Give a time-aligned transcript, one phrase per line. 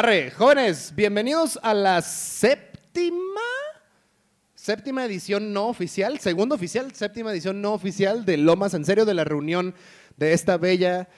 [0.00, 3.40] Arre, jóvenes, bienvenidos a la séptima,
[4.54, 9.14] séptima edición no oficial, segunda oficial, séptima edición no oficial de Lomas en serio, de
[9.14, 9.74] la reunión
[10.16, 11.08] de esta bella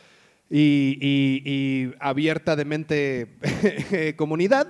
[0.48, 3.36] y abierta de mente
[4.16, 4.66] comunidad.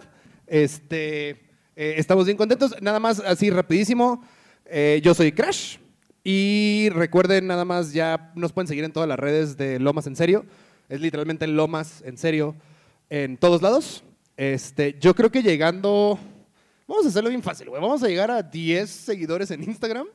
[0.49, 1.29] Este,
[1.77, 2.75] eh, estamos bien contentos.
[2.83, 4.25] Nada más así rapidísimo,
[4.67, 5.77] eh, yo soy Crash
[6.25, 10.17] y recuerden nada más ya nos pueden seguir en todas las redes de Lomas en
[10.17, 10.47] serio.
[10.89, 12.57] Es literalmente Lomas en serio
[13.11, 14.03] en todos lados.
[14.37, 16.19] Este, yo creo que llegando,
[16.87, 17.83] vamos a hacerlo bien fácil, güey.
[17.83, 20.07] Vamos a llegar a 10 seguidores en Instagram.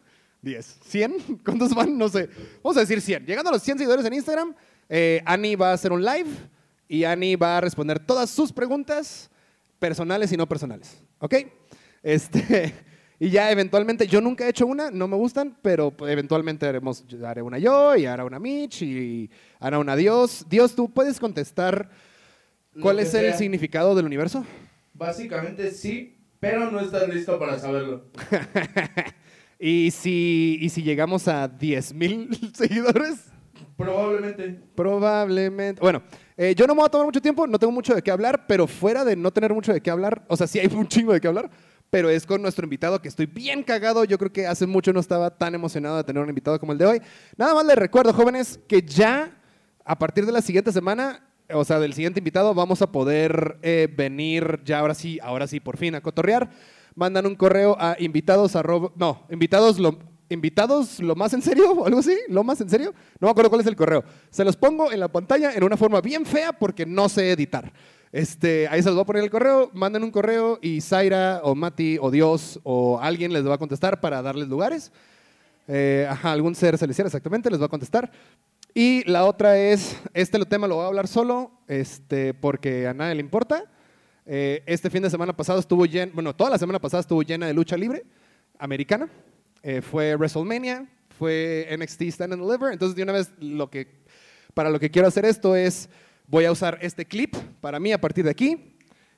[0.41, 1.13] 10, 100,
[1.45, 1.95] ¿cuántos van?
[1.97, 2.29] No sé.
[2.63, 3.25] Vamos a decir 100.
[3.25, 4.55] Llegando a los 100 seguidores en Instagram,
[4.89, 6.29] eh, Ani va a hacer un live
[6.87, 9.29] y Ani va a responder todas sus preguntas
[9.77, 11.03] personales y no personales.
[11.19, 11.35] ¿Ok?
[12.01, 12.73] Este,
[13.19, 17.41] y ya eventualmente, yo nunca he hecho una, no me gustan, pero eventualmente haremos, haré
[17.41, 20.45] una yo y hará una Mitch y hará una Dios.
[20.47, 21.89] Dios, ¿tú puedes contestar
[22.81, 24.45] cuál es el significado del universo?
[24.93, 28.05] Básicamente sí, pero no estás listo para saberlo.
[29.57, 33.25] Y si, y si llegamos a 10.000 seguidores,
[33.77, 34.59] Probablemente.
[34.75, 35.81] probablemente.
[35.81, 36.03] Bueno,
[36.37, 38.45] eh, yo no me voy a tomar mucho tiempo, no tengo mucho de qué hablar,
[38.47, 41.13] pero fuera de no tener mucho de qué hablar, o sea, sí hay un chingo
[41.13, 41.49] de qué hablar,
[41.89, 44.03] pero es con nuestro invitado que estoy bien cagado.
[44.03, 46.77] Yo creo que hace mucho no estaba tan emocionado de tener un invitado como el
[46.77, 47.01] de hoy.
[47.37, 49.31] Nada más les recuerdo, jóvenes, que ya
[49.85, 53.87] a partir de la siguiente semana, o sea, del siguiente invitado, vamos a poder eh,
[53.95, 56.49] venir ya ahora sí, ahora sí, por fin a cotorrear.
[56.95, 61.99] Mandan un correo a invitados arroba- no, invitados lo, invitados lo más en serio algo
[61.99, 62.93] así, lo más en serio.
[63.19, 64.03] No me acuerdo cuál es el correo.
[64.29, 67.71] Se los pongo en la pantalla en una forma bien fea porque no sé editar.
[68.11, 71.53] Este, ahí se los voy a poner el correo, manden un correo y Zaira o
[71.53, 74.91] Mati o Dios o alguien les va a contestar para darles lugares.
[75.67, 78.09] Eh, ajá, algún ser celestial exactamente les va a contestar.
[78.77, 83.15] Y la otra es, este tema lo voy a hablar solo, este, porque a nadie
[83.15, 83.63] le importa.
[84.25, 87.47] Eh, este fin de semana pasado estuvo lleno, bueno, toda la semana pasada estuvo llena
[87.47, 88.03] de lucha libre
[88.59, 89.07] americana.
[89.63, 92.73] Eh, fue WrestleMania, fue NXT Stand and Deliver.
[92.73, 93.87] Entonces, de una vez, lo que,
[94.53, 95.87] para lo que quiero hacer esto es,
[96.27, 98.75] voy a usar este clip para mí a partir de aquí.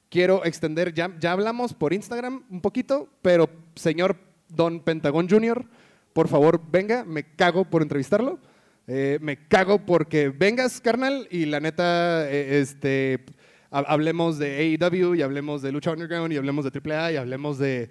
[0.10, 4.18] Quiero extender, ya, ya hablamos por Instagram un poquito, pero señor
[4.50, 5.66] Don Pentagón Jr.,
[6.14, 8.40] por favor, venga, me cago por entrevistarlo.
[8.88, 13.26] Eh, me cago porque vengas, carnal, y la neta, eh, este,
[13.70, 17.58] ha- hablemos de AEW y hablemos de Lucha Underground y hablemos de AAA y hablemos
[17.58, 17.90] de,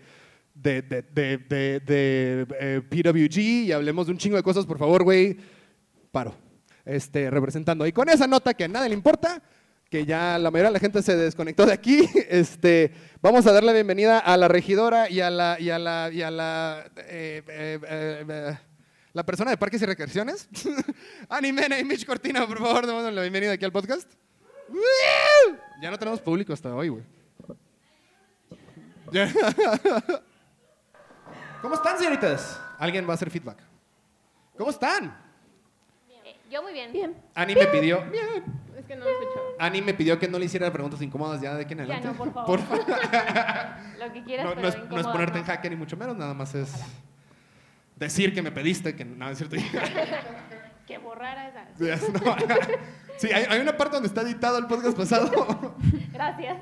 [0.55, 5.05] de, de, de, de- eh, PWG y hablemos de un chingo de cosas, por favor,
[5.05, 5.37] güey,
[6.11, 6.35] paro.
[6.87, 7.85] Este, representando.
[7.87, 9.43] Y con esa nota que a nadie le importa,
[9.91, 13.73] que ya la mayoría de la gente se desconectó de aquí, este, vamos a darle
[13.75, 16.11] bienvenida a la regidora y a la, y a la,
[19.17, 20.47] la persona de Parques y Recreaciones.
[21.31, 24.13] Ani Mena y Mitch Cortina, por favor, démonos la bienvenida aquí al podcast.
[24.69, 25.57] ¡Woo!
[25.81, 27.03] Ya no tenemos público hasta hoy, güey.
[29.13, 29.33] Ya.
[31.63, 32.61] ¿Cómo están, señoritas?
[32.79, 33.57] Alguien va a hacer feedback.
[34.59, 35.17] ¿Cómo están?
[36.23, 36.93] Eh, Yo muy bien.
[36.93, 37.17] Bien.
[37.35, 38.05] Ani me pidió,
[38.77, 39.41] Es que no lo escucho.
[39.59, 42.09] Ani me pidió que no le hiciera preguntas incómodas ya de aquí en Ya adelante.
[42.09, 42.61] no, por favor.
[43.99, 45.97] Lo que quieras, No, pero no es, no es incómodo, ponerte en jaque ni mucho
[45.97, 46.71] menos, nada más es
[47.97, 49.57] decir que me pediste, que no, es cierto.
[50.87, 51.65] Que borrara esa.
[52.13, 52.37] No.
[53.19, 55.75] Sí, hay, hay una parte donde está editado el podcast pasado.
[56.13, 56.59] Gracias.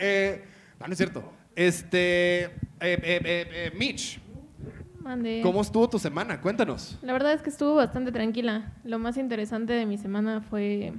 [0.00, 0.44] eh,
[0.80, 1.32] no, no es cierto.
[1.54, 4.20] Este, eh, eh, eh, eh, Mitch,
[5.00, 5.40] Mande.
[5.42, 6.40] ¿cómo estuvo tu semana?
[6.40, 6.98] Cuéntanos.
[7.00, 8.72] La verdad es que estuvo bastante tranquila.
[8.82, 10.92] Lo más interesante de mi semana fue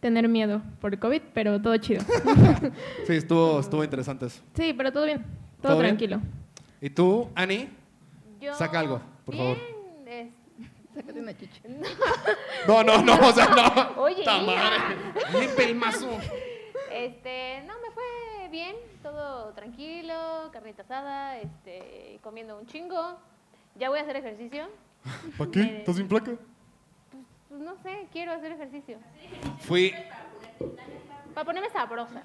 [0.00, 2.02] tener miedo por el COVID, pero todo chido.
[3.06, 4.40] Sí, estuvo, estuvo interesante eso.
[4.54, 5.22] sí, pero todo bien.
[5.60, 5.96] Todo, ¿Todo bien?
[5.98, 6.22] tranquilo.
[6.80, 7.68] ¿Y tú, Ani?
[8.40, 10.08] Yo, Saca algo, por bien, favor.
[10.08, 10.28] es-
[10.94, 11.60] Sácate una chicha.
[12.66, 14.02] No, no, no, o sea, no.
[14.02, 14.24] Oye.
[15.38, 16.08] ¡Limpia el mazo!
[16.92, 23.18] Este, no, me fue bien, todo tranquilo, carnita asada, este, comiendo un chingo.
[23.76, 24.68] Ya voy a hacer ejercicio.
[25.36, 25.78] ¿Para qué?
[25.78, 26.32] ¿Estás sin placa?
[27.48, 28.98] Pues no sé, quiero hacer ejercicio.
[29.60, 29.94] Fui...
[31.34, 32.22] Para ponerme sabrosa.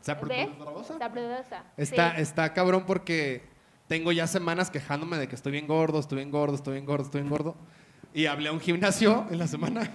[0.00, 0.98] ¿Sabrosa?
[0.98, 1.64] Sabrosa.
[1.76, 3.42] Está, está cabrón porque
[3.88, 7.04] tengo ya semanas quejándome de que estoy bien gordo, estoy bien gordo, estoy bien gordo,
[7.04, 7.54] estoy bien gordo.
[8.16, 9.90] Y hablé a un gimnasio en la semana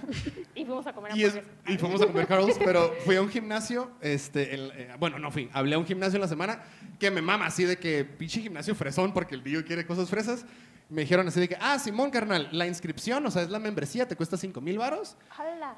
[0.54, 3.30] Y fuimos a comer y, es- y fuimos a comer Carl's, pero fui a un
[3.30, 6.62] gimnasio, este, el- eh, bueno, no fui, hablé a un gimnasio en la semana
[6.98, 10.44] que me mama así de que pinche gimnasio fresón porque el tío quiere cosas fresas.
[10.90, 14.08] Me dijeron así de que, ah, Simón, carnal, la inscripción, o sea, es la membresía,
[14.08, 15.16] te cuesta 5 mil varos.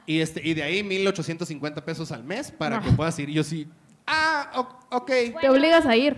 [0.06, 3.28] Y, este, y de ahí 1.850 pesos al mes para que puedas ir.
[3.28, 3.68] Y yo sí,
[4.06, 4.50] ah,
[4.90, 5.10] ok.
[5.40, 6.16] Te obligas a ir.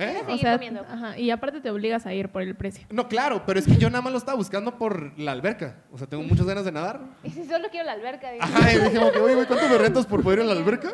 [0.00, 0.22] ¿Eh?
[0.28, 2.86] O sea, ajá, y aparte te obligas a ir por el precio.
[2.90, 5.74] No, claro, pero es que yo nada más lo estaba buscando por la alberca.
[5.90, 7.00] O sea, tengo muchas ganas de nadar.
[7.24, 9.76] Y si solo quiero la alberca, digo, Ajá, y dije, que, oye, güey, ¿cuánto me
[9.78, 10.90] rentas por poder ir a la alberca?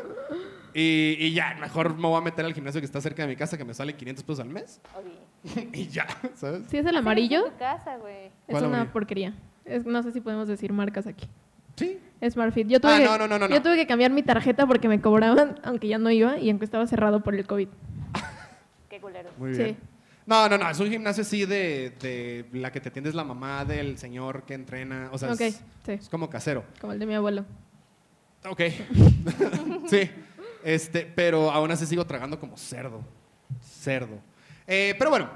[0.73, 3.37] Y, y ya, mejor me voy a meter al gimnasio que está cerca de mi
[3.37, 4.81] casa, que me sale 500 pesos al mes.
[4.97, 5.69] Oye.
[5.73, 6.63] y ya, ¿sabes?
[6.69, 8.27] Si es el amarillo, casa, güey.
[8.27, 8.93] es ¿Cuál una amarillo?
[8.93, 9.35] porquería.
[9.67, 11.29] Es- no sé si podemos decir marcas aquí.
[11.77, 11.99] Sí.
[12.27, 12.69] SmartFit.
[12.69, 14.89] Yo tuve, Ah, que, no, no, no, no, yo tuve que cambiar mi tarjeta porque
[14.89, 17.69] me cobraban, aunque ya no iba, y aunque estaba cerrado por el COVID.
[19.05, 19.31] Culero.
[19.37, 19.63] Muy Sí.
[19.63, 19.77] bien.
[20.27, 23.67] No, no, no, es un gimnasio así de, de la que te atiendes la mamá
[23.67, 25.11] del señor que entrena.
[25.13, 25.39] O sea, es,
[25.85, 26.65] sí, es como casero.
[26.81, 27.45] como el de mi abuelo.
[28.49, 28.61] Ok.
[29.91, 30.11] sí.
[30.63, 33.03] Este, pero aún así sigo tragando como cerdo.
[33.63, 34.19] Cerdo.
[34.67, 35.29] Eh, pero bueno,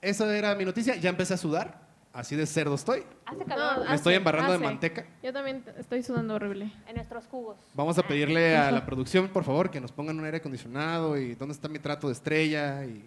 [0.00, 0.94] eso era mi noticia.
[0.94, 1.79] Ya empecé a sudar.
[2.12, 3.04] Así de cerdo estoy.
[3.24, 5.06] Hace calor Me estoy hace, embarrando de manteca.
[5.22, 6.72] Yo también estoy sudando horrible.
[6.88, 7.56] en nuestros jugos.
[7.74, 11.36] Vamos a pedirle a la producción, por favor, que nos pongan un aire acondicionado y
[11.36, 12.84] dónde está mi trato de estrella.
[12.84, 13.04] Y...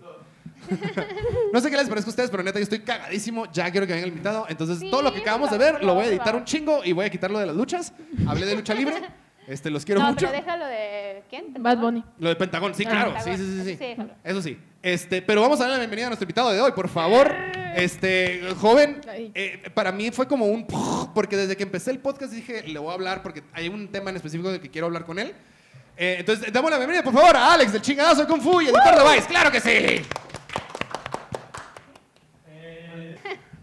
[1.54, 3.52] no sé qué les parece a ustedes, pero neta, yo estoy cagadísimo.
[3.52, 4.46] Ya quiero que venga el invitado.
[4.48, 6.94] Entonces, Sí, todo lo que acabamos de ver lo voy a editar un chingo y
[6.94, 7.94] voy a quitarlo de las luchas.
[8.26, 8.96] Hablé de lucha libre.
[9.46, 10.26] Este, los quiero no, mucho.
[10.26, 11.22] pero déjalo de.
[11.30, 11.62] ¿Quién?
[11.62, 11.78] Bad.
[11.78, 12.02] Bunny.
[12.18, 13.10] Lo de Pentagón, sí, Ah, claro.
[13.22, 13.38] Sí, Pentagón.
[13.46, 13.96] sí, sí, sí.
[13.98, 14.04] Sí.
[14.24, 14.58] Eso sí.
[14.82, 17.30] Este, pero vamos a darle la bienvenida a nuestro invitado de hoy, por favor.
[17.76, 20.66] Este, joven, eh, para mí fue como un...
[21.14, 24.10] Porque desde que empecé el podcast dije, le voy a hablar porque hay un tema
[24.10, 25.34] en específico del que quiero hablar con él.
[25.98, 28.66] Eh, entonces, damos la bienvenida, por favor, a Alex del chingadazo de Kung Fu y
[28.66, 29.28] editor de Vice.
[29.28, 30.06] ¡Claro que sí!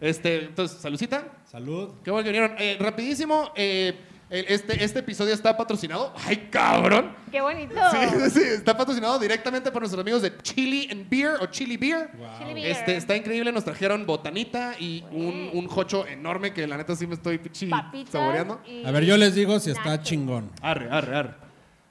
[0.01, 1.25] Este, entonces, saludcita.
[1.51, 1.91] Salud.
[2.03, 2.57] Qué bueno que vinieron.
[2.59, 3.95] Eh, rapidísimo, eh,
[4.31, 6.15] este, este episodio está patrocinado.
[6.25, 7.17] ¡Ay, cabrón!
[7.31, 7.75] Qué bonito.
[7.91, 11.77] Sí, sí, sí, está patrocinado directamente por nuestros amigos de Chili and Beer o Chili
[11.77, 12.11] Beer.
[12.39, 12.71] Chili beer.
[12.71, 17.07] Este, está increíble, nos trajeron botanita y un, un jocho enorme que la neta sí
[17.07, 18.61] me estoy pichi Papitas saboreando.
[18.67, 20.51] y A ver, yo les digo si está chingón.
[20.63, 21.35] Arre, arre, arre.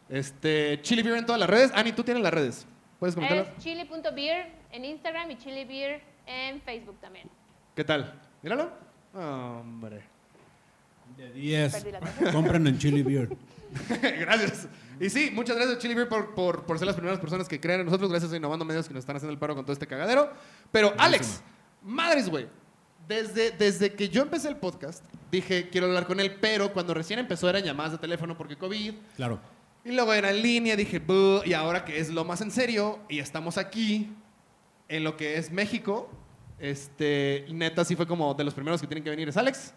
[0.09, 1.71] Este, Chili Beer en todas las redes.
[1.75, 2.65] Ani, tú tienes las redes.
[2.99, 3.47] ¿Puedes comentarlas?
[3.57, 7.29] Es chili.beer en Instagram y chilibeer en Facebook también.
[7.75, 8.13] ¿Qué tal?
[8.41, 8.71] Míralo.
[9.13, 10.03] Hombre.
[11.19, 11.73] De 10.
[11.73, 12.31] Perdí la taza.
[12.31, 13.29] Compren en Chili Beer.
[14.19, 14.69] gracias.
[15.01, 17.81] Y sí, muchas gracias Chili Beer por, por, por ser las primeras personas que creen
[17.81, 18.09] en nosotros.
[18.09, 20.31] Gracias a Innovando Medios que nos están haciendo el paro con todo este cagadero.
[20.71, 21.41] Pero Alex,
[21.83, 22.47] madres, güey.
[23.05, 27.19] Desde, desde que yo empecé el podcast, dije, quiero hablar con él, pero cuando recién
[27.19, 28.93] empezó eran llamadas de teléfono porque COVID.
[29.17, 29.41] Claro.
[29.83, 32.99] Y luego era en línea, dije, "Buh", y ahora que es lo más en serio,
[33.09, 34.13] y estamos aquí,
[34.87, 36.09] en lo que es México,
[36.59, 39.73] este, neta sí fue como de los primeros que tienen que venir es Alex,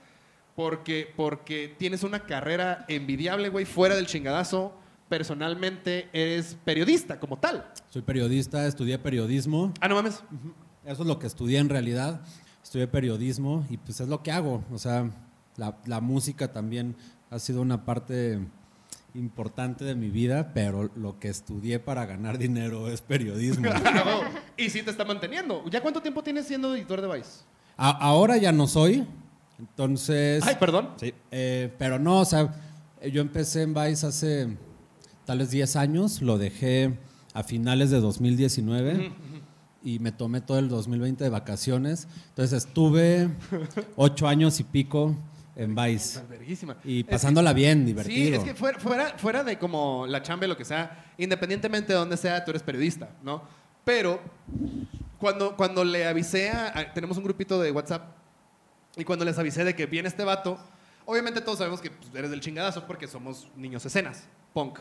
[0.56, 4.76] porque, porque tienes una carrera envidiable, güey, fuera del chingadazo,
[5.08, 7.70] personalmente eres periodista como tal.
[7.90, 9.72] Soy periodista, estudié periodismo.
[9.80, 10.22] Ah, no mames.
[10.84, 12.20] Eso es lo que estudié en realidad.
[12.62, 14.64] Estudié periodismo y pues es lo que hago.
[14.72, 15.10] O sea,
[15.56, 16.96] la, la música también
[17.30, 18.40] ha sido una parte
[19.14, 23.68] importante de mi vida, pero lo que estudié para ganar dinero es periodismo.
[24.56, 25.62] y sí te está manteniendo.
[25.70, 27.40] ¿Ya cuánto tiempo tienes siendo editor de Vice?
[27.76, 29.06] A- ahora ya no soy,
[29.58, 30.42] entonces...
[30.46, 30.90] Ay, perdón.
[30.96, 32.54] Sí, eh, pero no, o sea,
[33.12, 34.56] yo empecé en Vice hace
[35.24, 36.98] tal vez 10 años, lo dejé
[37.34, 39.12] a finales de 2019
[39.84, 42.06] y me tomé todo el 2020 de vacaciones.
[42.30, 43.28] Entonces estuve
[43.96, 45.16] 8 años y pico
[45.56, 46.76] en Vice Verguísima.
[46.84, 48.38] y Es que- pasándola bien, Sí, divertido.
[48.38, 52.16] es que fuera, fuera, fuera de como la chamba lo que sea, independientemente de dónde
[52.16, 53.42] sea, tú eres periodista, ¿no?
[53.84, 54.20] Pero
[55.18, 58.16] cuando, cuando le avisé a, a- Tenemos un grupito de WhatsApp
[58.96, 60.58] y cuando les avisé de que viene este vato,
[61.06, 64.78] obviamente todos sabemos que pues, eres del chingadazo porque somos niños escenas, punk.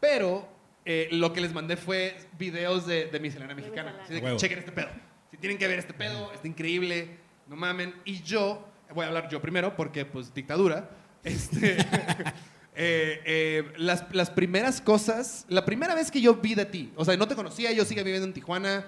[0.00, 0.48] Pero
[0.84, 3.94] eh, lo que les mandé fue videos de, de miscelánea mexicana.
[4.02, 4.38] Así de que, Huevo.
[4.38, 4.88] chequen este pedo.
[5.30, 7.94] Si tienen que ver este pedo, está increíble, no mamen.
[8.04, 10.90] Y yo, voy a hablar yo primero porque pues dictadura.
[11.24, 11.76] Este,
[12.76, 17.04] eh, eh, las, las primeras cosas, la primera vez que yo vi de ti, o
[17.04, 18.86] sea, no te conocía, yo seguía viviendo en Tijuana,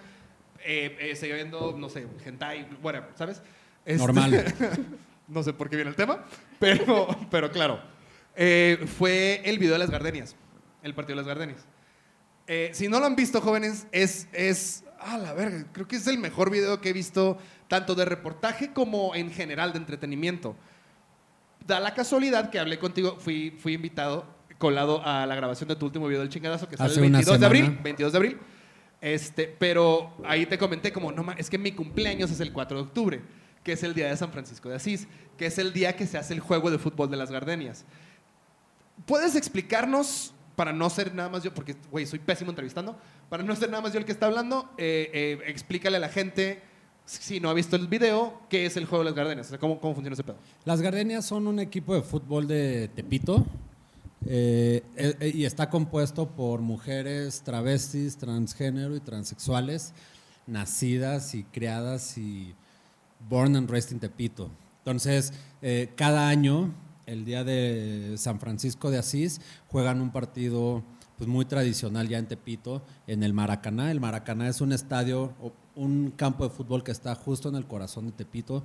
[0.64, 3.42] eh, eh, seguía viendo, no sé, hentai, whatever, ¿sabes?
[3.84, 4.54] Este- Normal.
[5.28, 6.24] no sé por qué viene el tema,
[6.58, 7.80] pero, pero claro.
[8.36, 10.36] Eh, fue el video de las gardenias,
[10.82, 11.66] el partido de las gardenias.
[12.46, 16.06] Eh, si no lo han visto, jóvenes, es, es, ah, la verga, creo que es
[16.06, 20.56] el mejor video que he visto, tanto de reportaje como en general de entretenimiento.
[21.66, 24.26] Da la casualidad que hablé contigo, fui, fui invitado,
[24.58, 27.40] colado a la grabación de tu último video del chingadazo, que sale el una 22
[27.40, 27.82] de abril, semana.
[27.82, 28.38] 22 de abril.
[29.00, 32.82] Este, pero ahí te comenté como, no, es que mi cumpleaños es el 4 de
[32.82, 33.22] octubre,
[33.62, 36.18] que es el día de San Francisco de Asís, que es el día que se
[36.18, 37.84] hace el juego de fútbol de las gardenias.
[39.06, 42.96] ¿Puedes explicarnos, para no ser nada más yo, porque, güey, soy pésimo entrevistando,
[43.28, 46.08] para no ser nada más yo el que está hablando, eh, eh, explícale a la
[46.08, 46.62] gente,
[47.04, 49.58] si no ha visto el video, qué es el juego de las gardenias, o sea,
[49.58, 50.36] cómo, cómo funciona ese pedo.
[50.64, 53.46] Las Gardenias son un equipo de fútbol de Tepito
[54.26, 59.92] eh, eh, y está compuesto por mujeres travestis, transgénero y transexuales,
[60.46, 62.54] nacidas y criadas y
[63.28, 64.50] born and raised in Tepito.
[64.78, 66.72] Entonces, eh, cada año,
[67.06, 70.82] el día de San Francisco de Asís, juegan un partido
[71.16, 73.90] pues muy tradicional ya en Tepito, en el Maracaná.
[73.90, 75.34] El Maracaná es un estadio,
[75.74, 78.62] un campo de fútbol que está justo en el corazón de Tepito.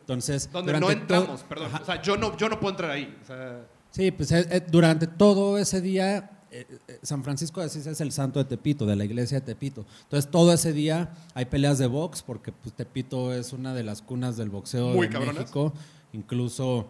[0.00, 1.66] Entonces, Donde no entramos, perdón.
[1.66, 1.82] Ajá.
[1.82, 3.16] O sea, yo no, yo no puedo entrar ahí.
[3.22, 7.66] O sea, Sí, pues eh, eh, durante todo ese día, eh, eh, San Francisco de
[7.66, 9.84] Asís es el santo de Tepito, de la iglesia de Tepito.
[10.04, 14.00] Entonces, todo ese día hay peleas de box, porque pues, Tepito es una de las
[14.00, 15.18] cunas del boxeo Muy de.
[15.18, 15.74] México.
[16.12, 16.86] Incluso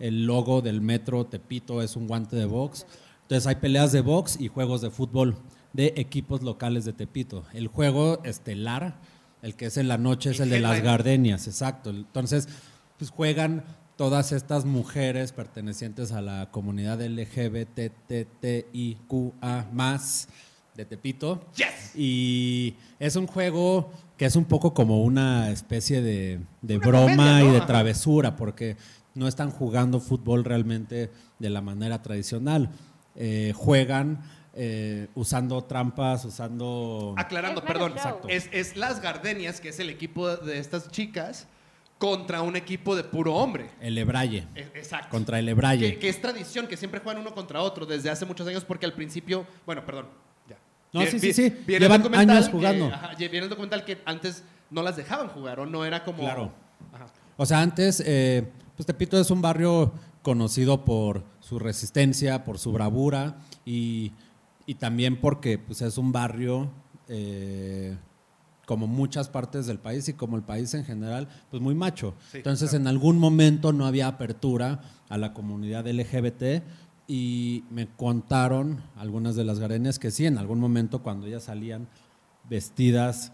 [0.00, 2.86] el logo del metro Tepito es un guante de box.
[3.22, 5.36] Entonces, hay peleas de box y juegos de fútbol
[5.72, 7.44] de equipos locales de Tepito.
[7.52, 9.00] El juego estelar,
[9.42, 11.90] el que es en la noche, es El el de las gardenias, exacto.
[11.90, 12.48] Entonces,
[12.98, 13.64] pues juegan
[13.96, 18.06] todas estas mujeres pertenecientes a la comunidad LGBTTIQA
[19.72, 20.28] más
[20.74, 21.46] de Tepito.
[21.56, 21.94] ¡Yes!
[21.94, 27.16] Y es un juego que es un poco como una especie de, de Una broma
[27.16, 27.50] comedia, ¿no?
[27.50, 28.76] y de travesura, porque
[29.14, 32.70] no están jugando fútbol realmente de la manera tradicional.
[33.16, 34.20] Eh, juegan
[34.54, 37.14] eh, usando trampas, usando...
[37.16, 37.92] Aclarando, Es perdón.
[37.92, 38.28] Exacto.
[38.28, 41.46] Es, es Las Gardenias, que es el equipo de estas chicas,
[42.04, 43.70] contra un equipo de puro hombre.
[43.80, 45.08] El Ebralle, E- Exacto.
[45.10, 45.92] contra el Ebralle.
[45.94, 48.84] Que, que es tradición, que siempre juegan uno contra otro desde hace muchos años, porque
[48.86, 50.06] al principio, bueno, perdón,
[50.48, 50.58] ya.
[50.92, 51.42] No, sí, sí, sí.
[51.66, 52.86] viene el Llevan años que- jugando.
[52.86, 56.18] ajá, lle- viene el documental que antes no las dejaban jugar o no era como.
[56.18, 56.52] Claro.
[56.92, 57.06] Ajá.
[57.36, 58.46] O sea, antes, eh,
[58.76, 59.92] pues Tepito es un barrio
[60.22, 64.12] conocido por su resistencia, por su bravura y,
[64.66, 66.70] y también porque pues, es un barrio,
[67.08, 67.96] eh,
[68.66, 72.14] como muchas partes del país y como el país en general, pues muy macho.
[72.30, 72.82] Sí, Entonces, claro.
[72.82, 76.62] en algún momento no había apertura a la comunidad LGBT
[77.06, 81.88] y me contaron algunas de las gardenias que sí, en algún momento cuando ellas salían
[82.48, 83.32] vestidas ellas,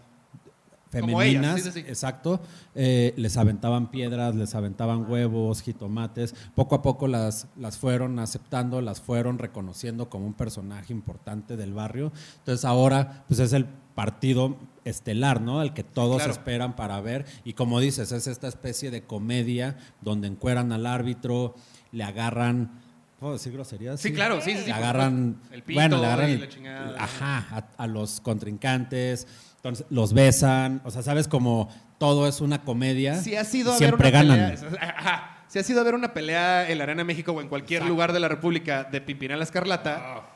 [0.91, 1.79] femeninas, sí, sí, sí.
[1.87, 2.41] exacto,
[2.75, 6.35] eh, les aventaban piedras, les aventaban huevos, jitomates.
[6.53, 11.73] Poco a poco las, las fueron aceptando, las fueron reconociendo como un personaje importante del
[11.73, 12.11] barrio.
[12.39, 15.61] Entonces ahora, pues es el partido estelar, ¿no?
[15.61, 16.31] El que todos Claro.
[16.31, 17.25] esperan para ver.
[17.43, 21.55] Y como dices, es esta especie de comedia donde encueran al árbitro,
[21.91, 22.71] le agarran.
[23.19, 23.99] ¿Puedo decir groserías?
[24.01, 24.65] Sí, claro, sí, sí, sí.
[24.65, 25.37] Le agarran.
[25.51, 26.29] El pito bueno, le agarran.
[26.29, 26.95] y el- la chingada.
[27.03, 27.45] ajá,
[27.77, 29.27] a, a los contrincantes.
[29.57, 30.81] Entonces, los besan.
[30.85, 31.69] O sea, sabes como
[31.99, 33.15] todo es una comedia.
[33.21, 34.55] Si ha sido a ver siempre una ganan.
[34.55, 34.95] pelea.
[34.97, 37.79] ajá, si ha sido a ver una pelea en la Arena México o en cualquier
[37.81, 37.93] Exacto.
[37.93, 40.30] lugar de la República de Pimpinela Escarlata,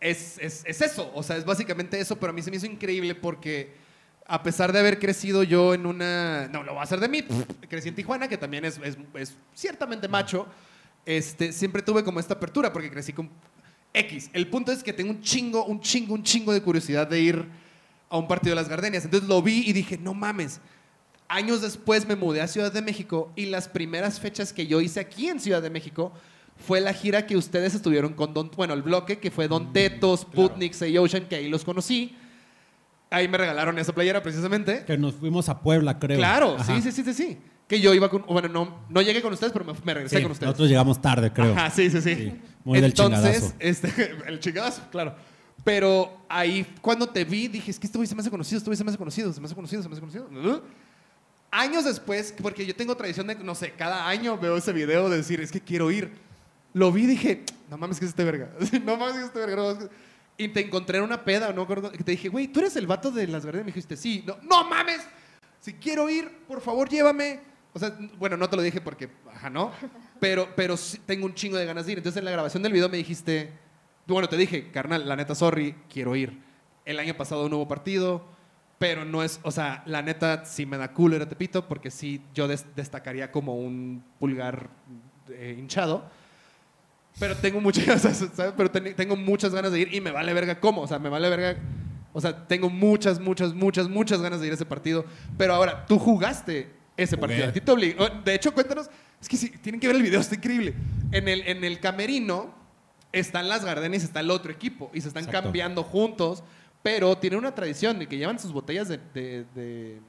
[0.00, 1.10] es, es, es eso.
[1.14, 3.72] O sea, es básicamente eso, pero a mí se me hizo increíble porque
[4.26, 6.48] a pesar de haber crecido yo en una.
[6.48, 7.22] No, lo voy a hacer de mí.
[7.68, 10.46] Crecí en Tijuana, que también es, es- es ciertamente macho.
[11.06, 13.30] Este, siempre tuve como esta apertura porque crecí con
[13.94, 14.28] X.
[14.34, 17.46] El punto es que tengo un chingo, un chingo, un chingo de curiosidad de ir
[18.10, 19.04] a un partido de las Gardenias.
[19.04, 20.60] Entonces lo vi y dije, no mames.
[21.30, 25.00] Años después me mudé a Ciudad de México y las primeras fechas que yo hice
[25.00, 26.12] aquí en Ciudad de México
[26.58, 30.16] fue la gira que ustedes estuvieron con Don, bueno, el bloque que fue Don Teto,
[30.16, 32.16] Sputnik, Say Ocean, que ahí los conocí.
[33.10, 34.84] Ahí me regalaron esa playera precisamente.
[34.84, 36.18] Que nos fuimos a Puebla, creo.
[36.18, 37.38] Claro, sí, sí, sí, sí, sí.
[37.66, 40.22] Que yo iba con, bueno, no, no llegué con ustedes, pero me, me regresé Sí,
[40.22, 40.46] con ustedes.
[40.48, 41.52] nosotros llegamos tarde, creo.
[41.52, 42.14] Ajá, sí, sí, sí.
[42.14, 42.32] Sí,
[42.64, 43.54] muy del Entonces, chingadazo.
[43.60, 45.14] este, el chingadazo, claro.
[45.64, 48.68] Pero ahí cuando te vi, dije, es que este güey se me hace conocido, este
[48.68, 50.28] güey se me hace conocido, se me hace conocido, se me hace conocido.
[50.30, 50.62] ¿no?
[51.50, 55.16] Años después, porque yo tengo tradición de, no sé, cada año veo ese video de
[55.18, 56.12] decir, es que quiero ir.
[56.78, 58.50] Lo vi y dije, no mames que es este verga.
[58.84, 59.56] no mames que es este verga.
[59.56, 59.94] no mames que-
[60.44, 63.10] Y te encontré en una peda, no acuerdo, te dije, güey, ¿tú eres el vato
[63.10, 63.62] de las verdes?
[63.62, 64.22] Me dijiste, sí.
[64.26, 65.00] No, no mames.
[65.60, 67.40] Si quiero ir, por favor, llévame.
[67.74, 69.72] O sea, bueno, no te lo dije porque, ajá, no.
[70.20, 71.98] Pero, pero sí tengo un chingo de ganas de ir.
[71.98, 73.52] Entonces, en la grabación del video me dijiste,
[74.06, 76.38] bueno, te dije, carnal, la neta, sorry, quiero ir.
[76.84, 78.24] El año pasado no hubo partido,
[78.78, 81.90] pero no es, o sea, la neta, sí me da culo ir a Tepito, porque
[81.90, 84.70] sí, yo des- destacaría como un pulgar
[85.30, 86.08] eh, hinchado.
[87.18, 88.52] Pero tengo muchas, ¿sabes?
[88.56, 90.82] Pero ten- tengo muchas ganas de ir y me vale verga cómo.
[90.82, 91.56] O sea, me vale verga.
[92.12, 95.04] O sea, tengo muchas, muchas, muchas, muchas ganas de ir a ese partido.
[95.36, 97.28] Pero ahora, tú jugaste ese Jugué.
[97.28, 97.48] partido.
[97.48, 98.08] A ti te obligó.
[98.24, 98.88] De hecho, cuéntanos.
[99.20, 100.74] Es que sí, tienen que ver el video, está increíble.
[101.12, 102.54] En el, en el camerino
[103.12, 104.90] están las Gardenis, está el otro equipo.
[104.94, 105.44] Y se están Exacto.
[105.46, 106.44] cambiando juntos.
[106.82, 108.98] Pero tienen una tradición de que llevan sus botellas de.
[109.12, 110.00] de- de-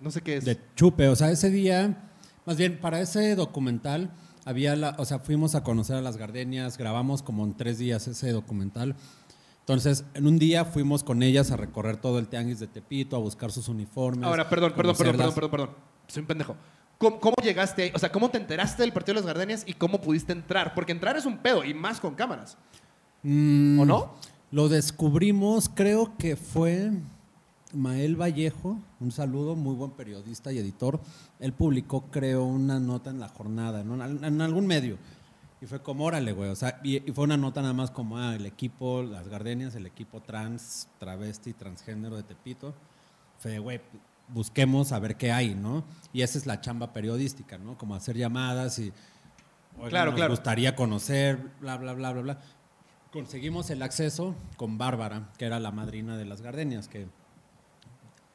[0.00, 0.44] no sé qué es.
[0.44, 2.08] De chupe, o sea, ese día,
[2.46, 4.10] más bien para ese documental,
[4.44, 8.06] había la, o sea, fuimos a conocer a las gardenias, grabamos como en tres días
[8.08, 8.96] ese documental.
[9.60, 13.18] Entonces, en un día fuimos con ellas a recorrer todo el tianguis de Tepito, a
[13.18, 14.24] buscar sus uniformes.
[14.24, 15.70] Ahora, perdón, perdón, perdón, perdón, perdón, perdón.
[16.08, 16.56] Soy un pendejo.
[16.98, 17.92] ¿Cómo, cómo llegaste ahí?
[17.94, 20.74] O sea, ¿cómo te enteraste del partido de las Gardenias y cómo pudiste entrar?
[20.74, 22.58] Porque entrar es un pedo y más con cámaras.
[23.22, 24.14] Mm, ¿O no?
[24.50, 26.90] Lo descubrimos, creo que fue
[27.72, 31.00] Mael Vallejo, un saludo, muy buen periodista y editor.
[31.38, 34.98] Él publicó, creo, una nota en la jornada, en, en algún medio.
[35.60, 36.50] Y fue como, órale, güey.
[36.50, 39.74] O sea, y, y fue una nota nada más como, ah, el equipo, las gardenias,
[39.74, 42.74] el equipo trans, travesti, transgénero de Tepito.
[43.38, 43.80] Fue, güey,
[44.28, 45.84] busquemos a ver qué hay, ¿no?
[46.12, 47.76] Y esa es la chamba periodística, ¿no?
[47.76, 48.92] Como hacer llamadas y.
[49.76, 50.32] "Oigan, Claro, nos claro.
[50.32, 52.38] gustaría conocer, bla, bla, bla, bla, bla.
[53.12, 57.06] Conseguimos el acceso con Bárbara, que era la madrina de las gardenias, que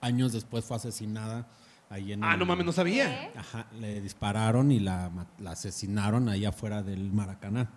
[0.06, 1.48] años después fue asesinada
[1.90, 2.24] ahí en.
[2.24, 3.26] Ah, el- no mames, no sabía.
[3.26, 3.32] ¿Eh?
[3.36, 5.12] Ajá, le dispararon y la,
[5.46, 7.70] asesinaron ahí afuera del Maracaná.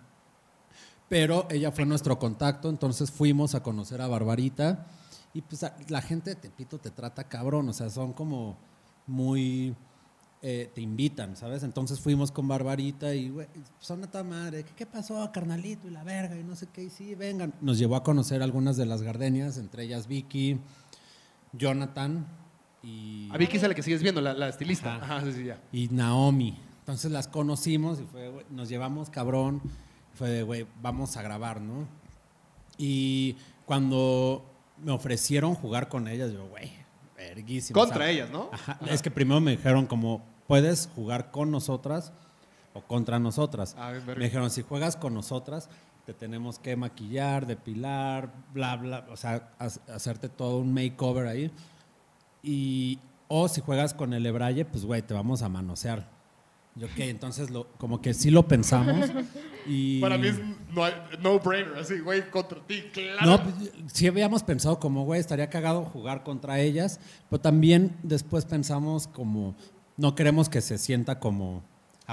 [1.07, 4.85] Pero ella fue nuestro contacto, entonces fuimos a conocer a Barbarita
[5.33, 8.57] y pues la gente de Tepito te trata cabrón, o sea, son como
[9.07, 9.75] muy...
[10.43, 11.63] eh, te invitan, ¿sabes?
[11.63, 13.47] Entonces fuimos con Barbarita y, güey,
[13.79, 15.87] son a toda madre, ¿qué, qué pasó, carnalito?
[15.87, 17.53] Y la verga, y no sé qué, y sí, vengan.
[17.59, 20.59] Nos llevó a conocer algunas de las gardenias, entre ellas Vicky,
[21.53, 22.27] Jonathan
[22.83, 23.29] y...
[23.31, 24.95] A Vicky es la que sigues viendo, la, la estilista.
[24.95, 25.17] Ajá.
[25.17, 25.59] Ajá, sí, sí, ya.
[25.71, 26.57] y Naomi.
[26.79, 29.61] Entonces las conocimos y fue, güey, nos llevamos cabrón.
[30.13, 31.87] Fue de, güey, vamos a grabar, ¿no?
[32.77, 34.43] Y cuando
[34.81, 36.71] me ofrecieron jugar con ellas, yo, güey,
[37.15, 37.79] verguísimo.
[37.79, 38.49] Contra ellas, ¿no?
[38.51, 42.11] Ajá, Es que primero me dijeron como, puedes jugar con nosotras
[42.73, 43.75] o contra nosotras.
[43.77, 45.69] Ah, me dijeron, si juegas con nosotras,
[46.09, 51.51] te tenemos que maquillar, depilar, bla, bla, o sea, ha- hacerte todo un makeover ahí.
[52.41, 52.97] Y,
[53.27, 56.07] o si juegas con el Ebraille, pues, güey, te vamos a manosear.
[56.75, 59.09] Yo, ok, entonces lo, como que sí lo pensamos.
[59.67, 60.39] Y, Para mí es
[60.73, 60.83] no,
[61.21, 63.19] no brainer, así, güey, contra ti, claro.
[63.25, 66.99] no, pues, sí habíamos pensado como, güey, estaría cagado jugar contra ellas,
[67.29, 69.53] pero también después pensamos como,
[69.97, 71.61] no queremos que se sienta como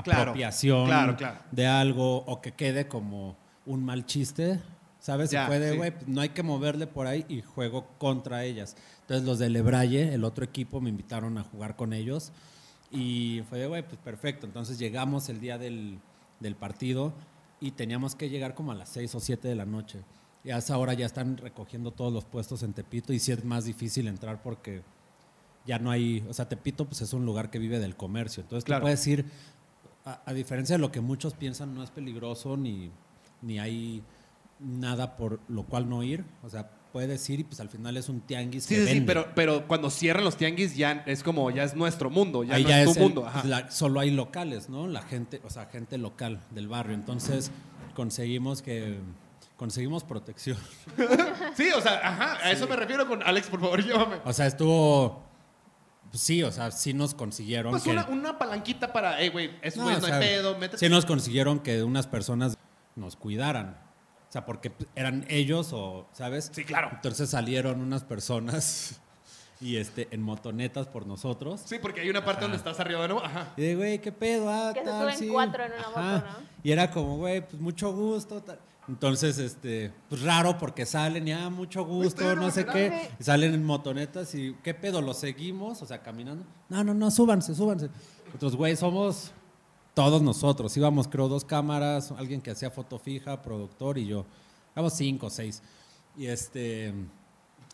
[0.04, 1.38] Claro, apropiación claro, claro.
[1.52, 3.36] de algo o que quede como
[3.66, 4.60] un mal chiste,
[5.00, 5.30] ¿sabes?
[5.30, 5.76] Ya, se puede, sí.
[5.76, 8.76] güey, no hay que moverle por ahí y juego contra ellas.
[9.02, 12.32] Entonces los de Lebralle, el otro equipo, me invitaron a jugar con ellos
[12.90, 14.46] y fue de, güey, pues perfecto.
[14.46, 15.98] Entonces llegamos el día del,
[16.40, 17.12] del partido
[17.60, 20.00] y teníamos que llegar como a las 6 o 7 de la noche.
[20.44, 23.44] Y a esa hora ya están recogiendo todos los puestos en Tepito y sí es
[23.44, 24.82] más difícil entrar porque
[25.66, 28.42] ya no hay, o sea, Tepito pues es un lugar que vive del comercio.
[28.42, 28.82] Entonces Claro.
[28.82, 29.24] tú puedes ir,
[30.04, 32.92] a, a diferencia de lo que muchos piensan, no es peligroso ni,
[33.42, 34.02] ni hay
[34.60, 36.24] nada por lo cual no ir.
[36.42, 39.26] O sea, puedes ir y pues al final es un tianguis Sí, que sí, pero,
[39.34, 42.68] pero cuando cierran los tianguis ya es como, ya es nuestro mundo, ya Ahí no
[42.70, 43.26] ya es es tu el- mundo.
[43.26, 43.44] Ajá.
[43.44, 44.86] la- solo hay locales, ¿no?
[44.86, 46.94] La gente, o sea, gente local del barrio.
[46.94, 47.50] Entonces
[47.94, 48.98] conseguimos que
[49.56, 50.56] conseguimos protección.
[51.56, 54.16] Sí, o sea, ajá, a eso me refiero con Alex, por favor, llévame.
[54.26, 55.22] O sea, estuvo
[56.10, 59.50] pues, sí, o sea, sí nos consiguieron Pues que una, una palanquita para, hey, güey,
[59.62, 60.78] eso No, o no, sea, hay pedo, métete.
[60.78, 62.56] sí nos consiguieron que unas personas
[62.96, 63.78] nos cuidaran.
[64.28, 66.50] O sea, porque eran ellos o, ¿sabes?
[66.52, 66.90] Sí, claro.
[66.92, 69.00] Entonces salieron unas personas
[69.60, 71.62] y este en motonetas por nosotros.
[71.64, 73.52] Sí, porque hay una parte donde estás arriba de nuevo, ajá.
[73.56, 74.50] Y de, güey, ¿qué pedo?
[74.50, 75.28] Ah, Que se tal, suben sí.
[75.28, 76.46] cuatro en una moto, ¿no?
[76.62, 78.42] Y era como, güey, pues mucho gusto.
[78.42, 78.58] tal.
[78.88, 83.10] Entonces, este, pues raro porque salen y, ah, mucho gusto, no sé qué.
[83.18, 85.02] Y salen en motonetas y, ¿qué pedo?
[85.02, 85.82] ¿Los seguimos?
[85.82, 86.44] O sea, caminando.
[86.68, 87.90] No, no, no, súbanse, súbanse.
[88.26, 89.32] Nosotros, güey, somos
[89.96, 90.76] todos nosotros.
[90.76, 94.26] Íbamos, creo, dos cámaras, alguien que hacía foto fija, productor y yo.
[94.74, 95.62] Éramos cinco, seis.
[96.18, 96.92] Y este,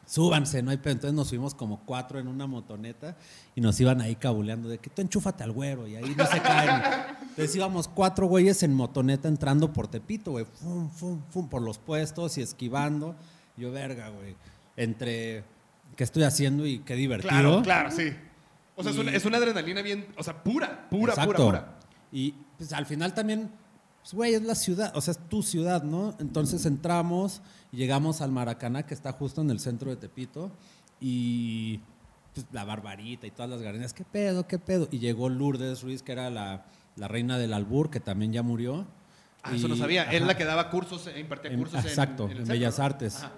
[0.07, 0.93] súbanse, no hay pedo.
[0.93, 3.17] Entonces nos subimos como cuatro en una motoneta
[3.57, 6.41] y nos iban ahí cabuleando de que tú enchúfate al güero y ahí no se
[6.41, 6.83] caen.
[7.23, 11.79] Entonces íbamos cuatro güeyes en motoneta entrando por Tepito, güey, fum, fum, fum, por los
[11.79, 13.17] puestos y esquivando.
[13.57, 14.37] Yo, verga, güey,
[14.77, 15.43] entre
[15.97, 17.31] qué estoy haciendo y qué divertido.
[17.31, 18.13] Claro, claro, sí.
[18.77, 21.33] O sea, es, una, es una adrenalina bien, o sea, pura, pura, Exacto.
[21.33, 21.82] pura, pura.
[22.13, 23.51] Y pues al final también,
[24.03, 26.15] pues, güey, es la ciudad, o sea, es tu ciudad, ¿no?
[26.21, 27.41] Entonces entramos
[27.73, 30.53] y llegamos al Maracaná, que está justo en el centro de Tepito,
[31.01, 31.81] y
[32.35, 34.89] pues, la Barbarita y todas las gardenias, ¿qué pedo, qué pedo?
[34.91, 38.87] Y llegó Lourdes Ruiz, que era la, la reina del albur, que también ya murió.
[39.43, 40.05] Ah, eso no sabía.
[40.05, 40.27] Es ajá.
[40.27, 42.79] la que daba cursos, eh, impartía En- cursos en, exacto, en, en, centro, Bellas.
[42.79, 43.17] Artes.
[43.17, 43.33] Ajá.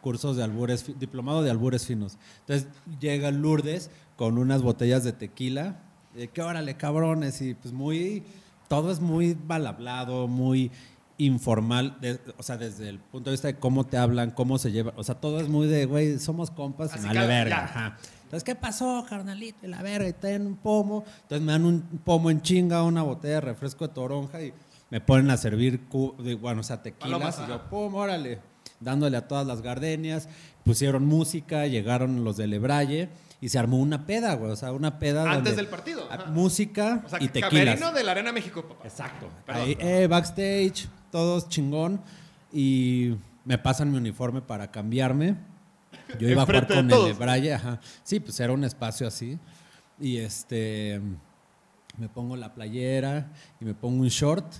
[0.00, 2.18] Cursos de albures, diplomado de albures finos.
[2.40, 2.66] Entonces
[3.00, 5.80] llega Lourdes con unas botellas de tequila.
[6.14, 7.40] De que órale, cabrones.
[7.42, 8.22] Y pues muy.
[8.68, 10.70] Todo es muy mal hablado, muy
[11.18, 11.96] informal.
[12.00, 14.94] de- o sea, desde el punto de vista de cómo te hablan, cómo se llevan.
[14.96, 17.64] O sea, todo es muy de, güey, somos compas y vale verga.
[17.64, 17.96] Ajá.
[18.24, 19.64] Entonces, ¿qué pasó, carnalito?
[19.64, 21.04] Y la verga, y ten un pomo.
[21.22, 24.52] Entonces me dan un pomo en chinga, una botella de refresco de toronja y
[24.90, 25.80] me ponen a servir,
[26.18, 27.38] de- bueno, o sea, tequilas.
[27.44, 28.40] Y yo, pum, órale.
[28.80, 30.28] Dándole a todas las gardenias.
[30.64, 33.08] Pusieron música, llegaron los de Lebralle
[33.44, 34.52] y se armó una peda, güey.
[34.52, 35.30] O sea, una peda.
[35.30, 36.30] Antes del partido, ajá.
[36.30, 37.50] Música O sea, y tequilas.
[37.50, 38.88] camerino de la Arena México, papá.
[38.88, 39.28] Exacto.
[39.46, 42.00] Ahí, eh, backstage, todos chingón.
[42.50, 45.36] Y me pasan mi uniforme para cambiarme.
[46.18, 47.80] Yo iba a jugar Enfrente de con el de Braille, ajá.
[48.02, 49.38] Sí, pues era un espacio así.
[50.00, 51.02] Y este
[51.98, 53.30] me pongo la playera
[53.60, 54.54] y me pongo un short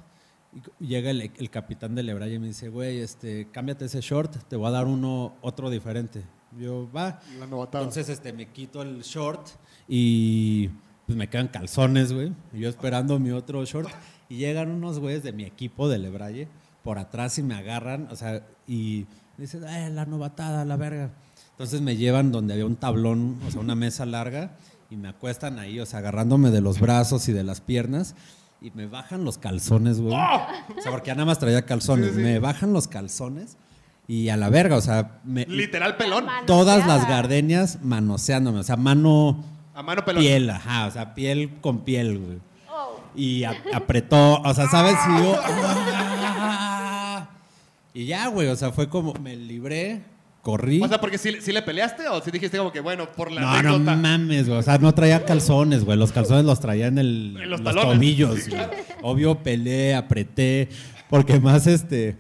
[0.80, 4.36] Y llega el, el capitán del Lebraje y me dice, güey, este, cámbiate ese short,
[4.46, 6.22] te voy a dar uno, otro diferente.
[6.58, 7.20] Yo, va.
[7.38, 7.84] La novatada.
[7.84, 9.48] Entonces, este, me quito el short
[9.88, 10.68] y
[11.06, 12.32] pues me quedan calzones, güey.
[12.52, 13.88] Y yo esperando mi otro short.
[14.28, 16.48] Y llegan unos güeyes de mi equipo de Lebraye
[16.82, 21.10] por atrás y me agarran, o sea, y me dicen, eh, la novatada, la verga.
[21.52, 24.56] Entonces me llevan donde había un tablón, o sea, una mesa larga,
[24.90, 28.14] y me acuestan ahí, o sea, agarrándome de los brazos y de las piernas.
[28.60, 30.14] Y me bajan los calzones, güey.
[30.14, 32.10] O sea, porque ya nada más traía calzones.
[32.10, 32.22] Sí, sí, sí.
[32.22, 33.56] Me bajan los calzones
[34.06, 36.26] y a la verga, o sea, me, Literal pelón.
[36.46, 39.42] Todas las gardenias manoseándome, o sea, mano,
[39.74, 40.22] A mano pelón.
[40.22, 42.38] piel, ajá, o sea, piel con piel, güey.
[42.70, 44.96] Oh, Y a- apretó, o sea, ¿sabes?
[45.08, 47.28] Y yo, ¡ah!
[47.94, 50.02] y ya, güey, o sea, fue como, me libré,
[50.42, 50.82] corrí.
[50.82, 53.46] O sea, porque si le peleaste o si dijiste como que, bueno, por la no,
[53.46, 53.96] no anécdota.
[53.96, 57.48] mames, güey, o sea, no traía calzones, güey, los calzones los traía en, el, En
[57.50, 58.18] los los güey.
[59.02, 60.68] Obvio, peleé, apreté,
[61.08, 62.16] porque más, este...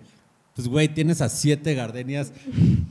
[0.54, 2.32] Pues, güey, tienes a siete gardenias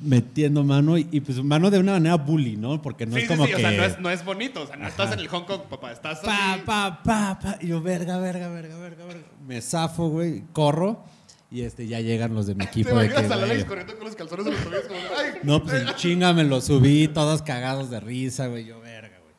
[0.01, 2.81] metiendo mano y, y, pues mano de una manera bully, ¿no?
[2.81, 3.55] Porque no sí, es sí, como sí, que...
[3.55, 4.61] o sea, no es, no es bonito.
[4.63, 4.89] O sea, no Ajá.
[4.89, 5.91] estás en el Hong Kong, papá.
[5.93, 6.61] Estás Pa, así.
[6.65, 7.57] pa, pa, pa.
[7.61, 9.23] Y yo, verga, verga, verga, verga, verga.
[9.47, 11.03] Me zafo, güey, corro.
[11.49, 12.97] Y este, ya llegan los de mi Te equipo.
[12.97, 14.99] De que, imaginas a la güey, Alex corriendo con los calzones de los tobillos como,
[15.19, 15.31] ay.
[15.43, 18.65] no, pues en chinga me lo subí, todos cagados de risa, güey.
[18.65, 19.33] Yo, verga, güey.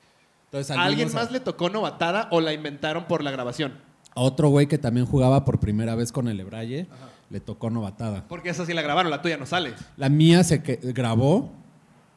[0.47, 3.75] Entonces, ¿A alguien a- más le tocó novatada o la inventaron por la grabación?
[4.17, 6.87] otro güey que también jugaba por primera vez con el Ebraye,
[7.35, 8.25] le tocó novatada.
[8.29, 9.75] Porque esa sí la grabaron, la tuya no sale.
[9.97, 11.51] La mía se que- grabó,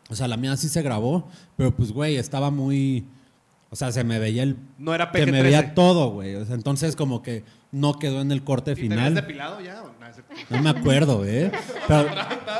[0.10, 1.27] o sea, la mía sí se grabó,
[1.58, 3.08] pero pues, güey, estaba muy.
[3.71, 4.58] O sea, se me veía el.
[4.77, 5.43] No era Se me PG-13.
[5.43, 6.36] veía todo, güey.
[6.36, 9.15] O sea, entonces, como que no quedó en el corte ¿Y te final.
[9.15, 9.82] depilado ya?
[10.51, 10.62] no?
[10.62, 11.51] Me acuerdo, ¿eh?
[11.88, 12.10] Pero,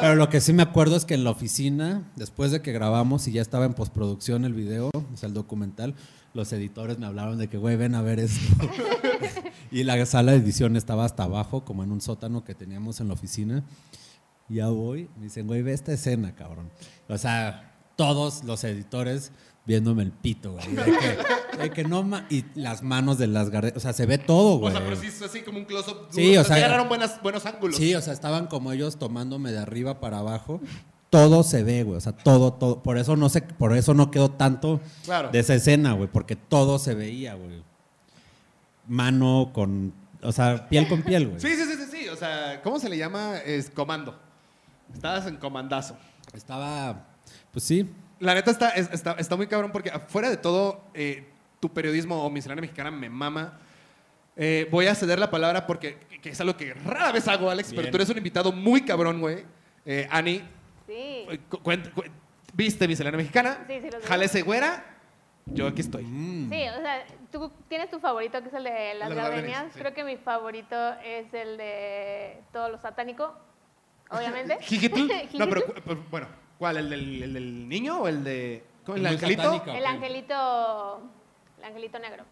[0.02, 3.28] pero lo que sí me acuerdo es que en la oficina, después de que grabamos
[3.28, 5.94] y ya estaba en postproducción el video, o sea, el documental,
[6.38, 8.40] los editores me hablaron de que, güey, ven a ver esto.
[9.72, 13.10] y la sala de edición estaba hasta abajo, como en un sótano que teníamos en
[13.10, 13.64] la oficina.
[14.48, 16.72] Ya voy, me dicen, güey, ve esta escena, cabrón.
[17.10, 19.34] O sea, todos los editores
[19.66, 20.66] viéndome el pito, güey.
[20.74, 24.06] De que, de que no ma- y las manos de las gardenas, o sea, se
[24.06, 24.74] ve todo, O güey.
[24.74, 26.08] sea, pero sí así como un close-up.
[26.12, 27.76] Sí, o sea- agarraron buenos ángulos.
[27.76, 30.62] Sí, o sea, estaban como ellos tomándome de arriba para abajo.
[31.10, 31.98] Todo se ve, güey.
[31.98, 32.84] O sea, todo, todo.
[32.84, 35.30] Por eso no sé, por eso no quedó tanto Claro.
[35.30, 36.10] de esa escena, güey.
[36.12, 37.64] Porque todo se veía, güey.
[38.88, 39.94] Mano con.
[40.24, 41.40] O sea, piel con piel, güey.
[41.40, 42.10] Sí, sí, sí, sí, sí.
[42.10, 43.38] O sea, ¿cómo se le llama?
[43.38, 44.18] Es comando.
[44.94, 45.98] Estabas en comandazo.
[46.34, 47.06] Estaba.
[47.52, 47.90] Pues sí.
[48.20, 51.28] La neta está, es- está, está muy cabrón porque afuera de todo, eh,
[51.60, 53.60] tu periodismo o miscelánea mexicana me mama.
[54.36, 57.72] Eh, voy a ceder la palabra porque que es algo que rara vez hago, Alex,
[57.76, 59.46] pero tú eres un invitado muy cabrón, güey.
[59.86, 60.42] Eh, Ani,
[60.88, 61.26] sí.
[61.30, 62.04] eh, cu- cuen- cu-
[62.54, 63.64] ¿viste miscelánea mexicana?
[63.68, 64.08] Sí, sí, los vi.
[64.08, 64.84] Jalese güera,
[65.46, 66.04] yo aquí estoy.
[66.04, 66.50] Mm.
[66.50, 69.30] Sí, o sea, tú tienes tu favorito que es el de las Las gardenias.
[69.32, 69.80] gardenias, sí.
[69.80, 73.34] Creo que mi favorito es el de todo lo satánico,
[74.10, 74.58] obviamente.
[74.62, 75.08] ¿Jijitl?
[75.38, 76.78] No, pero cu- pero, bueno, ¿cuál?
[76.78, 78.64] ¿El del, el del niño o el de.
[78.86, 79.44] ¿cómo, ¿El, El muy angelito?
[79.44, 79.72] satánico.
[79.72, 81.02] El angelito,
[81.60, 82.24] el angelito negro.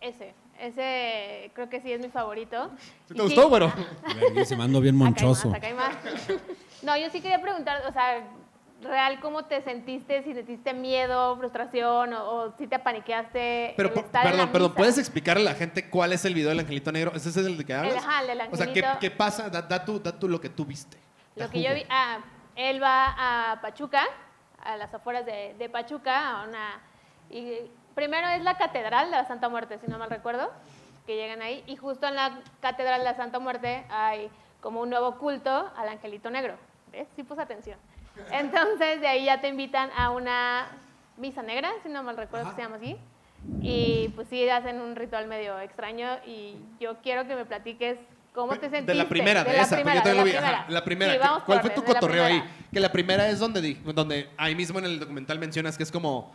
[0.00, 2.70] Ese, ese creo que sí es mi favorito.
[3.08, 3.72] ¿Sí Y te gustó, güero?
[4.20, 5.48] Verguísima, ando bien Acá hay monchoso.
[5.48, 5.96] más, acá hay más.
[6.88, 8.22] No, yo sí quería preguntar, o sea,
[8.80, 10.22] real, ¿cómo te sentiste?
[10.22, 13.74] Si sentiste miedo, frustración o, o si te apaniqueaste.
[13.76, 14.76] Pero, el estar en la perdón, perdón, misa?
[14.78, 17.12] ¿puedes explicarle a la gente cuál es el video del angelito negro?
[17.14, 17.96] ¿Ese es el de que hablas?
[17.96, 18.98] ajá, el del O sea, ¿qué, angelito.
[19.00, 19.50] qué pasa?
[19.50, 20.96] Da, da tú, da tú lo que tú viste.
[21.36, 22.20] Lo que yo vi, ah,
[22.56, 24.04] él va a Pachuca,
[24.64, 26.80] a las afueras de, de Pachuca, a una...
[27.28, 30.50] Y primero es la Catedral de la Santa Muerte, si no mal recuerdo,
[31.04, 31.62] que llegan ahí.
[31.66, 34.30] Y justo en la Catedral de la Santa Muerte hay
[34.62, 36.56] como un nuevo culto al Angelito Negro.
[36.92, 37.06] ¿Ves?
[37.16, 37.78] Sí puse atención.
[38.32, 40.66] Entonces, de ahí ya te invitan a una
[41.16, 42.96] misa negra, si no mal recuerdo que se llama así.
[43.62, 47.98] Y pues sí, hacen un ritual medio extraño y yo quiero que me platiques
[48.34, 48.86] cómo te sentiste.
[48.92, 50.32] De la primera, de, la esa, primera, porque yo de también lo vi.
[50.32, 50.80] la Ajá, primera.
[50.80, 51.12] la primera.
[51.12, 52.40] Sí, ¿Qué- vamos ¿Cuál fue tu de la cotorreo ahí?
[52.40, 52.56] primera.
[52.72, 56.32] Que la primera es donde, donde ahí mismo en el documental mencionas que es como,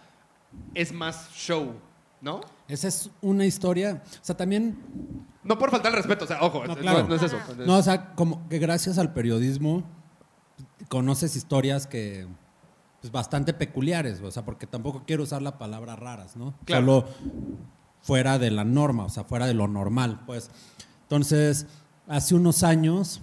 [0.73, 1.75] es más show,
[2.21, 2.39] ¿no?
[2.69, 4.01] Esa es una historia.
[4.21, 4.77] O sea, también
[5.43, 7.03] No por faltar el respeto, o sea, ojo, No, no, claro.
[7.07, 7.37] no es eso.
[7.65, 9.83] No, o sea, como que gracias al periodismo
[10.89, 12.27] conoces historias que
[13.01, 16.53] pues bastante peculiares, o sea, porque tampoco quiero usar la palabra raras, ¿no?
[16.65, 16.81] Claro.
[16.85, 17.07] Solo
[18.01, 20.49] fuera de la norma, o sea, fuera de lo normal, pues.
[21.03, 21.67] Entonces,
[22.07, 23.21] hace unos años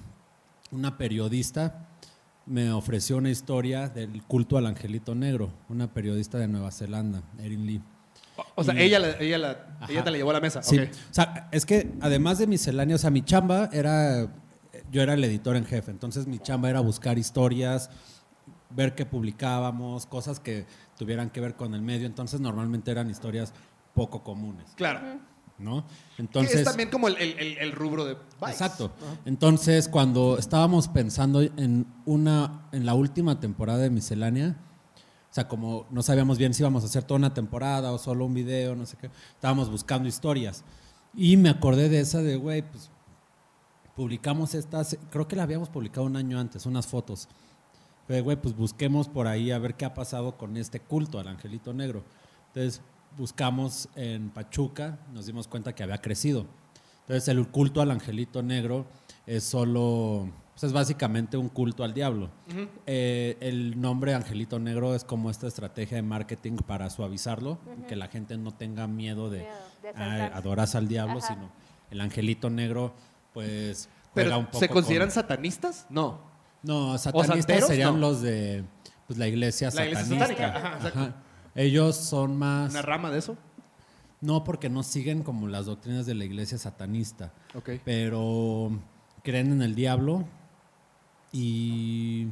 [0.70, 1.86] una periodista
[2.46, 7.66] me ofreció una historia del culto al angelito negro, una periodista de Nueva Zelanda, Erin
[7.66, 7.82] Lee.
[8.54, 10.62] O, sea, Y- ella, la- ella, la, ella te la llevó a la mesa.
[10.62, 14.28] Sí, o sea, es que además de miscelánea, o sea, mi chamba era,
[14.90, 17.90] yo era el editor en jefe, entonces mi chamba era buscar historias,
[18.70, 20.66] ver qué publicábamos, cosas que
[20.98, 23.52] tuvieran que ver con el medio, entonces normalmente eran historias
[23.94, 24.70] poco comunes.
[24.76, 25.00] Claro.
[25.58, 25.84] ¿no?
[26.16, 28.52] Entonces, es también como el, el- el- el rubro de bikes.
[28.52, 28.92] Exacto.
[29.26, 34.56] Entonces, cuando estábamos pensando en una, en la última temporada de Miscelánea,
[35.30, 38.24] o sea, como no sabíamos bien si íbamos a hacer toda una temporada o solo
[38.24, 40.64] un video, no sé qué, estábamos buscando historias.
[41.14, 42.90] Y me acordé de esa de, güey, pues
[44.00, 47.28] publicamos estas, creo que la habíamos publicado un año antes, unas fotos.
[48.06, 51.28] Pero, güey, pues busquemos por ahí a ver qué ha pasado con este culto al
[51.28, 52.02] angelito negro.
[52.46, 52.80] Entonces,
[53.18, 56.46] buscamos en Pachuca, nos dimos cuenta que había crecido.
[57.02, 58.86] Entonces, el culto al angelito negro
[59.26, 62.30] es solo, pues es básicamente un culto al diablo.
[62.86, 68.08] Eh, el nombre angelito negro es como esta estrategia de marketing para suavizarlo, que la
[68.08, 70.38] gente no tenga miedo de, Miedo de "Ay, acercarse".
[70.38, 71.34] adorarse al diablo, Ajá.
[71.34, 71.50] sino
[71.90, 72.94] el angelito negro,
[73.32, 75.86] pues juega Pero, un poco ¿se con- consideran satanistas?
[75.90, 76.20] No.
[76.62, 78.08] no, satanistas serían no.
[78.08, 78.64] los de
[79.06, 80.98] pues, la iglesia La iglesia satánica, ajá, exacto.
[80.98, 81.14] Ajá.
[81.54, 82.70] Ellos son más...
[82.70, 83.36] ¿Una rama de eso?
[84.20, 87.70] No, porque no siguen como las doctrinas de la iglesia satanista, Ok.
[87.84, 88.70] pero
[89.24, 90.26] creen en el diablo
[91.32, 92.28] y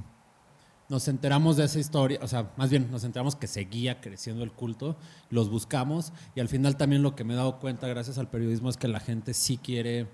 [0.89, 4.53] nos enteramos de esa historia, o sea, más bien nos enteramos que seguía creciendo el
[4.53, 4.97] culto,
[5.31, 8.71] los buscamos y al final también lo que me he dado cuenta gracias al periodismo
[8.71, 10.09] es que la gente sí quiere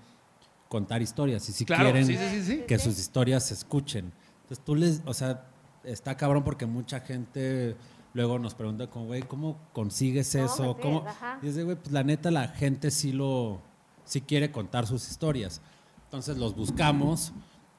[0.69, 2.63] contar historias y sí Claro, quieren sí, sí, sí, sí.
[2.67, 4.11] que sus historias se escuchen.
[4.43, 5.45] Entonces tú les, o sea,
[5.83, 7.75] está cabrón porque mucha gente
[8.13, 10.55] luego nos pregunta como, güey, ¿cómo consigues ¿Cómo eso?
[10.75, 10.81] consigues?
[10.81, 11.07] ¿Cómo?
[11.09, 11.39] Ajá.
[11.41, 13.61] Y es de, güey, pues la neta la gente sí lo,
[14.05, 15.61] sí quiere contar sus historias.
[16.05, 17.33] Entonces los buscamos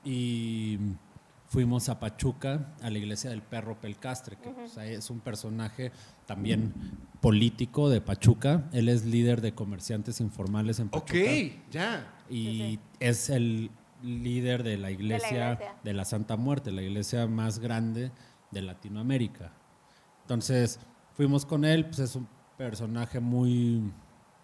[0.04, 0.78] y
[1.56, 5.90] fuimos a Pachuca, a la iglesia del perro Pelcastre, que pues, es un personaje
[6.26, 6.74] también
[7.22, 8.68] político de Pachuca.
[8.74, 11.30] Él es líder de comerciantes informales en Ok, Pachuca
[11.70, 12.14] ya.
[12.28, 13.70] y es el
[14.02, 15.76] líder de la iglesia iglesia.
[15.82, 18.10] de la Santa Muerte, la iglesia más grande
[18.50, 19.50] de Latinoamérica.
[20.24, 20.78] Entonces,
[21.14, 23.90] fuimos con él, pues es un personaje muy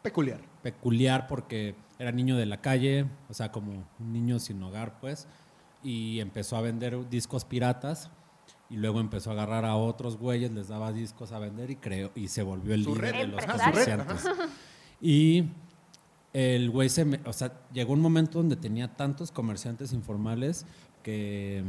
[0.01, 0.41] Peculiar.
[0.63, 5.29] peculiar porque era niño de la calle, o sea, como un niño sin hogar, pues,
[5.83, 8.11] y empezó a vender discos piratas
[8.71, 12.11] y luego empezó a agarrar a otros güeyes, les daba discos a vender y creó
[12.15, 13.21] y se volvió el Su líder red.
[13.21, 14.25] de los comerciantes.
[15.01, 15.45] Y
[16.33, 20.65] el güey se, me- o sea, llegó un momento donde tenía tantos comerciantes informales
[21.03, 21.63] que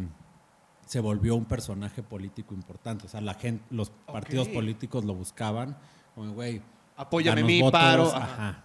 [0.86, 5.78] se volvió un personaje político importante, o sea, la gente, los partidos políticos lo buscaban,
[6.14, 6.62] como güey,
[6.98, 8.08] Apóyame mi votos, paro.
[8.16, 8.24] Ajá.
[8.24, 8.64] ajá.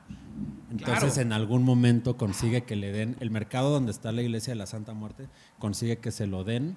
[0.71, 1.21] Entonces Claro.
[1.23, 4.67] en algún momento consigue que le den, el mercado donde está la iglesia de la
[4.67, 6.77] Santa Muerte, consigue que se lo den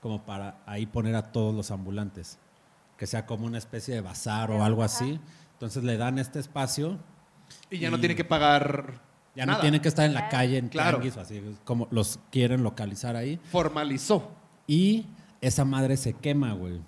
[0.00, 2.38] como para ahí poner a todos los ambulantes,
[2.96, 5.18] que sea como una especie de bazar o algo así.
[5.54, 6.98] Entonces le dan este espacio,
[7.70, 9.00] Y ya no tiene que pagar.
[9.34, 9.58] ya nada.
[9.58, 10.98] no tiene que estar en la calle en Claro.
[10.98, 13.38] tianguis o así, es como los quieren localizar ahí.
[13.50, 14.30] Formalizó.
[14.66, 15.06] Y
[15.40, 16.80] esa madre se quema, güey.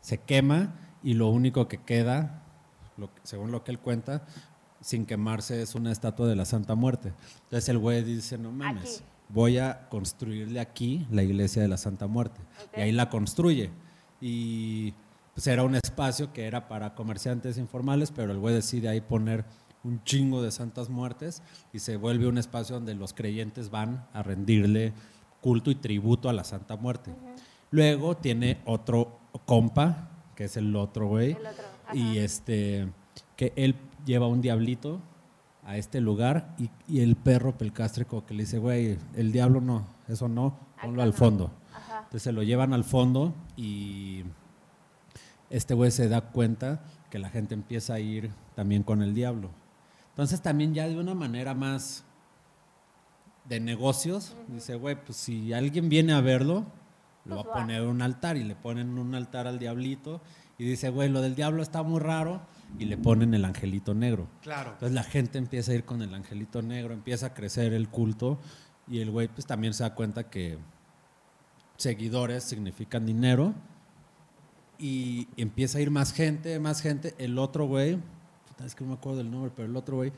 [0.00, 2.42] Se quema y lo único que queda,
[2.96, 4.24] lo según lo que él cuenta,
[4.80, 7.12] sin quemarse es una estatua de la Santa Muerte.
[7.44, 9.04] Entonces el güey dice, no mames, Aquí.
[9.28, 12.40] voy a construirle aquí la iglesia de la Santa Muerte.
[12.76, 13.70] Y ahí la construye.
[14.20, 14.94] Y
[15.34, 19.44] pues era un espacio que era para comerciantes informales, pero el güey decide ahí poner
[19.82, 24.22] un chingo de santas muertes y se vuelve un espacio donde los creyentes van a
[24.22, 24.92] rendirle
[25.40, 27.14] culto y tributo a la Santa Muerte.
[27.70, 31.98] Luego tiene otro compa, que es el otro güey, El otro, ajá.
[31.98, 32.88] y este,
[33.36, 33.74] que él
[34.04, 35.00] lleva un diablito
[35.64, 39.60] a este lugar y, y el perro pelcastre como que le dice, güey, el diablo
[39.60, 41.16] no, eso no, ponlo Acá al no.
[41.16, 41.52] fondo.
[41.74, 41.98] Ajá.
[42.04, 44.24] Entonces se lo llevan al fondo y
[45.50, 49.50] este güey se da cuenta que la gente empieza a ir también con el diablo.
[50.10, 52.04] Entonces también ya de una manera más
[53.44, 56.64] de negocios, dice, güey, pues si alguien viene a verlo,
[57.24, 57.54] lo va Pues a va.
[57.62, 60.20] poner un altar y le ponen un altar al diablito
[60.60, 62.42] y dice, güey, lo del diablo está muy raro
[62.78, 64.28] y le ponen el angelito negro.
[64.42, 64.72] Claro.
[64.72, 68.38] Entonces la gente empieza a ir con el angelito negro, empieza a crecer el culto
[68.86, 70.58] y el güey pues también se da cuenta que
[71.78, 73.54] seguidores significan dinero
[74.78, 77.14] y empieza a ir más gente, más gente.
[77.16, 77.98] El otro güey,
[78.62, 80.12] es que no me acuerdo del nombre, pero el otro güey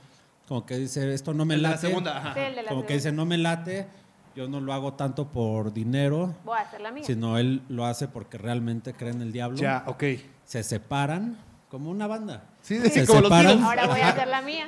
[0.48, 1.86] como que dice, esto no me El de la late.
[1.86, 2.34] segunda, ajá.
[2.34, 3.86] Sí, el de la Como que dice, no me late,
[4.34, 7.04] yo no lo hago tanto por dinero, Voy a hacer la mía.
[7.04, 9.58] sino él lo hace porque realmente cree en el diablo.
[9.58, 10.04] Ya, ok.
[10.44, 11.36] Se separan
[11.68, 12.44] como una banda.
[12.62, 13.46] Sí, Se sí, como los separan.
[13.58, 13.64] Beatles.
[13.68, 14.66] Ahora voy a hacer la mía.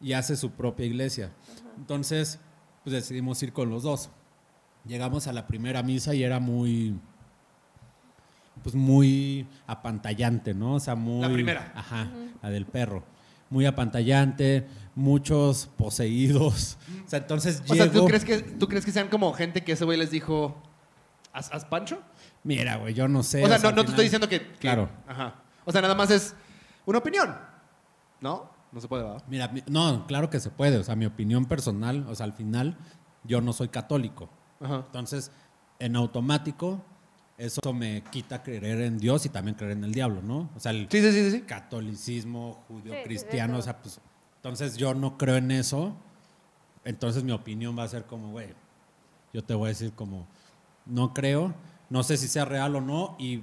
[0.00, 1.30] y hace su propia iglesia.
[1.76, 2.38] Entonces,
[2.84, 4.10] pues decidimos ir con los dos.
[4.86, 6.98] Llegamos a la primera misa y era muy,
[8.62, 10.74] pues muy apantallante, ¿no?
[10.74, 11.22] O sea, muy...
[11.22, 11.72] La primera.
[11.74, 12.08] Ajá,
[12.42, 13.02] la del perro.
[13.50, 16.76] Muy apantallante, muchos poseídos.
[17.06, 19.72] O sea, entonces O sea, ¿tú crees, que, ¿tú crees que sean como gente que
[19.72, 20.60] ese güey les dijo,
[21.32, 22.00] ¿haz, haz pancho?
[22.42, 23.44] Mira, güey, yo no sé.
[23.44, 24.88] o sea, no, no te estoy diciendo que, que- Claro.
[25.06, 25.36] Ajá.
[25.64, 26.34] O sea, nada más es
[26.84, 27.36] una opinión,
[28.20, 28.50] ¿no?
[28.72, 29.22] No se puede, ¿verdad?
[29.28, 30.78] Mira, mi- no, claro que se puede.
[30.78, 32.76] O sea, mi opinión personal, o sea, al final,
[33.22, 34.28] yo no soy católico.
[34.60, 34.82] Ajá.
[34.86, 35.30] Entonces,
[35.78, 36.84] en automático,
[37.38, 40.50] eso me quita creer en Dios y también creer en el diablo, ¿no?
[40.56, 43.60] O sea, el Sí, sí, sí, catolicismo, judío, Sí, sí, cristiano, eso.
[43.60, 44.00] o sea, pues,
[44.36, 45.96] entonces yo no creo en eso.
[46.84, 48.54] Entonces mi opinión va a ser como, güey,
[49.32, 50.26] yo te voy a decir como,
[50.86, 51.54] no creo,
[51.90, 53.42] no sé si sea real o no, y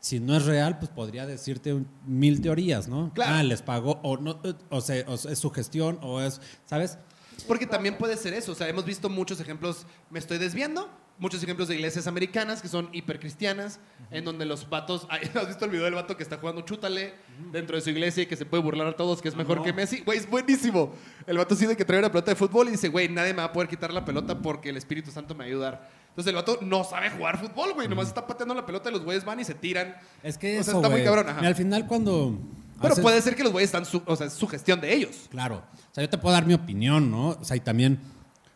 [0.00, 3.12] si no es real, pues podría decirte un- mil teorías, ¿no?
[3.14, 3.34] Claro.
[3.36, 6.98] Ah, les pagó, o no, eh, o sea, o es su gestión, o es, ¿sabes?
[7.46, 8.52] Porque también puede ser eso.
[8.52, 10.90] O sea, hemos visto muchos ejemplos, me estoy desviando,
[11.20, 13.78] muchos ejemplos de iglesias americanas que son hipercristianas,
[14.10, 15.06] en donde los vatos.
[15.34, 17.14] ¿Has visto el video del vato que está jugando chútale
[17.52, 19.62] dentro de su iglesia y que se puede burlar a todos, que es mejor no.
[19.62, 20.00] que Messi?
[20.00, 20.94] Güey, es buenísimo.
[21.26, 23.44] El vato de que trae una pelota de fútbol y dice, güey, nadie me va
[23.44, 25.90] a poder quitar la pelota porque el Espíritu Santo me va a ayudar.
[26.08, 27.86] Entonces el vato no sabe jugar fútbol, güey.
[27.86, 29.94] Nomás está pateando la pelota y los güeyes van y se tiran.
[30.22, 31.36] Es que O sea, eso, está muy cabrón, ajá.
[31.36, 32.38] Mira, al final cuando...
[32.80, 34.94] Pero haces- puede ser que los güeyes están, su, o sea, es su gestión de
[34.94, 35.28] ellos.
[35.30, 35.56] Claro.
[35.74, 37.28] O sea, yo te puedo dar mi opinión, ¿no?
[37.28, 38.00] O sea, y también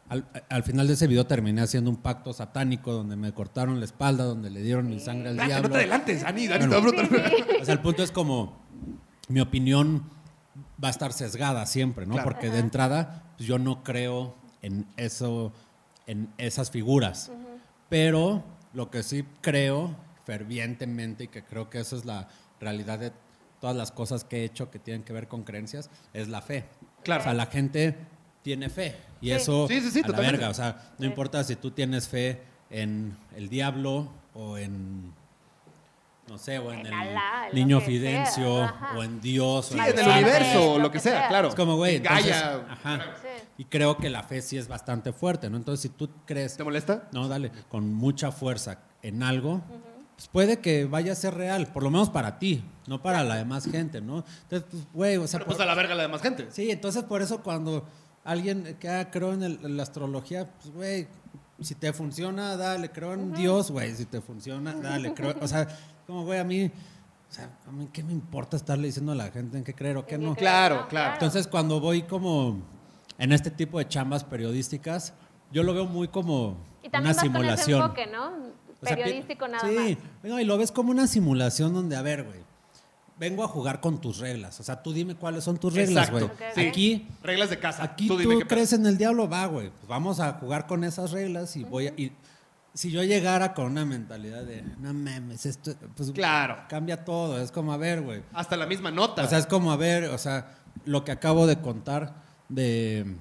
[0.09, 3.85] al, al final de ese video terminé haciendo un pacto satánico donde me cortaron la
[3.87, 5.69] espalda, donde le dieron mi sangre al Espérate, no diablo.
[5.71, 6.91] te adelantes, Dani, Dani, Bueno.
[6.91, 7.33] te va a preguntar.
[7.61, 8.59] O sea, el punto es como
[9.29, 10.05] mi opinión
[10.83, 12.15] va a estar sesgada siempre, ¿no?
[12.15, 12.31] Claro.
[12.31, 15.53] Porque de entrada pues, yo no creo en eso,
[16.07, 17.31] en esas figuras.
[17.89, 22.29] Pero lo que sí creo fervientemente y que creo que esa es la
[22.61, 23.13] realidad de
[23.61, 26.65] todas las cosas que he hecho que tienen que ver con creencias es la fe.
[27.03, 27.23] Claro.
[27.23, 27.97] O sea, la gente
[28.45, 29.33] tiene fe y Sí.
[29.33, 31.07] eso Sí, sí, sí, a la verga, o sea, no Sí.
[31.07, 35.13] importa si tú tienes fe en el diablo o en
[36.29, 39.83] no sé, o en, En el Alá, niño Fidencio sea, o en Dios Sí, o
[39.85, 41.29] en el universo o lo que sea, sea.
[41.29, 41.49] claro.
[41.49, 42.67] es como, güey, entonces, Gaia.
[42.71, 43.01] ajá.
[43.21, 43.45] Sí.
[43.59, 45.59] Y creo que la fe sí es bastante fuerte, ¿no?
[45.59, 47.09] Entonces, si tú crees, ¿Te molesta?
[47.13, 49.61] no, dale, con mucha fuerza en algo,
[50.17, 53.35] pues puede que vaya a ser real, por lo menos para ti, no para la
[53.37, 54.25] demás gente, ¿no?
[54.45, 56.47] Entonces, pues, güey, o sea, Pero pues por- a la verga la demás gente.
[56.51, 57.87] sí, entonces por eso cuando
[58.25, 61.09] alguien que ah, creo en, el- en la astrología, pues, güey,
[61.61, 65.69] si te funciona, dale, creo en Dios, güey, si te funciona, dale, creo, o sea,
[66.07, 69.31] como, güey, a mí, o sea, a mí, ¿qué me importa estarle diciendo a la
[69.31, 70.35] gente en qué creer o qué no?
[70.35, 71.15] Claro, claro.
[71.15, 72.59] Entonces, cuando voy como
[73.19, 75.13] en este tipo de chambas periodísticas,
[75.53, 77.33] yo lo veo muy como Y una también vas con ese
[77.65, 77.83] simulación.
[77.83, 78.27] enfoque, ¿no?
[78.83, 79.75] O sea, pi- Periodístico nada sí,
[80.23, 80.31] más.
[80.31, 82.41] no, y lo ves como una simulación donde, a ver, güey,
[83.19, 84.59] vengo a jugar con tus reglas.
[84.61, 86.29] O sea, tú dime cuáles son tus reglas, güey.
[86.57, 87.83] Aquí, Reglas de casa.
[87.83, 88.17] aquí tú
[88.49, 89.71] crees en el diablo, va, güey.
[89.71, 91.95] Pues vamos a jugar con esas reglas y voy a...
[91.97, 92.13] Y
[92.75, 96.57] si yo llegara con una mentalidad de, no mames, esto, pues Claro.
[96.69, 97.41] cambia todo.
[97.41, 98.23] Es como, a ver, güey.
[98.33, 99.23] Hasta la misma nota.
[99.23, 102.17] O sea, es como, a ver, o sea, lo que acabo de contar
[102.49, 103.15] de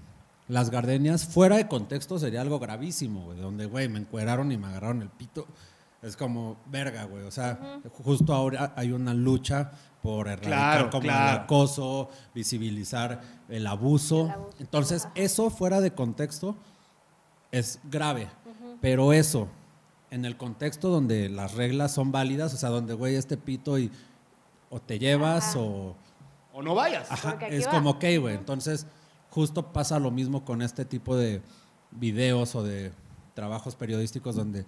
[0.47, 4.65] las gardenias, fuera de contexto sería algo gravísimo, güey, donde, güey, me encueraron y me
[4.67, 5.47] agarraron el pito.
[6.03, 7.23] Es como, verga, güey.
[7.23, 11.37] O sea, justo ahora hay una lucha por erradicar Claro, como claro.
[11.37, 14.25] el acoso, visibilizar el abuso.
[14.25, 16.57] El abuso, Entonces, eso fuera de contexto
[17.51, 18.27] es grave.
[18.81, 19.47] Pero eso,
[20.11, 23.89] en el contexto donde las reglas son válidas, o sea, donde, güey, este pito y
[24.69, 25.59] o te llevas Ajá.
[25.59, 25.95] o...
[26.51, 27.09] o no vayas.
[27.09, 27.71] Ajá, es va.
[27.71, 28.35] como, ok, güey.
[28.35, 28.87] Entonces,
[29.29, 31.41] justo pasa lo mismo con este tipo de
[31.91, 32.91] videos o de
[33.35, 34.65] trabajos periodísticos donde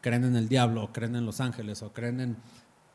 [0.00, 2.36] creen en el diablo, o creen en los ángeles, o creen en,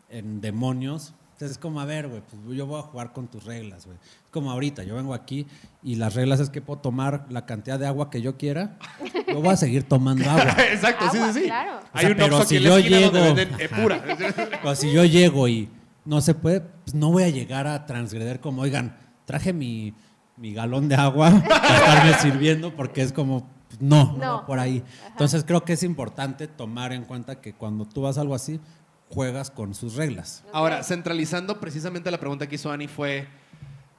[0.09, 1.13] en demonios.
[1.33, 3.97] Entonces, es como, a ver, güey, pues yo voy a jugar con tus reglas, güey.
[3.97, 5.47] Es como ahorita, yo vengo aquí
[5.81, 8.77] y las reglas es que puedo tomar la cantidad de agua que yo quiera.
[9.27, 10.55] Yo voy a seguir tomando agua.
[10.71, 11.45] Exacto, sí, Agua, sí, sí.
[11.47, 11.79] claro.
[11.79, 14.03] O Hay un pero si yo donde llego- venden eh, pura.
[14.61, 15.67] Pero si yo llego y
[16.05, 19.95] no se puede, pues no voy a llegar a transgreder como, oigan, traje mi,
[20.37, 23.49] mi galón de agua para estarme sirviendo porque es como,
[23.81, 24.83] no, no, por ahí.
[25.07, 28.59] Entonces creo que es importante tomar en cuenta que cuando tú vas a algo así,
[29.09, 30.43] juegas con sus reglas.
[30.53, 33.27] Ahora, centralizando precisamente la pregunta que hizo Ani fue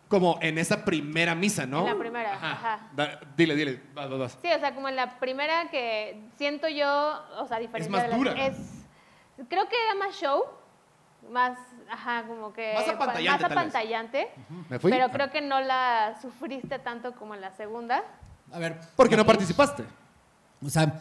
[0.09, 1.81] como en esa primera misa, ¿no?
[1.81, 2.91] En la primera, ajá.
[2.95, 4.39] Da- dile, dile, vas, vas, vas.
[4.43, 6.87] Sí, o sea, como en la primera que siento yo,
[7.39, 8.33] o sea, diferente más de las- dura.
[8.47, 8.57] es
[9.49, 10.43] creo que era más show,
[11.31, 11.59] más
[11.91, 13.59] ajá, como que Más apantallante, más tal vez.
[13.59, 14.29] apantallante,
[14.69, 14.91] ¿Me fui?
[14.91, 15.11] pero Ah.
[15.13, 18.03] creo que no la sufriste tanto como en la segunda.
[18.53, 18.81] A ver.
[18.97, 19.85] Porque no participaste.
[20.65, 21.01] O sea,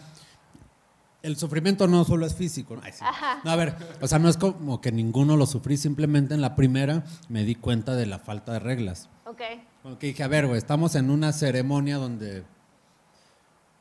[1.21, 2.75] el sufrimiento no solo es físico.
[2.75, 2.81] ¿no?
[2.83, 3.03] Ay, sí.
[3.05, 3.41] Ajá.
[3.43, 6.55] No, a ver, o sea, no es como que ninguno lo sufrí, simplemente en la
[6.55, 9.09] primera me di cuenta de la falta de reglas.
[9.25, 9.41] Ok.
[9.83, 12.43] Como que dije, a ver, güey, estamos en una ceremonia donde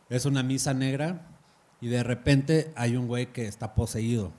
[0.08, 1.22] es una misa negra
[1.80, 4.32] y de repente hay un güey que está poseído.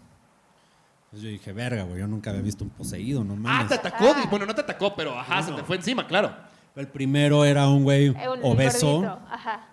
[1.06, 3.68] Entonces yo dije, verga, güey, yo nunca había visto un poseído, no Ah, mames.
[3.70, 4.14] te atacó.
[4.14, 6.34] di- Bueno, no te atacó, pero ajá, se te fue encima, claro.
[6.76, 9.04] El primero era un güey Eh, un- obeso.
[9.30, 9.68] Ajá.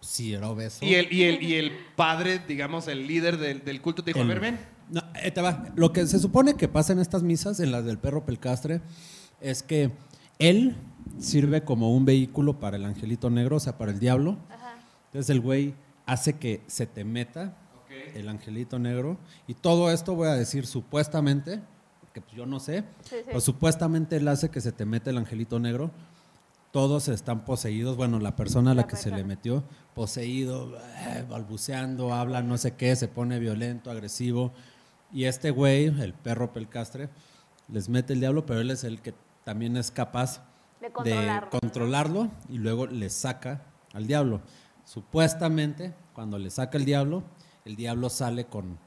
[0.00, 0.84] Sí, era obeso.
[0.84, 4.24] Y el, y el, y el padre, digamos, el líder del, del culto te dijo,
[4.24, 4.58] a ver, ven.
[4.90, 5.64] No, ahí te va.
[5.76, 8.80] Lo que se supone que pasa en estas misas, en las del perro pelcastre,
[9.40, 9.92] es que
[10.40, 10.76] él
[11.20, 14.38] sirve como un vehículo para el angelito negro, o sea, para el diablo.
[14.50, 14.74] Ajá.
[15.06, 15.74] Entonces el güey
[16.06, 17.56] hace que se te meta
[18.14, 19.18] el angelito negro.
[19.46, 21.60] Y todo esto voy a decir supuestamente,
[22.12, 23.22] que pues yo no sé, Sí, sí.
[23.26, 25.92] pero supuestamente él hace que se te meta el angelito negro.
[26.72, 29.62] Todos están poseídos, bueno, la persona a la, La que se le metió,
[29.94, 30.74] poseído,
[31.06, 34.52] eh, balbuceando, habla no sé qué, se pone violento, agresivo.
[35.12, 37.10] Y este güey, el perro pelcastre,
[37.68, 39.14] les mete el diablo, pero él es el que
[39.44, 40.42] también es capaz
[40.80, 40.90] De
[41.50, 43.62] controlarlo, y luego le saca
[43.92, 44.40] al diablo.
[44.84, 47.22] Supuestamente, cuando le saca el diablo,
[47.66, 48.78] el diablo sale con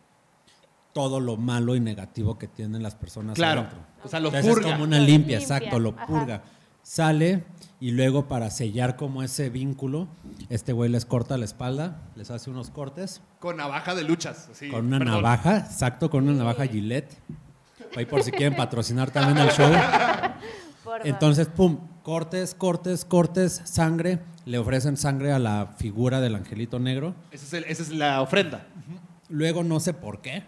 [0.92, 3.62] todo lo malo y negativo que tienen las personas Claro.
[3.62, 3.80] adentro.
[4.04, 4.68] O sea, lo Entonces purga.
[4.70, 6.06] es como una limpia, Limpia, exacto, lo ajá.
[6.08, 6.44] purga.
[6.82, 7.44] Sale
[7.80, 10.08] y luego para sellar como ese vínculo,
[10.50, 14.50] este güey les corta la espalda, les hace unos cortes Con navaja de luchas.
[14.52, 15.16] así, con una perdón.
[15.16, 17.18] navaja, exacto, con una navaja Gillette.
[17.96, 19.72] Ahí por si quieren patrocinar también el show.
[21.04, 24.20] Entonces, pum, cortes, cortes, cortes, sangre.
[24.46, 27.16] Le ofrecen sangre a la figura del angelito negro.
[27.32, 28.68] Esa es, el- esa es la ofrenda.
[29.30, 30.44] Luego, no sé por qué,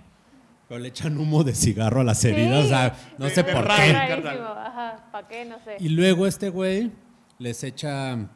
[0.68, 2.66] pero le echan humo de cigarro a las heridas.
[2.66, 3.82] O sea, no sé por raro.
[3.84, 3.94] qué.
[3.94, 5.46] Rarísimo, ajá, ¿para qué?
[5.46, 5.78] No sé.
[5.80, 6.92] Y luego este güey
[7.40, 8.30] les echa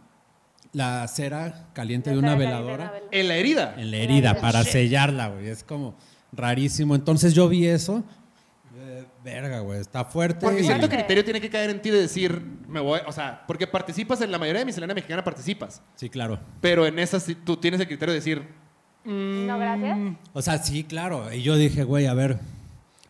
[0.74, 2.94] la cera caliente de una de veladora.
[3.12, 3.76] En la herida.
[3.78, 4.72] en la herida para Shit.
[4.72, 5.48] sellarla, güey.
[5.50, 5.96] Es como
[6.32, 6.96] rarísimo.
[6.96, 8.04] Entonces yo vi eso.
[8.78, 9.80] eh, Verga, güey.
[9.82, 10.40] Está fuerte.
[10.46, 10.94] Porque cierto Sí.
[10.96, 14.32] criterio tiene que caer en ti de decir, me voy, o sea, porque participas en
[14.32, 15.82] la mayoría de miscelánea mexicana, participas.
[15.96, 16.40] Sí, claro.
[16.62, 18.48] Pero en esa sí tú tienes el criterio de decir,
[19.04, 19.98] No, gracias.
[20.34, 21.34] O sea, sí, claro.
[21.34, 22.34] Y yo dije, güey, a ver.
[22.34, 22.38] O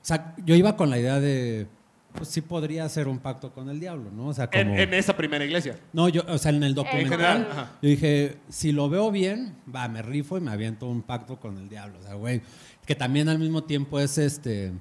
[0.04, 1.68] sea, yo iba con la idea de.
[2.14, 4.28] Pues sí podría hacer un pacto con el diablo, ¿no?
[4.28, 4.60] O sea, como.
[4.62, 5.80] en, en esa primera iglesia.
[5.94, 7.10] No, yo, o sea, en el En documental.
[7.10, 7.72] general, ajá.
[7.82, 11.58] Yo dije, si lo veo bien, va, me rifo y me aviento un pacto con
[11.58, 12.00] el diablo.
[12.00, 12.42] O sea, güey.
[12.86, 14.74] Que también al mismo tiempo es este.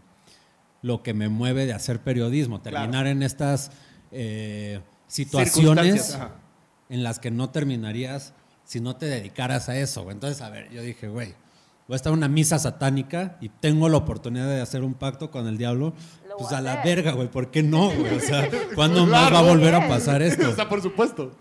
[0.82, 2.60] Lo que me mueve de hacer periodismo.
[2.62, 2.78] Claro.
[2.78, 3.70] Terminar en estas
[4.12, 6.18] eh, situaciones
[6.88, 8.32] en las que no terminarías
[8.64, 10.02] si no te dedicaras a eso.
[10.04, 10.14] güey.
[10.14, 11.34] Entonces, a ver, yo dije, güey,
[11.86, 15.30] voy a estar en una misa satánica y tengo la oportunidad de hacer un pacto
[15.30, 15.92] con el diablo.
[16.40, 18.14] Pues a a la verga, güey, ¿por qué no, güey?
[18.14, 20.48] O sea, ¿cuándo más va a volver a pasar esto?
[20.48, 21.32] o sea, por supuesto.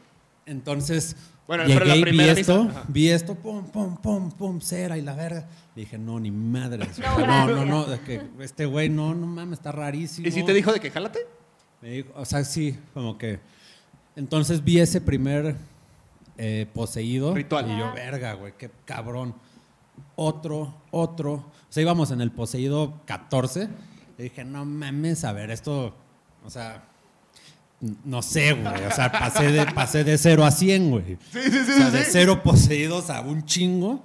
[0.46, 1.16] Entonces,
[1.48, 4.60] Bueno, pero llegué la y vi primera esto, misa, vi esto, pum, pum, pum, pum,
[4.60, 5.48] cera y la verga.
[5.76, 6.86] Dije, no, ni madre.
[7.18, 10.28] No, no, no, que este güey, no, no mames, está rarísimo.
[10.28, 11.20] ¿Y si te dijo de que jálate?
[11.82, 13.40] Me dijo, o sea, sí, como que.
[14.16, 15.56] Entonces vi ese primer
[16.38, 17.34] eh, poseído.
[17.34, 17.72] Ritual.
[17.72, 19.34] Y yo, verga, güey, qué cabrón.
[20.16, 21.34] Otro, otro.
[21.34, 23.70] O sea, íbamos en el poseído 14.
[24.20, 25.96] Y dije, no mames, a ver, esto.
[26.46, 26.84] O sea.
[28.04, 28.86] No sé, güey.
[28.86, 31.18] O sea, pasé de, pasé de 0 a 100, güey.
[31.32, 31.72] Sí, sí, sí.
[31.72, 31.98] O sea, sí.
[31.98, 34.04] de cero poseídos a un chingo.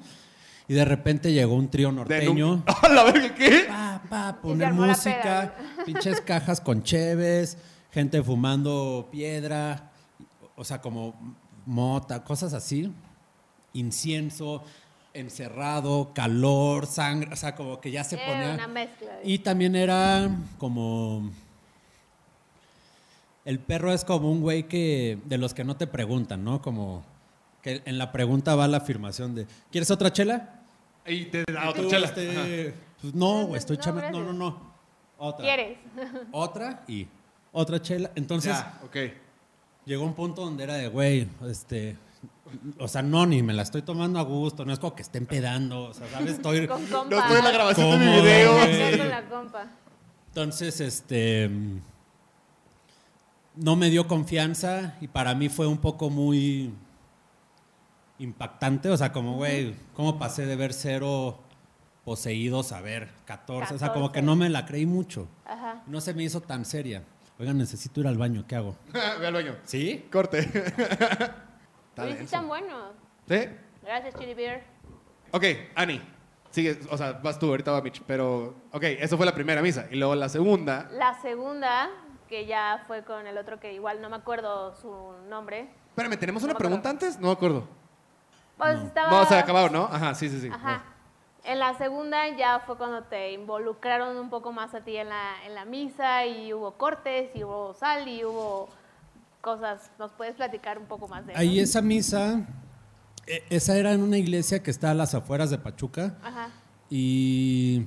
[0.68, 2.62] Y de repente llegó un trío norteño.
[2.82, 3.64] ¡A la verga qué!
[3.68, 7.58] Pa, pa, poner música, pinches cajas con cheves,
[7.90, 9.90] gente fumando piedra,
[10.56, 11.36] o sea, como
[11.66, 12.90] mota, cosas así.
[13.74, 14.62] Incienso,
[15.14, 18.54] encerrado, calor, sangre, o sea, como que ya se Era ponía.
[18.54, 19.12] una mezcla.
[19.24, 21.30] Y también era como.
[23.44, 25.18] El perro es como un güey que.
[25.24, 26.60] de los que no te preguntan, ¿no?
[26.62, 27.04] Como.
[27.62, 29.46] que en la pregunta va la afirmación de.
[29.70, 30.60] ¿Quieres otra chela?
[31.06, 32.06] Y te da otra chela.
[32.06, 34.74] este, pues no, güey, estoy No, chame- No, no, no.
[35.18, 35.44] Otra.
[35.44, 35.78] ¿Quieres?
[36.32, 37.06] Otra y
[37.52, 38.10] otra chela.
[38.16, 38.96] Entonces, Ya, ok.
[39.86, 41.96] llegó un punto donde era de, güey, este.
[42.78, 44.64] O sea, no, ni me la estoy tomando a gusto.
[44.64, 45.84] No es como que estén pedando.
[45.84, 46.32] O sea, ¿sabes?
[46.32, 46.66] Estoy.
[46.66, 47.10] Con compa.
[47.16, 48.52] No estoy en la grabación de mi video.
[48.54, 48.98] güey.
[48.98, 49.66] Con la compa.
[50.28, 51.50] Entonces, este.
[53.56, 56.72] No me dio confianza y para mí fue un poco muy
[58.18, 58.90] impactante.
[58.90, 61.38] O sea, como, güey, ¿cómo pasé de ver cero
[62.04, 63.74] poseídos a ver 14?
[63.74, 64.26] O sea, como que 14.
[64.26, 65.28] no me la creí mucho.
[65.44, 65.82] Ajá.
[65.86, 67.04] No se me hizo tan seria.
[67.38, 68.76] Oigan, necesito ir al baño, ¿qué hago?
[69.20, 69.56] Ve al baño.
[69.64, 70.04] ¿Sí?
[70.10, 70.50] Corte.
[71.94, 72.92] Está Oye, sí están buenos.
[73.28, 73.48] ¿Sí?
[73.82, 74.64] Gracias, Chili Beer.
[75.30, 75.44] Ok,
[75.76, 76.02] Ani.
[76.50, 78.02] Sigue, o sea, vas tú, ahorita va Mitch.
[78.04, 79.86] Pero, ok, eso fue la primera misa.
[79.92, 80.88] Y luego la segunda.
[80.90, 81.90] La segunda,
[82.28, 84.90] que ya fue con el otro que igual no me acuerdo su
[85.28, 85.68] nombre.
[85.90, 87.16] Espérame, ¿tenemos No una pregunta antes?
[87.20, 87.68] No me acuerdo.
[88.58, 89.10] Pues estaba...
[89.10, 89.84] No, se ha acabado, ¿no?
[89.84, 90.50] Ajá, sí, sí, sí.
[90.52, 90.82] Ajá.
[91.44, 95.44] En la segunda ya fue cuando te involucraron un poco más a ti en la,
[95.44, 98.68] en la misa y hubo cortes y hubo sal y hubo
[99.44, 99.90] cosas.
[99.98, 101.40] ¿Nos puedes platicar un poco más de eso?
[101.40, 102.46] Ahí esa misa,
[103.26, 106.16] e- esa era en una iglesia que está a las afueras de Pachuca.
[106.22, 106.48] Ajá.
[106.88, 107.86] Y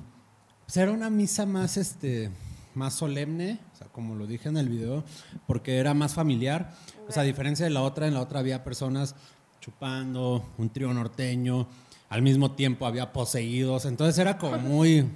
[0.66, 2.30] pues, era una misa más, este,
[2.76, 5.04] más solemne, o sea, como lo dije en el video,
[5.48, 6.74] porque era más familiar.
[7.08, 9.16] O sea, a diferencia de la otra, en la otra había personas
[9.60, 11.68] chupando, un trío norteño,
[12.10, 15.10] al mismo tiempo había poseídos, entonces era como muy...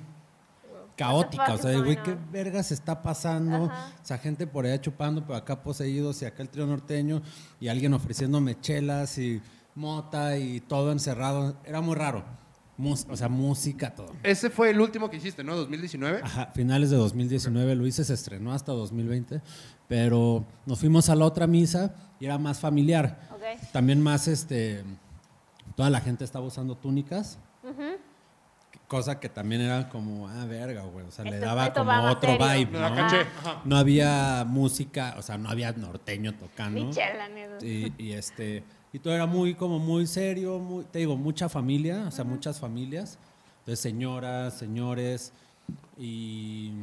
[1.05, 1.53] caótica.
[1.53, 3.65] O sea, güey, ¿qué vergas está pasando?
[3.65, 3.91] Ajá.
[4.01, 7.21] O sea, gente por allá chupando, pero acá poseídos y acá el trío norteño
[7.59, 9.41] y alguien ofreciéndome chelas y
[9.75, 11.57] mota y todo encerrado.
[11.65, 12.23] Era muy raro.
[12.77, 14.11] Mus- o sea, música, todo.
[14.23, 15.55] Ese fue el último que hiciste, ¿no?
[15.55, 16.21] 2019.
[16.23, 19.41] Ajá, finales de 2019 lo hice, se estrenó hasta 2020,
[19.87, 23.19] pero nos fuimos a la otra misa y era más familiar.
[23.35, 23.69] Ok.
[23.71, 24.83] También más, este,
[25.75, 27.37] toda la gente estaba usando túnicas,
[28.91, 32.45] cosa que también era como, ah, verga, güey, o sea, le daba como otro serio.
[32.65, 32.93] vibe, ¿no?
[32.93, 33.21] caché.
[33.21, 33.39] Ajá.
[33.51, 33.61] Ajá.
[33.63, 36.89] No había música, o sea, no había norteño tocando.
[37.61, 42.03] Y, y, este y todo era muy como muy serio, muy, te digo, mucha familia,
[42.05, 43.17] o sea, muchas familias.
[43.59, 45.31] Entonces, señoras, señores
[45.97, 46.73] y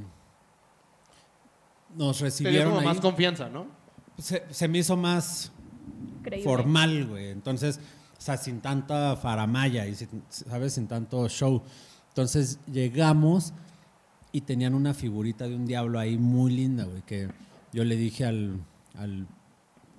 [1.94, 2.86] nos Te recibieron como ahí.
[2.86, 3.66] más confianza, ¿no?
[4.16, 5.52] se, se me hizo más
[6.42, 7.28] formal, güey.
[7.28, 7.78] Entonces,
[8.16, 11.62] o sea, sin tanta faramaya y sin- sabes, sin tanto show.
[12.18, 13.54] Entonces, llegamos
[14.32, 17.28] y tenían una figurita de un diablo ahí muy linda, güey, que
[17.72, 18.58] yo le dije al
[18.98, 19.28] al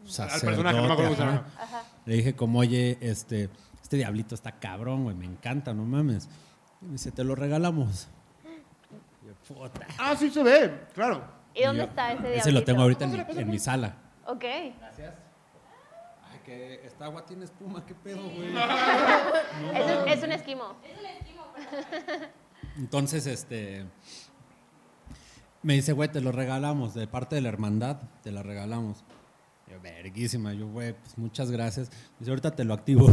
[0.04, 1.48] sacerdote, personaje, no me acuerdo cómo se ajá, llama.
[1.58, 1.84] Ajá.
[2.06, 3.50] le dije como, oye, este,
[3.82, 6.28] este diablito está cabrón, güey, me encanta, no mames.
[6.82, 8.10] Y me dice, te lo regalamos.
[8.44, 9.88] Y yo, puta.
[9.98, 11.24] Ah, sí se ve, claro.
[11.54, 12.42] ¿Y dónde yo- está ese diablito?
[12.42, 13.96] Ese lo tengo ahorita en mi, en mi sala.
[14.26, 14.44] Ok.
[14.44, 14.74] Ay,
[16.44, 18.50] que esta agua tiene espuma, qué pedo, güey.
[19.74, 20.76] Es un, es un esquimo.
[22.78, 23.86] Entonces, este.
[25.62, 26.94] Me dice, güey, te lo regalamos.
[26.94, 29.04] De parte de la hermandad, te la regalamos.
[29.68, 30.54] Yo, verguísima.
[30.54, 31.92] Yo, güey, pues muchas gracias.
[32.18, 33.08] Dice, ahorita te lo activo.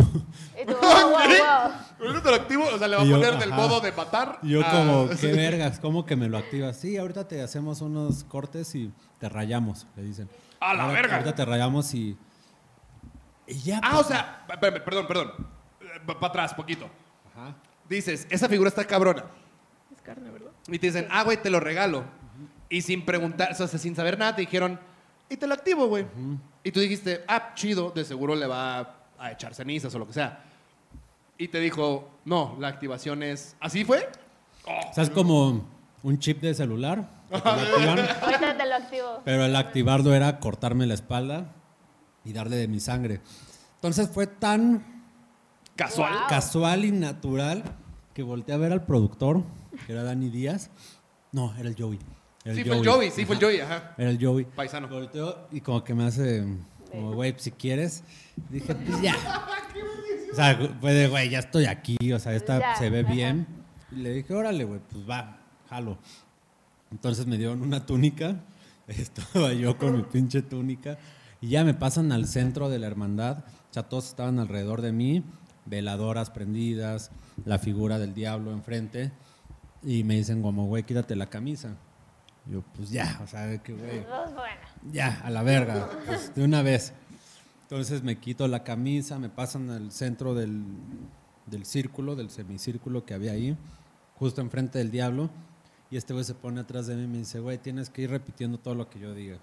[0.62, 2.06] Y tú, wow, wow, wow.
[2.06, 3.60] Ahorita te lo activo, o sea, le va a yo, poner del ajá.
[3.60, 4.38] modo de matar.
[4.42, 6.76] Y yo, a- como, qué vergas, ¿cómo que me lo activas?
[6.76, 10.30] Sí, ahorita te hacemos unos cortes y te rayamos, le dicen.
[10.60, 11.16] ¡A la Ahora- verga!
[11.16, 12.16] Ahorita te rayamos y.
[13.48, 13.80] Y ya.
[13.82, 15.32] Ah, pues, o sea, perdón, perdón.
[16.06, 16.88] Para atrás, poquito.
[17.34, 17.54] Ajá.
[17.88, 19.24] Dices, esa figura está cabrona.
[19.94, 20.50] Es carne, ¿verdad?
[20.68, 22.04] Y te dicen, ah, güey, te lo regalo.
[22.68, 24.80] Y sin preguntar, o sea, sin saber nada, te dijeron,
[25.28, 26.06] y te lo activo, güey.
[26.64, 30.12] Y tú dijiste, ah, chido, de seguro le va a echar cenizas o lo que
[30.12, 30.44] sea.
[31.38, 33.56] Y te dijo, no, la activación es.
[33.60, 34.08] ¿Así fue?
[34.64, 35.68] O sea, es como
[36.02, 37.08] un chip de celular.
[37.30, 37.98] que te lo activan.
[38.22, 39.22] Ahorita te lo activo.
[39.24, 41.52] Pero el activarlo era cortarme la espalda
[42.24, 43.20] y darle de mi sangre.
[43.74, 44.95] Entonces fue tan
[45.76, 46.12] Casual.
[46.12, 46.22] Wow.
[46.28, 47.62] casual y natural
[48.14, 49.44] que volteé a ver al productor,
[49.86, 50.70] que era Dani Díaz.
[51.32, 51.98] No, era el Joey.
[52.44, 53.46] Era Sí, fue el Joey, sí, fue el Ajá.
[53.46, 53.94] Joey, ajá.
[53.98, 54.44] Era el Joey.
[54.46, 54.88] Paisano.
[54.88, 56.46] Volteo y como que me hace,
[56.90, 58.04] como, güey, si quieres.
[58.50, 59.14] Dije, pues ya.
[60.32, 63.12] O sea, fue de, güey, ya estoy aquí, o sea, esta Ya, se ve ajá.
[63.12, 63.46] bien.
[63.90, 65.38] Y le dije, órale, güey, pues va,
[65.70, 65.96] jalo.
[66.90, 68.44] Entonces me dieron una túnica,
[68.86, 70.98] estaba yo con mi pinche túnica,
[71.40, 74.92] y ya me pasan al centro de la hermandad, o sea, todos estaban alrededor de
[74.92, 75.24] mí,
[75.66, 77.10] veladoras prendidas,
[77.44, 79.12] la figura del diablo enfrente,
[79.82, 81.76] y me dicen como, güey, quítate la camisa.
[82.46, 84.06] Yo, pues ya, o sea, que, güey,
[84.92, 86.92] ya, a la verga, pues, de una vez.
[87.62, 90.64] Entonces me quito la camisa, me pasan al centro del,
[91.46, 93.56] del círculo, del semicírculo que había ahí,
[94.14, 95.30] justo enfrente del diablo,
[95.90, 98.10] y este güey se pone atrás de mí y me dice, güey, tienes que ir
[98.10, 99.38] repitiendo todo lo que yo diga.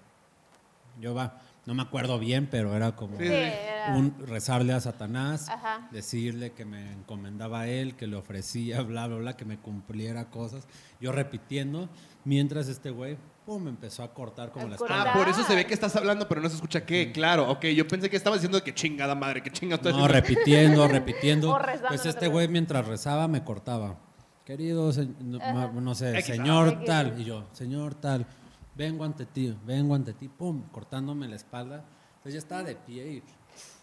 [1.00, 5.48] Yo va, no me acuerdo bien, pero era como Sí, era- un rezarle a Satanás,
[5.48, 5.88] Ajá.
[5.90, 10.30] decirle que me encomendaba a él, que le ofrecía, bla, bla, bla, que me cumpliera
[10.30, 10.66] cosas.
[11.00, 11.88] Yo repitiendo,
[12.24, 14.96] mientras este güey, pum, me empezó a cortar como A la cortar.
[14.98, 15.12] espalda.
[15.14, 17.12] Ah, por eso se ve que estás hablando, pero no se escucha qué.
[17.12, 17.66] Claro, ok.
[17.66, 20.14] Yo pensé que estabas diciendo que chingada madre, que chinga estoy No, haciendo.
[20.28, 21.58] repitiendo, repitiendo.
[21.88, 23.98] Pues este güey mientras rezaba me cortaba.
[24.46, 26.26] Querido, se- no, sé, X.
[26.26, 26.84] señor X.
[26.84, 27.18] tal.
[27.20, 28.26] Y yo, señor tal,
[28.74, 31.84] vengo ante ti, vengo ante ti, pum, cortándome la espalda.
[32.16, 33.22] Entonces ya estaba de pie y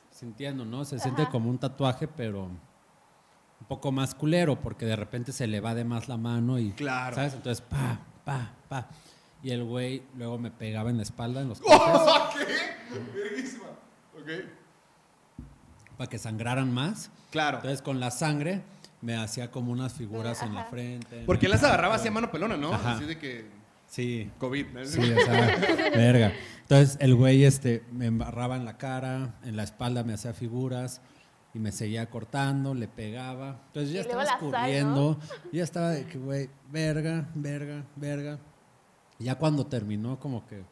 [0.10, 0.86] sintiendo, ¿no?
[0.86, 5.60] Se siente como un tatuaje, pero un poco más culero, porque de repente se le
[5.60, 6.72] va de más la mano y.
[6.72, 7.16] Claro.
[7.16, 7.34] ¿Sabes?
[7.34, 8.88] Entonces, pa, pa, pa.
[9.44, 12.30] Y el güey luego me pegaba en la espalda, en los ¡Oh!
[12.38, 13.00] ¿Qué?
[13.14, 13.66] Verguísima.
[14.20, 14.30] Ok.
[15.98, 17.10] para que sangraran más.
[17.32, 17.58] Claro.
[17.58, 18.64] Entonces con la sangre
[19.02, 21.22] me hacía como unas figuras en la frente.
[21.22, 22.74] en Porque él las agarraba así a mano pelona, ¿no?
[22.74, 22.94] Ajá.
[22.94, 23.61] Así de que.
[23.92, 24.32] Sí.
[24.38, 24.68] COVID.
[24.68, 24.86] ¿no?
[24.86, 25.58] Sí, o sea,
[25.96, 26.32] verga.
[26.62, 31.02] Entonces el güey este, me embarraba en la cara, en la espalda me hacía figuras
[31.54, 33.60] y me seguía cortando, le pegaba.
[33.68, 35.20] Entonces ya estaba sal, escurriendo.
[35.52, 38.40] y Ya estaba de que, güey, verga, verga, verga.
[39.20, 40.64] Y ya cuando terminó, como que,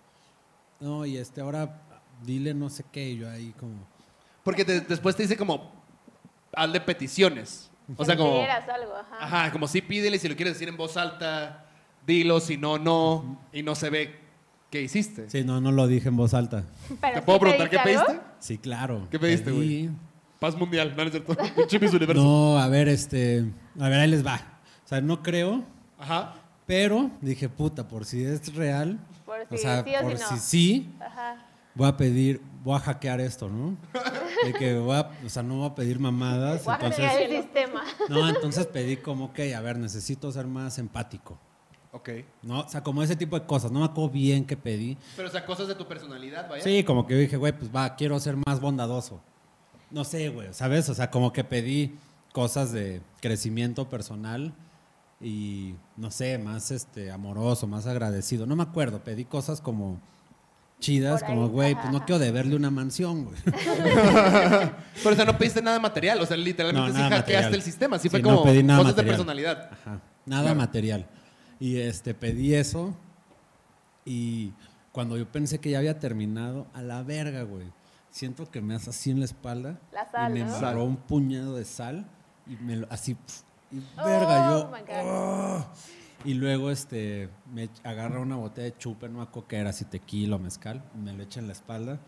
[0.79, 1.81] no, y este, ahora
[2.23, 3.85] dile no sé qué, y yo ahí como...
[4.45, 5.73] Porque te- después te dice como.
[6.55, 7.69] Hazle peticiones.
[7.97, 8.41] O sea, como.
[8.41, 9.17] algo, ajá.
[9.19, 11.68] Ajá, como sí pídele, si lo quieres decir en voz alta,
[12.09, 13.39] dilo, si no, no.
[13.53, 14.15] Y no se ve
[14.69, 15.29] qué hiciste.
[15.29, 16.65] Sí, no, no lo dije en voz alta.
[16.99, 18.07] Pero ¿Te sí puedo preguntar qué pediste algo.
[18.21, 18.25] pediste?
[18.39, 19.07] Sí, claro.
[19.09, 19.67] ¿Qué pediste, güey?
[19.87, 19.91] Pedí-
[20.39, 21.33] Paz mundial, no, no es cierto.
[21.97, 22.23] Universo.
[22.23, 23.45] No, a ver, este.
[23.79, 24.35] A ver, ahí les va.
[24.85, 25.63] O sea, no creo,
[25.97, 26.35] Ajá.
[26.65, 30.21] Pero dije, puta, por si es real, Por o si sea, sí o por si
[30.23, 30.29] no.
[30.29, 31.45] si sí, Ajá.
[31.75, 33.75] voy a pedir, voy a hackear esto, ¿no?
[34.45, 36.63] De que voy a, o sea, no voy a pedir mamadas.
[36.63, 37.83] Voy a Entonces, hackear el sistema.
[38.07, 41.37] no, entonces pedí como que, a ver, necesito ser más empático.
[41.91, 42.09] Ok.
[42.43, 42.59] ¿No?
[42.61, 43.71] O sea, como ese tipo de cosas.
[43.71, 44.97] No me acuerdo bien qué pedí.
[45.15, 46.63] Pero, o sea, cosas de tu personalidad, vaya.
[46.63, 49.21] Sí, como que dije, güey, pues va, quiero ser más bondadoso.
[49.91, 50.87] No sé, güey, ¿sabes?
[50.89, 51.95] O sea, como que pedí
[52.31, 54.53] cosas de crecimiento personal
[55.19, 58.45] y, no sé, más este, amoroso, más agradecido.
[58.45, 59.99] No me acuerdo, pedí cosas como
[60.79, 63.37] chidas, como, güey, pues no quiero deberle una mansión, güey.
[63.43, 66.21] Pero, o sea, no pediste nada material.
[66.21, 67.53] O sea, literalmente No, sí hackeaste material.
[67.55, 67.97] el sistema.
[67.97, 69.69] Sí, Sí, fue no como pedí nada cosas de personalidad.
[69.71, 70.55] Ajá, nada Claro.
[70.59, 71.07] material.
[71.59, 72.95] Y este, pedí eso
[74.05, 74.53] y
[74.91, 77.67] cuando yo pensé que ya había terminado, a la verga, güey.
[78.11, 80.55] Siento que me hace así en la espalda La sal, y me ¿no?
[80.55, 82.07] embarró un puñado de sal
[82.47, 84.71] y me lo, así, pf, y verga, Oh, yo.
[84.71, 85.03] my God.
[85.05, 85.65] "Oh".
[86.25, 89.85] Y luego este, me agarra una botella de chupe, no me acuerdo qué era, si
[89.85, 91.99] tequila o mezcal, y me lo echa en la espalda.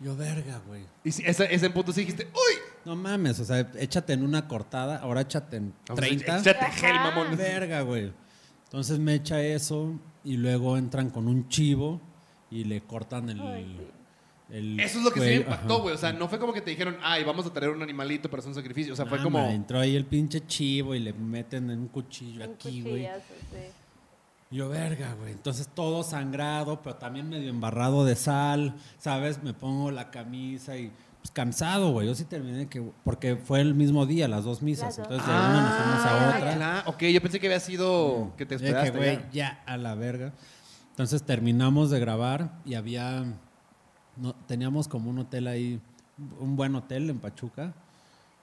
[0.00, 0.84] Yo, verga, güey.
[1.04, 2.58] Y sí, ese, ese punto sí dijiste, ¡uy!
[2.86, 6.38] No mames, o sea, échate en una cortada, ahora échate en O sea, 30.
[6.38, 7.36] Échate gel, mamón.
[7.36, 8.10] Verga, güey.
[8.70, 12.00] Entonces me echa eso y luego entran con un chivo
[12.52, 13.40] y le cortan el.
[13.40, 13.80] Ay,
[14.48, 15.40] el Eso es lo que sí me cuello.
[15.40, 15.94] impactó, güey.
[15.96, 18.38] O sea, no fue como que te dijeron, ay, vamos a traer un animalito para
[18.38, 18.92] hacer un sacrificio.
[18.92, 19.40] O sea, fue como.
[19.40, 23.06] entró ahí el pinche chivo y le meten en un cuchillo Un aquí, güey.
[23.06, 23.72] sí.
[24.52, 25.32] Yo, verga, güey.
[25.32, 29.42] Entonces todo sangrado, pero también medio embarrado de sal, ¿sabes?
[29.42, 32.06] Me pongo la camisa y pues cansado, güey.
[32.06, 32.80] Yo sí terminé que.
[33.04, 34.96] Porque fue el mismo día, las dos misas.
[34.98, 35.18] Las dos.
[35.18, 36.54] Entonces de una nos fuimos a Ah, otra.
[36.56, 36.90] claro.
[36.90, 38.90] Ok, yo pensé que había sido que te esperaste.
[38.96, 39.30] güey, ya.
[39.32, 40.32] ya a la verga.
[40.90, 43.24] Entonces terminamos de grabar y había.
[44.16, 45.80] No, teníamos como un hotel ahí,
[46.38, 47.72] un buen hotel en Pachuca.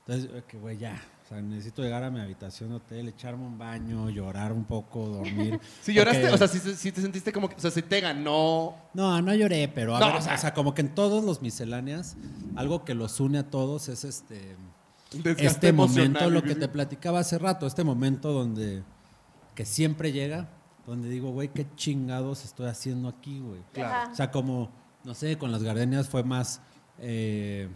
[0.05, 0.99] Entonces, que güey, ya.
[1.27, 5.07] O sea, necesito llegar a mi habitación de hotel, echarme un baño, llorar un poco,
[5.09, 5.59] dormir.
[5.81, 7.99] Si lloraste, Porque- o sea, sí, sí te sentiste como que, o sea, se te
[7.99, 8.73] ganó.
[8.93, 11.25] No, no lloré, pero a No, ver, o sea- o sea, como que en todos
[11.25, 12.15] los misceláneas,
[12.55, 14.55] algo que los une a todos es este
[15.11, 18.83] desgaste este momento, lo que te platicaba hace rato, este momento donde
[19.53, 20.47] que siempre llega,
[20.85, 23.59] donde digo, güey, qué chingados estoy haciendo aquí, güey.
[23.73, 24.11] Claro.
[24.13, 24.69] O sea, como,
[25.03, 26.61] no sé, con las gardenias fue más,
[26.99, 27.67] eh,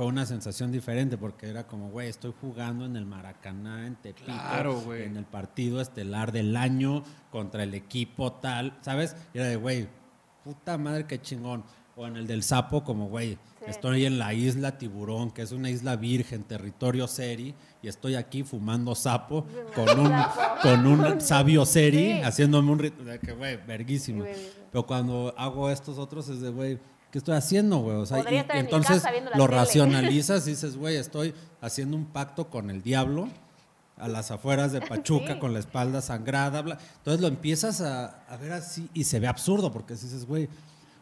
[0.00, 4.24] fue una sensación diferente porque era como, güey, estoy jugando en el Maracaná, en Tepito,
[4.32, 9.14] Claro, en el partido estelar del año contra el equipo tal, ¿sabes?
[9.34, 9.88] Y era de, güey,
[10.42, 11.64] puta madre, qué chingón.
[11.96, 13.66] O en el del sapo, como, güey, Sí.
[13.66, 18.42] estoy en la isla Tiburón, que es una isla virgen, territorio seri, y estoy aquí
[18.42, 19.44] fumando sapo
[19.74, 20.12] con un,
[20.62, 22.22] con un sabio seri, Sí.
[22.22, 24.24] haciéndome un ritmo, de que, güey, verguísimo.
[24.72, 26.78] Pero cuando hago estos otros es de, güey,
[27.10, 27.96] ¿qué estoy haciendo, güey?
[27.96, 29.02] O sea, y- entonces
[29.36, 29.58] lo tele.
[29.58, 33.28] racionalizas y dices, güey, estoy haciendo un pacto con el diablo
[33.96, 35.38] a las afueras de Pachuca Sí.
[35.38, 36.62] con la espalda sangrada.
[36.62, 36.78] bla.
[36.98, 40.48] Entonces lo empiezas a, a ver así y se ve absurdo porque dices, güey,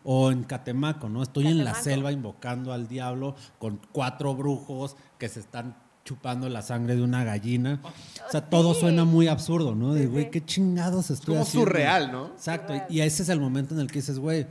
[0.04, 1.22] o en Catemaco, ¿no?
[1.22, 6.62] Estoy en la selva invocando al diablo con cuatro brujos que se están chupando la
[6.62, 7.80] sangre de una gallina.
[8.26, 8.80] O sea, todo sí.
[8.80, 9.92] suena muy absurdo, ¿no?
[9.92, 11.68] De, güey, qué chingados Es estoy como haciendo.
[11.68, 12.26] surreal, ¿no?
[12.28, 12.86] Exacto, Surreal.
[12.88, 14.46] y ese es el momento en el que dices, güey,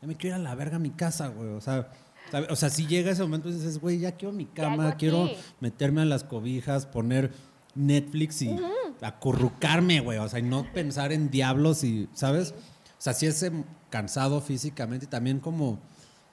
[0.00, 1.50] ya me quiero ir a la verga a mi casa, güey.
[1.50, 1.90] O sea,
[2.50, 5.30] o sea, si llega ese momento y dices, güey, ya quiero mi cama, quiero
[5.60, 7.32] meterme a las cobijas, poner
[7.74, 8.56] Netflix y
[9.00, 10.18] acurrucarme, güey.
[10.18, 12.52] O sea, y no pensar en diablos y, ¿sabes?
[12.52, 15.78] O sea, sí es em, cansado físicamente y también como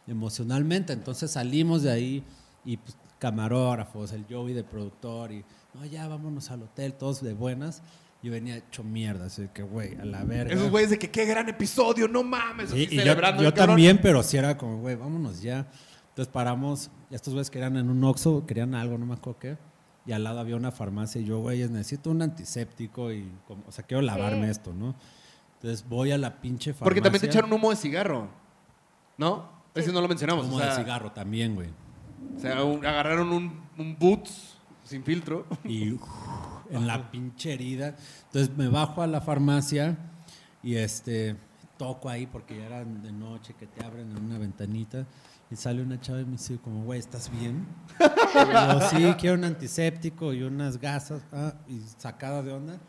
[0.08, 0.94] emocionalmente.
[0.94, 2.24] Entonces salimos de ahí
[2.66, 7.34] y pues, camarógrafos, el Joey de productor y, no, ya vámonos al hotel, todos de
[7.34, 7.82] buenas.
[8.26, 10.52] Yo venía hecho mierda, así que, güey, a la verga.
[10.56, 12.72] Esos güeyes de que qué gran episodio, no mames.
[12.72, 15.68] Sí, y celebrando yo también, pero sí era como, güey, vámonos ya.
[16.10, 19.58] Entonces paramos, y estos güeyes querían en un Oxxo, querían algo, no me acuerdo qué.
[20.08, 23.72] Y al lado había una farmacia y yo, güey, necesito un antiséptico y, como- o
[23.72, 24.52] sea, quiero lavarme Sí.
[24.52, 24.96] esto, ¿no?
[25.62, 26.84] Entonces voy a la pinche farmacia.
[26.86, 28.28] Porque también te echaron humo de cigarro.
[29.20, 29.48] ¿No?
[29.76, 30.48] Ese no lo mencionamos.
[30.48, 31.70] Humo o sea, de cigarro también, güey.
[32.36, 35.46] O sea, un- agarraron un, un Boots sin filtro.
[35.64, 35.94] y
[36.70, 37.96] en la pinche herida.
[38.26, 39.98] Entonces me bajo a la farmacia
[40.64, 41.36] y este
[41.78, 45.06] toco ahí porque ya era de noche que te abren en una ventanita
[45.52, 47.66] y sale una chava y me dice como, güey, ¿estás bien?
[48.00, 52.80] Yo, sí, quiero un antiséptico y unas gasas ah, y sacada de onda.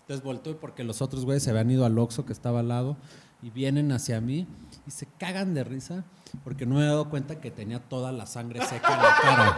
[0.00, 2.96] Entonces volteo porque los otros güeyes se habían ido al Oxxo que estaba al lado
[3.42, 4.46] y vienen hacia mí
[4.86, 6.04] y se cagan de risa
[6.44, 9.56] porque no me he dado cuenta que tenía toda la sangre seca en la cara.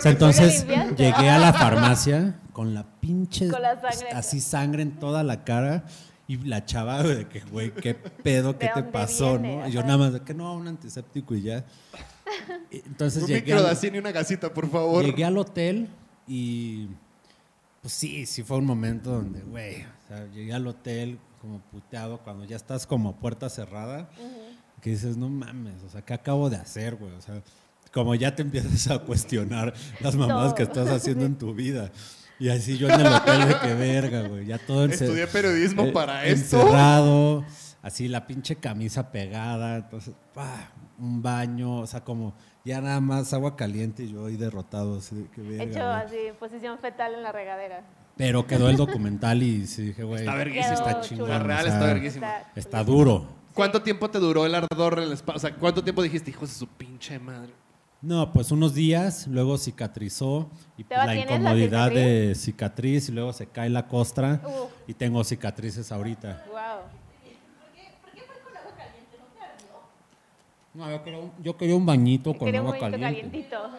[0.00, 4.10] O sea, entonces llegué a la farmacia con la pinche Con la sangre.
[4.12, 5.84] así sangre en toda la cara
[6.26, 9.56] y la chava de que güey qué pedo qué ¿De te pasó viene?
[9.62, 11.64] no y yo nada más de que no un antiséptico y ya
[12.70, 15.04] Y entonces un llegué al, y una gasita, por favor.
[15.04, 15.88] llegué al hotel
[16.26, 16.88] y
[17.82, 22.18] pues sí sí fue un momento donde güey o sea, llegué al hotel como puteado
[22.18, 24.10] cuando ya estás como puerta cerrada,
[24.82, 27.12] que dices, no mames, o sea, ¿qué acabo de hacer, güey?
[27.14, 27.42] O sea,
[27.92, 31.90] como ya te empiezas a cuestionar las mamadas que estás haciendo en tu vida.
[32.38, 35.92] Y así yo en el hotel de que verga, güey, ya todo Estudié periodismo eh,
[35.92, 36.60] para esto.
[36.60, 37.44] Encerrado,
[37.82, 42.34] así la pinche camisa pegada, entonces, pa, un baño, o sea, como
[42.64, 45.90] ya nada más agua caliente y yo ahí derrotado, así de que verga, Hecho güey.
[46.28, 47.82] así, posición fetal en la regadera.
[48.16, 50.74] Pero quedó el documental y sí dije, güey, Está verguísima.
[50.74, 51.28] está chingón.
[51.30, 52.26] La real o sea, está verguísima.
[52.38, 53.28] Está- Está duro.
[53.54, 55.36] ¿Cuánto tiempo te duró el ardor en el espacio?
[55.36, 57.52] O sea, ¿cuánto tiempo dijiste, hijos de su pinche madre?
[58.02, 62.04] No, pues unos días, luego cicatrizó y pues, la ¿Todavía tienes la incomodidad cicatriz?
[62.28, 64.40] de cicatriz y luego se cae la costra
[64.86, 66.44] y tengo cicatrices ahorita.
[66.50, 66.58] Wow.
[70.72, 73.48] No, yo quería un, yo quería un bañito con Quería un agua bonito caliente.
[73.50, 73.70] calientito.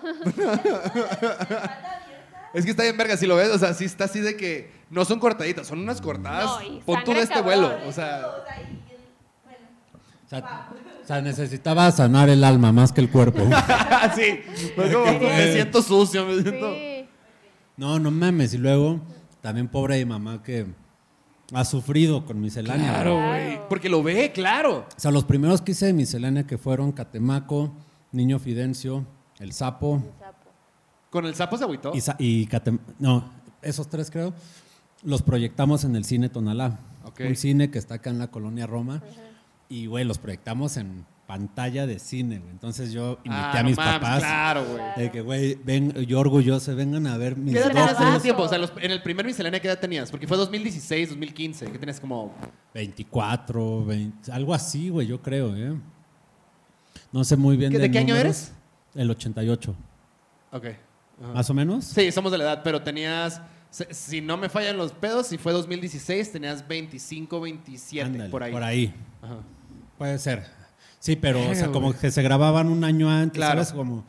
[2.53, 4.69] Es que está bien verga, si lo ves, o sea, sí está así de que
[4.89, 6.45] no son cortaditas, son unas cortadas.
[6.45, 7.59] No, y Pon tú sangre de este cabrón.
[7.61, 8.25] vuelo, o sea,
[10.25, 13.39] O sea, o sea, necesitaba sanar el alma más que el cuerpo.
[14.15, 14.39] sí,
[14.75, 16.73] como, me siento sucio, me siento...
[16.73, 17.05] Sí.
[17.77, 18.53] No, no mames.
[18.53, 19.01] Y luego,
[19.41, 20.67] también pobre de mi mamá que
[21.53, 22.93] ha sufrido con miscelánea.
[22.93, 23.59] Claro, güey.
[23.67, 24.85] porque lo ve, claro.
[24.95, 27.73] O sea, los primeros que hice de miscelánea que fueron Catemaco,
[28.11, 29.05] Niño Fidencio,
[29.39, 30.37] El Sapo Sapo.
[31.09, 31.91] ¿Con el sapo se agüitó?
[31.93, 33.29] y, y Catem- No,
[33.61, 34.33] esos tres creo.
[35.03, 36.79] Los proyectamos en el cine Tonalá.
[37.03, 37.21] Ok.
[37.27, 39.01] Un cine que está acá en la colonia Roma.
[39.71, 42.51] Y, güey, los proyectamos en pantalla de cine, güey.
[42.51, 44.19] Entonces yo invité Ah, a no mis mames, papás.
[44.19, 44.83] Claro, güey.
[44.97, 48.43] De que, güey, ven, yo orgulloso, vengan a ver mis ¿Qué edad tenías tiempo?
[48.43, 50.11] O sea, los- en el primer miscelánea, ¿qué edad tenías?
[50.11, 51.67] Porque fue 2016, 2015.
[51.71, 52.33] ¿Qué tenías como...?
[52.73, 55.79] 24, 20, algo así, güey, yo creo, ¿eh?
[57.13, 57.71] No sé muy bien.
[57.71, 58.51] ¿Qué- de qué año números.
[58.93, 59.73] El 88.
[60.51, 60.65] Ok.
[60.65, 61.33] Ajá.
[61.33, 61.85] ¿Más o menos?
[61.85, 63.41] Sí, somos de la edad, pero tenías...
[63.91, 68.51] Si no me fallan los pedos, si fue 2016, tenías 25, 27, Ándale, por ahí.
[68.51, 68.93] Por ahí.
[69.21, 69.37] Ajá.
[70.01, 70.43] Puede ser.
[70.97, 73.63] Sí, pero, o sea, como que se grababan un año antes, Claro.
[73.63, 73.71] ¿sabes?
[73.71, 74.03] Como...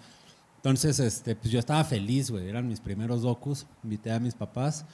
[0.57, 2.49] Entonces, este, pues yo estaba feliz, güey.
[2.49, 3.67] Eran mis primeros docus.
[3.85, 4.87] Invité a mis papás.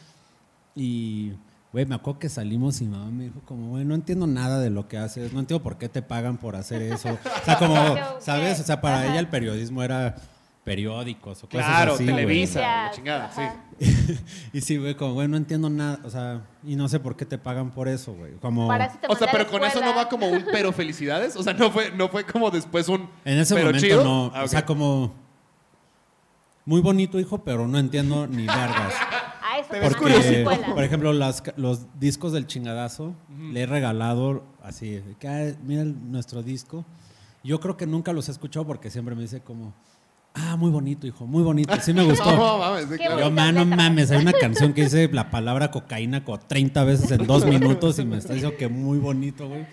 [0.75, 1.35] Y,
[1.73, 4.59] güey, me acuerdo que salimos y mi mamá me dijo como, güey, no entiendo nada
[4.59, 5.33] de lo que haces.
[5.33, 7.11] No entiendo por qué te pagan por hacer eso.
[7.13, 7.77] O sea, como,
[8.21, 8.59] ¿sabes?
[8.59, 9.07] O sea, para Ajá.
[9.07, 10.17] ella el periodismo era
[10.69, 12.17] periódicos o cosas Claro, así, güey.
[12.17, 13.43] Televisa, la chingada, sí.
[14.53, 16.01] Y sí, güey, como, güey, no entiendo nada.
[16.05, 18.35] O sea, y no sé por qué te pagan por eso, güey.
[18.37, 18.69] Como...
[18.69, 21.37] Para eso te O sea, pero con eso no va como un pero felicidades.
[21.37, 24.05] O sea, no fue, no fue como después un En ese pero momento chido.
[24.05, 24.31] no.
[24.35, 25.15] Ah, O sea, como.
[26.65, 28.93] Muy bonito, hijo, pero no entiendo ni vergas.
[29.43, 30.45] A eso Porque,
[30.75, 33.15] por ejemplo, las los discos del chingadazo,
[33.53, 36.85] le he regalado así, que, "Ah, mira nuestro disco.
[37.43, 39.73] Yo creo que nunca los he escuchado porque siempre me dice como,
[40.35, 42.31] ah, muy bonito, hijo, muy bonito, sí me gustó.
[42.37, 43.19] No, mames, sí, claro.
[43.19, 43.77] Yo, bonitas man, no letras".
[43.79, 47.99] mames, hay una canción que dice la palabra cocaína como 30 veces en dos minutos
[47.99, 49.67] y me está diciendo que muy bonito, güey.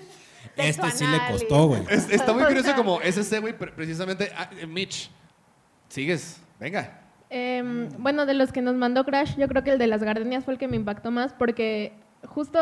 [0.58, 1.82] Este sí le costó, güey.
[1.90, 4.32] Es- está muy curioso como ese güey, pre- precisamente.
[4.38, 5.10] ah, eh, Mitch,
[5.90, 7.02] sigues, venga.
[7.30, 10.46] Em, bueno, de los que nos mandó Crash, yo creo que el de las gardenias
[10.46, 11.92] fue el que me impactó más porque
[12.28, 12.60] justo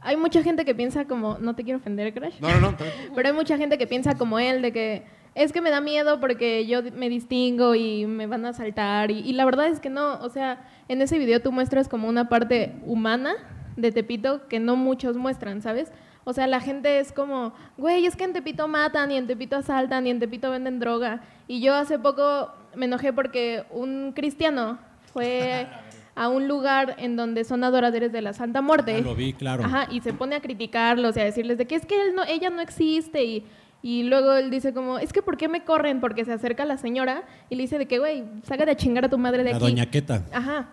[0.00, 2.76] hay mucha gente que piensa como, no te quiero ofender, Crash, No, no, no.
[3.14, 6.20] pero hay mucha gente que piensa como él, de que es que me da miedo
[6.20, 9.10] porque yo me distingo y me van a asaltar.
[9.10, 12.08] Y, y la verdad es que no, o sea, en ese video tú muestras como
[12.08, 13.34] una parte humana
[13.76, 15.92] de Tepito que no muchos muestran, ¿sabes?
[16.24, 19.56] O sea, la gente es como, güey, es que en Tepito matan y en Tepito
[19.56, 21.20] asaltan y en Tepito venden droga.
[21.46, 24.78] Y yo hace poco me enojé porque un cristiano
[25.12, 25.66] fue
[26.14, 28.96] a un lugar en donde son adoradores de la Santa Muerte.
[28.98, 29.64] Ah, lo vi, claro.
[29.64, 32.24] Ajá, y se pone a criticarlos y a decirles de que es que él no,
[32.24, 33.44] ella no existe y,
[33.86, 36.00] y luego él dice como, es que ¿por qué me corren?
[36.00, 39.10] Porque se acerca la señora y le dice de que, güey, saca de chingar a
[39.10, 39.66] tu madre de La aquí.
[39.66, 40.24] doña Queta.
[40.32, 40.70] Ajá.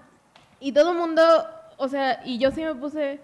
[0.62, 1.22] Y todo el mundo,
[1.76, 3.20] o sea, y yo sí me puse...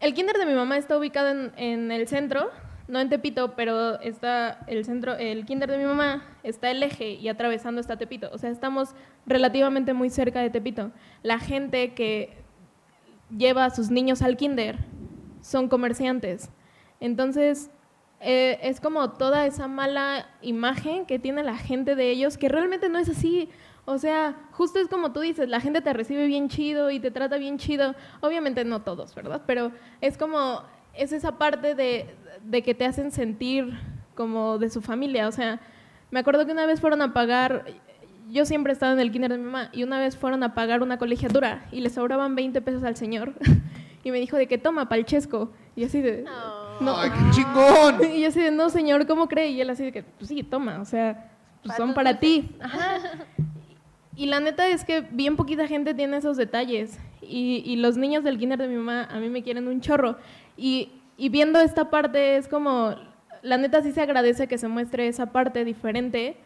[0.00, 2.50] El kinder de mi mamá está ubicado en, en el centro,
[2.88, 7.12] no en Tepito, pero está el centro, el kinder de mi mamá está el eje
[7.12, 8.28] y atravesando está Tepito.
[8.32, 8.96] O sea, estamos
[9.26, 10.90] relativamente muy cerca de Tepito.
[11.22, 12.36] La gente que
[13.30, 14.76] lleva a sus niños al kinder
[15.40, 16.50] son comerciantes.
[16.98, 17.70] Entonces,
[18.20, 22.88] eh, es como toda esa mala imagen que tiene la gente de ellos, que realmente
[22.88, 23.48] no es así.
[23.84, 27.10] O sea, justo es como tú dices, la gente te recibe bien chido y te
[27.10, 27.94] trata bien chido.
[28.20, 29.42] Obviamente no todos, ¿verdad?
[29.46, 30.62] Pero es como,
[30.94, 33.78] es esa parte de, de que te hacen sentir
[34.14, 35.28] como de su familia.
[35.28, 35.60] O sea,
[36.10, 37.66] me acuerdo que una vez fueron a pagar,
[38.28, 40.54] yo siempre he estado en el kinder de mi mamá, y una vez fueron a
[40.54, 43.34] pagar una colegiatura y le sobraban 20 pesos al señor.
[44.04, 45.52] y me dijo de que toma, palchesco.
[45.76, 46.24] Y así de...
[46.80, 46.96] No.
[46.96, 47.98] ¡Ay, qué chingón!
[48.14, 49.50] Y yo así de, no, señor, ¿cómo cree?
[49.50, 51.30] Y él así de que, pues sí, toma, o sea,
[51.62, 52.50] pues son para ti.
[52.60, 52.98] Ajá.
[54.14, 56.98] Y la neta es que bien poquita gente tiene esos detalles.
[57.22, 60.16] Y, y los niños del kinder de mi mamá a mí me quieren un chorro.
[60.56, 62.96] Y, y viendo esta parte es como,
[63.42, 66.36] la neta sí se agradece que se muestre esa parte diferente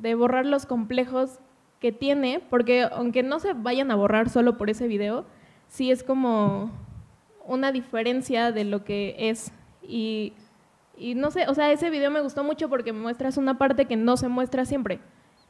[0.00, 1.38] de borrar los complejos
[1.80, 5.24] que tiene, porque aunque no se vayan a borrar solo por ese video,
[5.68, 6.70] sí es como
[7.46, 9.52] una diferencia de lo que es.
[9.82, 10.32] Y,
[10.98, 13.96] y no sé, o sea, ese video me gustó mucho porque muestras una parte que
[13.96, 15.00] no se muestra siempre.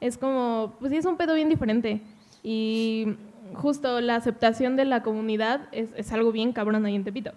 [0.01, 2.03] Es como, pues sí, es un pedo bien diferente.
[2.42, 3.16] Y
[3.55, 7.32] justo la aceptación de la comunidad es, es algo bien cabrón ahí en Tepito.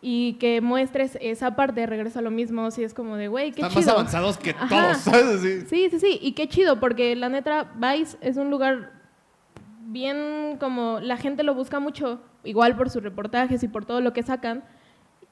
[0.00, 3.62] Y que muestres esa parte, regreso a lo mismo, sí es como de, güey, qué
[3.62, 3.80] Están chido.
[3.86, 4.68] más avanzados que Ajá.
[4.68, 5.40] todos, ¿sabes?
[5.40, 5.60] Así.
[5.62, 8.92] Sí, sí, sí, y qué chido, porque la neta, Vice es un lugar
[9.86, 14.12] bien como la gente lo busca mucho, igual por sus reportajes y por todo lo
[14.12, 14.64] que sacan,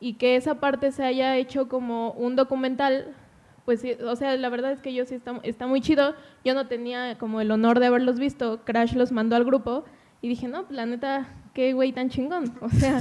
[0.00, 3.14] y que esa parte se haya hecho como un documental,
[3.64, 6.66] pues o sea, la verdad es que yo sí está, está muy chido, yo no
[6.66, 9.84] tenía como el honor de haberlos visto, Crash los mandó al grupo,
[10.20, 13.00] y dije, no, pues, la neta, qué güey tan chingón, o sea,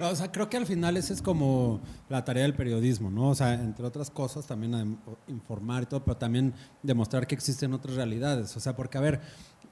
[0.00, 3.28] O sea, creo que al final esa es como la tarea del periodismo, ¿no?
[3.28, 4.84] O sea, entre otras cosas, también a-
[5.28, 6.52] informar y todo, pero también
[6.82, 8.56] demostrar que existen otras realidades.
[8.56, 9.20] O sea, porque, a ver,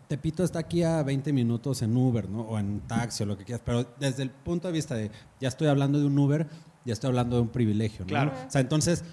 [0.06, 2.42] Tepito está aquí a 20 minutos en Uber, ¿no?
[2.42, 5.10] O en taxi o lo que quieras, pero desde el punto de vista de,
[5.40, 6.46] ya estoy hablando de un Uber,
[6.84, 8.06] ya estoy hablando de un privilegio, ¿no?
[8.08, 8.32] Claro.
[8.46, 9.04] O sea, entonces,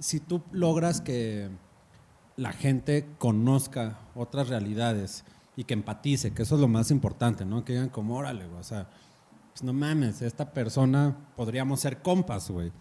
[0.00, 1.50] si tú logras que
[2.36, 5.24] la gente conozca otras realidades
[5.56, 7.64] y que empatice, que eso es lo más importante, ¿no?
[7.64, 8.88] Que digan como, órale, güey, o sea,
[9.52, 12.72] pues no mames, esta persona podríamos ser compas, güey.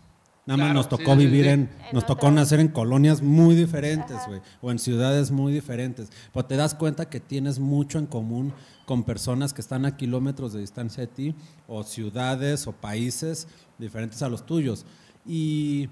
[0.45, 1.51] Nada más nos tocó sí, vivir sí.
[1.51, 6.09] en, En nos tocó nacer en colonias muy diferentes, güey, o en ciudades muy diferentes.
[6.33, 8.53] Pero te das cuenta que tienes mucho en común
[8.85, 11.35] con personas que están a kilómetros de distancia de ti,
[11.67, 13.47] o ciudades o países
[13.77, 14.85] diferentes a los tuyos.
[15.25, 15.89] Y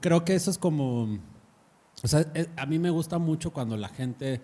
[0.00, 1.20] creo que eso es como,
[2.02, 4.40] o sea, eh, a mí me gusta mucho cuando la gente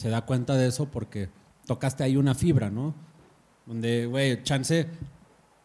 [0.00, 1.28] se da cuenta de eso porque
[1.66, 2.94] tocaste ahí una fibra, ¿no?
[3.66, 4.88] Donde, güey, chance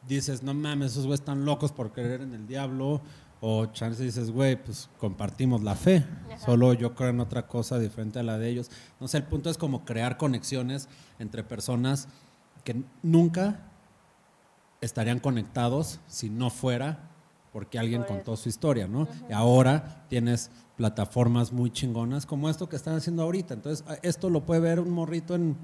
[0.06, 3.02] dices, no mames, esos güeyes están locos por creer en el diablo.
[3.40, 6.06] O chance dices, güey, pues compartimos la fe.
[6.46, 8.70] Solo yo creo en otra cosa diferente a la de ellos.
[9.00, 12.10] No sé, el punto es como crear conexiones entre personas
[12.66, 13.72] que nunca
[14.82, 17.10] estarían conectados si no fuera
[17.54, 19.08] porque alguien Por contó su historia, ¿no?
[19.30, 23.54] Y ahora tienes plataformas muy chingonas como esto que están haciendo ahorita.
[23.54, 25.56] Entonces, esto lo puede ver un morrito en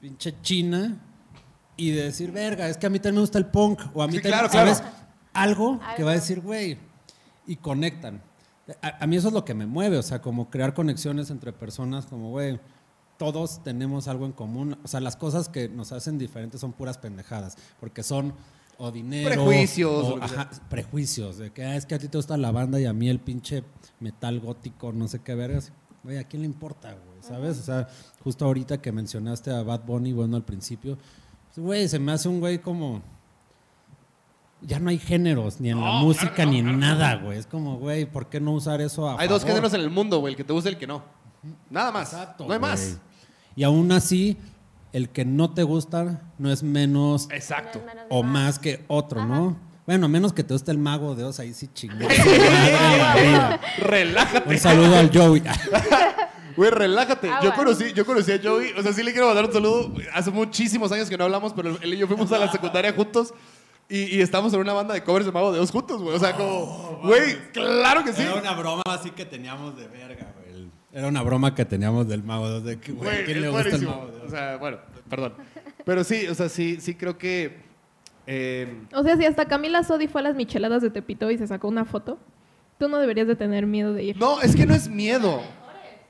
[0.00, 0.96] pinche China
[1.76, 3.80] y decir, verga, es que a mí también me gusta el punk.
[3.94, 4.74] O a mí Sí, también, claro, claro.
[4.74, 4.92] ¿sabes?
[5.32, 6.78] Algo que va a decir, güey,
[7.46, 8.22] y conectan.
[8.82, 11.52] A, a mí eso es lo que me mueve, o sea, como crear conexiones entre
[11.52, 12.58] personas, como, güey,
[13.18, 14.78] todos tenemos algo en común.
[14.82, 18.34] O sea, las cosas que nos hacen diferentes son puras pendejadas, porque son
[18.78, 19.28] o dinero.
[19.28, 22.80] Prejuicios, o- ajá, prejuicios, de que ah, es que a ti te gusta la banda
[22.80, 23.64] y a mí el pinche
[24.00, 25.72] metal gótico, no sé qué vergas.
[26.04, 27.18] Güey, ¿a quién le importa, güey?
[27.20, 27.58] ¿Sabes?
[27.58, 27.88] O sea,
[28.22, 30.96] justo ahorita que mencionaste a Bad Bunny, bueno, al principio,
[31.46, 33.02] pues, güey, se me hace un güey como.
[34.60, 37.38] Ya no hay géneros, ni en la música, claro, ni no, en claro, nada, güey.
[37.38, 40.18] Es como, güey, ¿por qué no usar eso a Hay dos géneros en el mundo,
[40.18, 41.02] güey, el que te gusta y el que no.
[41.70, 42.12] Nada más.
[42.12, 42.70] Exacto, no hay güey.
[42.70, 42.98] más.
[43.54, 44.36] Y aún así,
[44.98, 47.80] el que no te gusta no es menos Exacto.
[47.86, 48.32] Menos o más.
[48.32, 49.56] más que otro, ¿no?
[49.86, 52.00] Bueno, a menos que te guste el mago de Oz, ahí sí chingón.
[53.78, 54.50] Relájate.
[54.50, 55.42] Un saludo al Joey.
[56.56, 57.30] Güey, relájate.
[57.30, 57.70] Ah, yo, bueno.
[57.70, 58.72] conocí, yo conocí a Joey.
[58.76, 59.94] O sea, sí le quiero mandar un saludo.
[60.12, 63.32] Hace muchísimos años que no hablamos, pero él y yo fuimos a la secundaria juntos.
[63.88, 66.16] Y, y estamos en una banda de covers de Mago de Oz juntos, güey.
[66.16, 68.22] O sea, como, güey, claro que sí.
[68.22, 70.37] Era una broma así que teníamos de verga, güey.
[70.92, 73.82] Era una broma que teníamos del mago de que, güey, Güey, ¿quién le gusta el
[73.82, 74.30] mago de O Oz?
[74.30, 74.78] sea, bueno,
[75.08, 75.34] perdón.
[75.84, 77.58] Pero sí, o sea, sí, sí creo que.
[78.26, 81.46] eh, o sea, si hasta Camila Sodi fue a las micheladas de Tepito y se
[81.46, 82.18] sacó una foto,
[82.78, 84.16] tú no deberías de tener miedo de ir.
[84.18, 85.42] no, es que no es miedo.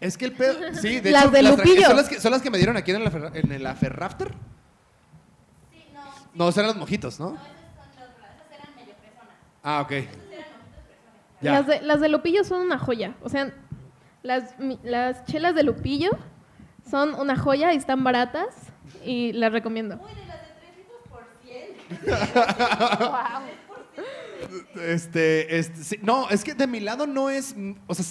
[0.01, 0.55] Es que el pedo.
[0.81, 1.87] Sí, de Las hecho, de tra- Lupillo.
[1.87, 4.33] Son las, que, son las que me dieron aquí en el, Afer- en el Aferrafter.
[6.35, 6.45] no.
[6.49, 7.37] esos eran los mojitos, ¿no?
[9.63, 9.93] Ah, ok.
[11.41, 11.53] Ya.
[11.53, 13.15] Las de, las de Lupillo son una joya.
[13.23, 13.53] O sea,
[14.23, 16.11] las, mi- las chelas de Lupillo
[16.91, 18.47] son una joya y están baratas
[19.05, 19.99] y las recomiendo.
[22.99, 23.43] Wow.
[24.83, 27.55] Este, este, sí, no, es que de mi lado no es,
[27.87, 28.05] o sea,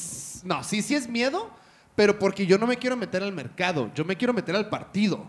[0.44, 1.50] no, sí, sí es miedo,
[1.96, 5.26] pero porque yo no me quiero meter al mercado, yo me quiero meter al partido.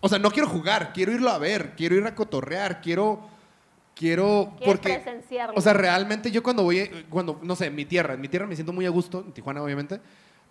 [0.00, 3.28] O sea, no quiero jugar, quiero irlo a ver, quiero ir a cotorrear, quiero,
[3.98, 5.54] quiero, porque, presenciarlo.
[5.56, 8.46] o sea, realmente yo cuando voy, cuando, no sé, en mi tierra, en mi tierra
[8.46, 10.00] me siento muy a gusto, en Tijuana obviamente,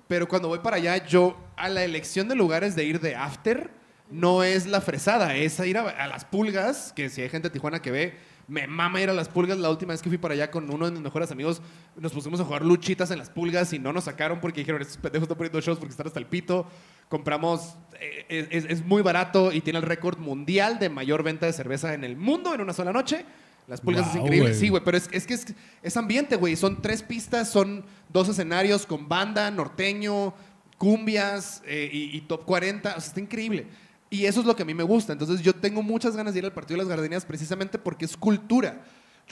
[0.08, 3.72] pero cuando voy para allá, yo, a la elección de lugares de ir de after,
[4.10, 7.54] no es la fresada, es ir a, a las pulgas, que si hay gente de
[7.54, 8.18] Tijuana que ve,
[8.48, 9.58] Me mama ir a las pulgas.
[9.58, 11.62] La última vez que fui para allá con uno de mis mejores amigos,
[11.98, 14.98] nos pusimos a jugar luchitas en las pulgas y no nos sacaron porque dijeron, estos
[14.98, 16.66] pendejos están poniendo shows porque están hasta el pito.
[17.10, 21.54] Compramos, eh, es, es muy barato y tiene el récord mundial de mayor venta de
[21.54, 23.26] cerveza en el mundo en una sola noche.
[23.68, 24.54] Las pulgas es increíble.
[24.54, 26.56] Sí, güey, pero es, es que es, es ambiente, güey.
[26.56, 30.34] Son tres pistas, son dos escenarios con banda, norteño,
[30.78, 32.90] cumbias eh, y, y top 40.
[32.96, 33.68] O sea, está increíble.
[34.10, 35.14] Y eso es lo que a mí me gusta.
[35.14, 38.16] Entonces yo tengo muchas ganas de ir al Partido de las Gardenias precisamente porque es
[38.16, 38.82] cultura.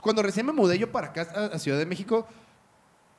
[0.02, 2.28] Cuando recién me mudé yo para acá, a, Ciudad de México,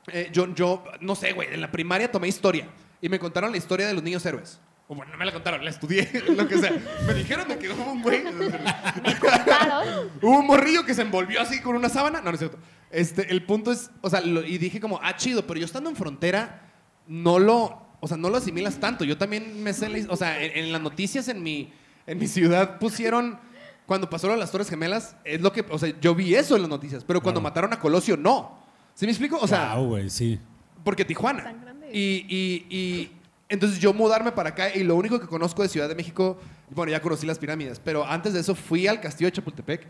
[0.08, 2.68] eh, yo, yo, no sé, güey, en la primaria tomé historia
[3.00, 4.60] y me contaron la historia de los niños héroes.
[4.88, 6.72] O bueno, no me la contaron, la estudié, lo que sea.
[7.06, 8.22] Me dijeron de que hubo un güey.
[9.20, 10.10] Contaron.
[10.22, 12.20] Hubo un morrillo que se envolvió así con una sábana.
[12.20, 12.58] No, no es cierto.
[12.90, 15.90] Este, el punto es, o sea, lo- y dije como, ah, chido, pero yo estando
[15.90, 16.70] en frontera,
[17.08, 19.04] no lo, o sea, no lo asimilas tanto.
[19.04, 21.72] Yo también me sé, la o sea, en, en las noticias en mi,
[22.06, 23.38] en mi ciudad pusieron,
[23.84, 26.54] cuando pasó lo de las Torres Gemelas, es lo que, o sea, yo vi eso
[26.54, 27.50] en las noticias, pero cuando Claro.
[27.52, 28.58] mataron a Colosio, no.
[28.94, 29.38] ¿Sí me explico?
[29.40, 30.38] O sea, Guau, güey, sí.
[30.84, 31.42] porque Tijuana.
[31.42, 31.90] Tan grande.
[31.92, 33.10] Y, y- y
[33.48, 36.38] entonces yo mudarme para acá y lo único que conozco de Ciudad de México,
[36.70, 39.86] bueno, ya conocí las pirámides, pero antes de eso fui al castillo de Chapultepec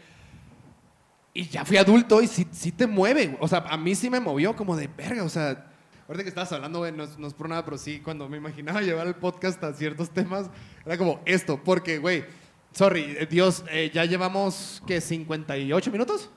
[1.35, 3.37] y ya fui adulto y sí, sí te mueve.
[3.41, 5.23] O sea, a mí sí me movió como de verga.
[5.23, 5.67] O sea,
[6.09, 8.37] ahorita que estabas hablando, güey, no, es- no es por nada, pero sí, cuando me
[8.37, 10.51] imaginaba llevar el podcast a ciertos temas,
[10.85, 12.25] era como esto, porque, güey,
[12.73, 14.99] sorry, eh, Dios, eh, ya llevamos, ¿qué?
[14.99, 16.31] ¿58 minutos?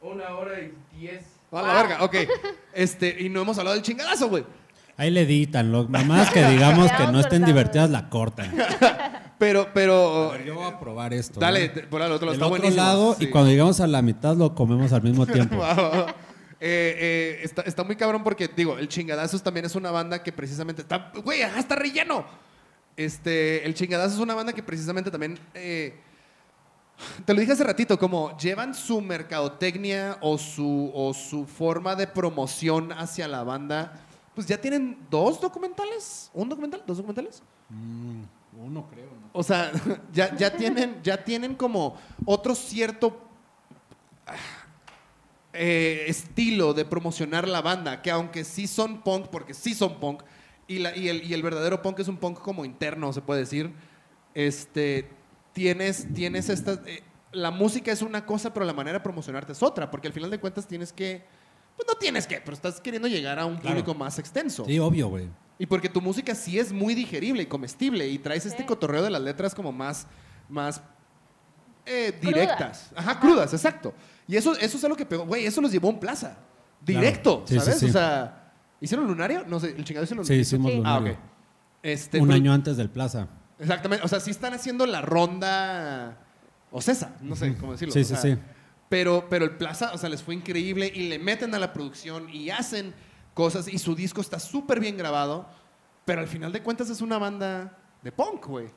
[0.00, 1.24] Una hora y diez.
[1.52, 2.14] A la verga, ok.
[2.72, 4.44] Este, y no hemos hablado del chingadazo, güey.
[4.96, 7.46] Ahí le editan, lo más que digamos que no estén cortando.
[7.46, 8.54] divertidas la cortan.
[9.38, 10.30] Pero, pero.
[10.30, 11.40] A ver, yo voy a probar esto.
[11.40, 11.88] Dale, ¿no?
[11.90, 12.76] por el otro lado, El está otro buenísimo.
[12.84, 13.24] lado Sí.
[13.24, 15.56] y cuando llegamos a la mitad lo comemos al mismo tiempo.
[16.62, 20.30] Eh, eh, está, está muy cabrón porque, digo, el Chingadazos también es una banda que
[20.30, 21.10] precisamente está.
[21.24, 22.24] Güey, ajá, está relleno.
[22.96, 25.38] Este, el Chingadazos es una banda que precisamente también.
[25.54, 25.98] eh,
[27.24, 32.06] te lo dije hace ratito, como llevan su mercadotecnia o su, o su forma de
[32.06, 33.92] promoción hacia la banda.
[34.34, 36.30] Pues ya tienen dos documentales.
[36.34, 36.82] ¿Un documental?
[36.86, 37.42] ¿Dos documentales?
[37.68, 38.22] Mm,
[38.64, 39.30] uno creo, ¿no?
[39.32, 39.72] O sea,
[40.12, 43.18] ya, ya, tienen, ya tienen como otro cierto
[45.52, 50.22] eh, estilo de promocionar la banda, que aunque sí son punk, porque sí son punk,
[50.68, 53.40] y, la- y el, y el verdadero punk es un punk como interno, se puede
[53.40, 53.72] decir,
[54.34, 55.08] este,
[55.52, 56.80] tienes, tienes esta...
[56.86, 60.12] eh, la música es una cosa, pero la manera de promocionarte es otra, porque al
[60.12, 61.24] final de cuentas tienes que...
[61.76, 63.68] Pues no tienes que, pero estás queriendo llegar a un Claro.
[63.76, 64.64] público más extenso.
[64.66, 65.28] Sí, obvio, güey.
[65.58, 69.10] Y porque tu música sí es muy digerible y comestible y traes este cotorreo de
[69.10, 70.06] las letras como más,
[70.48, 70.82] más
[71.86, 72.34] eh, Crudas.
[72.34, 72.90] directas.
[72.96, 73.94] Ajá, crudas, exacto.
[74.30, 75.26] Y eso, eso es algo que pegó.
[75.26, 76.36] Güey, eso los llevó a un plaza.
[76.80, 77.80] Directo, sí, ¿sabes?
[77.80, 77.86] sí.
[77.86, 79.44] O sea, ¿hicieron lunario?
[79.48, 80.42] No sé, el chingado hicieron Sí, lunario.
[80.42, 80.82] hicimos Sí.
[80.84, 81.12] Ah, lunario.
[81.14, 81.18] ok.
[81.82, 83.26] Este, Un pero- año antes del Plaza.
[83.58, 84.04] Exactamente.
[84.04, 86.16] O sea, sí están haciendo la ronda
[86.70, 87.92] o César, no sé cómo decirlo.
[87.92, 88.38] Sí, o sí, sea, sí.
[88.88, 92.28] Pero, pero el Plaza, o sea, les fue increíble y le meten a la producción
[92.30, 92.94] y hacen
[93.34, 95.48] cosas y su disco está súper bien grabado,
[96.04, 98.68] pero al final de cuentas es una banda de punk, güey.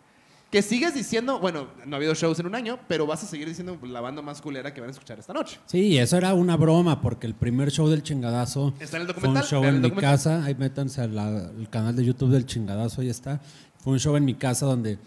[0.53, 3.47] Que sigues diciendo, bueno, no ha habido shows en un año, pero vas a seguir
[3.47, 5.59] diciendo la banda más culera que van a escuchar esta noche.
[5.65, 9.29] Sí, eso era una broma, porque el primer show del chingadazo Está en el fue
[9.29, 10.45] un show en mi casa.
[10.45, 13.41] Ahí métanse al al canal de YouTube del chingadazo, ahí está.
[13.79, 14.99] Fue un show en mi casa donde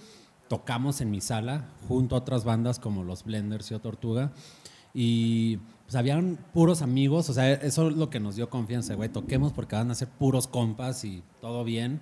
[0.48, 4.32] tocamos en mi sala junto a otras bandas como los Blenders y O Tortuga.
[4.94, 9.10] Y pues habían puros amigos, o sea, eso es lo que nos dio confianza, güey.
[9.10, 12.00] Toquemos porque van a ser puros compas y todo bien.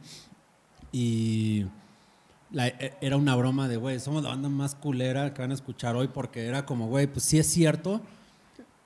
[0.93, 1.67] Y
[2.51, 5.55] la- e- era una broma de, güey, somos la banda más culera que van a
[5.55, 8.01] escuchar hoy porque era como, güey, pues sí es cierto.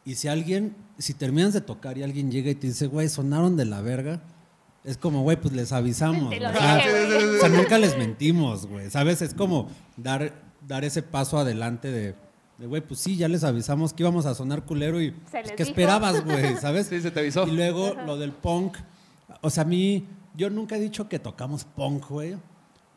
[0.05, 3.57] Y si alguien, si terminas de tocar y alguien llega y te dice, güey, sonaron
[3.57, 4.23] de la verga,
[4.85, 6.31] es como, güey, pues les avisamos.
[6.31, 6.57] Te lo güey.
[7.37, 9.21] O sea, o nunca les mentimos, güey, ¿sabes?
[9.21, 10.33] Es como dar,
[10.67, 12.15] dar ese paso adelante de,
[12.57, 15.63] de, güey, pues sí, ya les avisamos que íbamos a sonar culero y pues, ¿qué
[15.63, 16.57] esperabas, güey?
[16.61, 16.87] ¿Sabes?
[16.87, 17.47] Sí, se te avisó.
[17.47, 18.79] Y luego lo del punk.
[19.43, 22.37] O sea, a mí, yo nunca he dicho que tocamos punk, güey,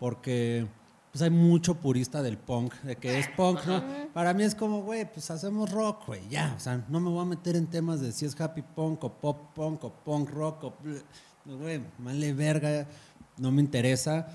[0.01, 0.65] porque
[1.11, 3.83] pues hay mucho purista del punk, de que es punk, ¿no?
[4.13, 6.55] Para mí es como, güey, pues hacemos rock, güey, ya.
[6.57, 9.13] O sea, no me voy a meter en temas de si es happy punk o
[9.13, 10.73] pop punk o punk rock o...
[10.83, 11.03] ble-
[11.45, 12.87] Güey, vale verga,
[13.37, 14.27] no me interesa.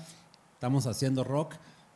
[0.53, 1.55] Estamos haciendo rock.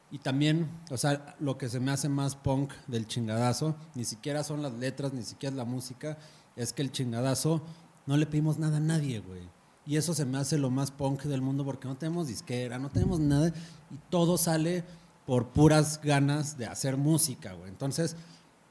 [0.10, 4.44] Y también, o sea, lo que se me hace más punk del chingadazo, ni siquiera
[4.44, 6.18] son las letras, ni siquiera es la música,
[6.58, 7.62] es que el chingadazo
[8.06, 9.48] no le pedimos nada a nadie, güey.
[9.86, 12.90] Y eso se me hace lo más punk del mundo porque no tenemos disquera, no
[12.90, 14.84] tenemos nada y todo sale
[15.26, 17.70] por puras ganas de hacer música, güey.
[17.70, 18.16] Entonces,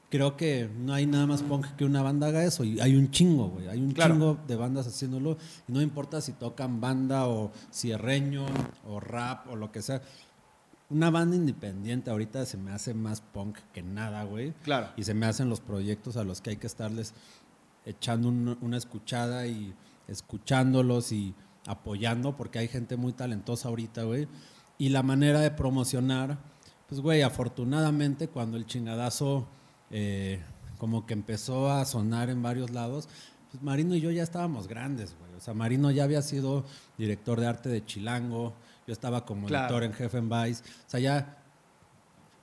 [0.09, 3.11] creo que no hay nada más punk que una banda haga eso y hay un
[3.11, 3.67] chingo, güey.
[3.67, 4.13] Hay un Claro.
[4.13, 5.37] chingo de bandas haciéndolo
[5.67, 8.45] y no importa si tocan banda o cierreño
[8.87, 10.01] o rap o lo que sea.
[10.89, 14.51] una banda independiente ahorita se me hace más punk que nada, güey.
[14.63, 14.89] Claro.
[14.97, 17.13] Y se me hacen los proyectos a los que hay que estarles
[17.85, 19.73] echando un- una escuchada y
[20.11, 21.33] escuchándolos y
[21.65, 24.27] apoyando, porque hay gente muy talentosa ahorita, güey.
[24.77, 26.37] Y la manera de promocionar,
[26.87, 29.47] pues, güey, afortunadamente cuando el chingadazo
[29.89, 30.41] eh,
[30.77, 33.07] como que empezó a sonar en varios lados,
[33.51, 35.33] pues Marino y yo ya estábamos grandes, güey.
[35.35, 36.65] O sea, Marino ya había sido
[36.97, 38.53] director de arte de Chilango,
[38.87, 39.65] yo estaba como Claro.
[39.65, 40.63] editor en Jefe en Vice.
[40.63, 41.37] O sea, ya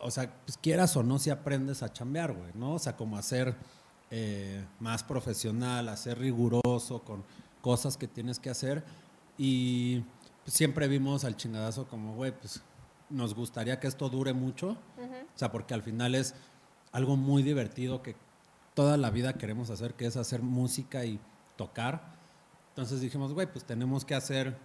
[0.01, 2.75] o sea, pues quieras o no, si aprendes a chambear, güey, ¿no?
[2.75, 3.57] O sea, como a ser
[4.11, 7.25] eh, más profesional, a ser riguroso con
[7.69, 8.83] cosas que tienes que hacer.
[9.37, 10.01] Y
[10.43, 12.63] pues, siempre vimos al chingadazo como, güey, pues
[13.11, 14.71] nos gustaría que esto dure mucho.
[14.99, 16.35] O sea, porque al final es
[16.93, 18.17] algo muy divertido que
[18.73, 21.21] toda la vida queremos hacer, que es hacer música y
[21.57, 22.15] tocar.
[22.71, 24.57] Entonces dijimos, güey, pues tenemos que hacer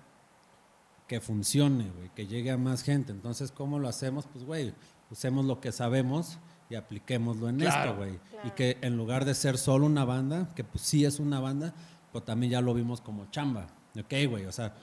[1.10, 3.12] que funcione, güey, que llegue a más gente.
[3.12, 4.28] Entonces, ¿cómo lo hacemos?
[4.32, 4.74] Pues, güey,
[5.12, 6.40] usemos lo que sabemos
[6.70, 7.92] y apliquémoslo en Claro.
[7.92, 8.18] esto, güey.
[8.30, 8.48] Claro.
[8.48, 11.74] Y que en lugar de ser solo una banda, que pues sí es una banda,
[12.14, 13.68] pues también ya lo vimos como chamba.
[14.00, 14.74] Ok, güey, o sea,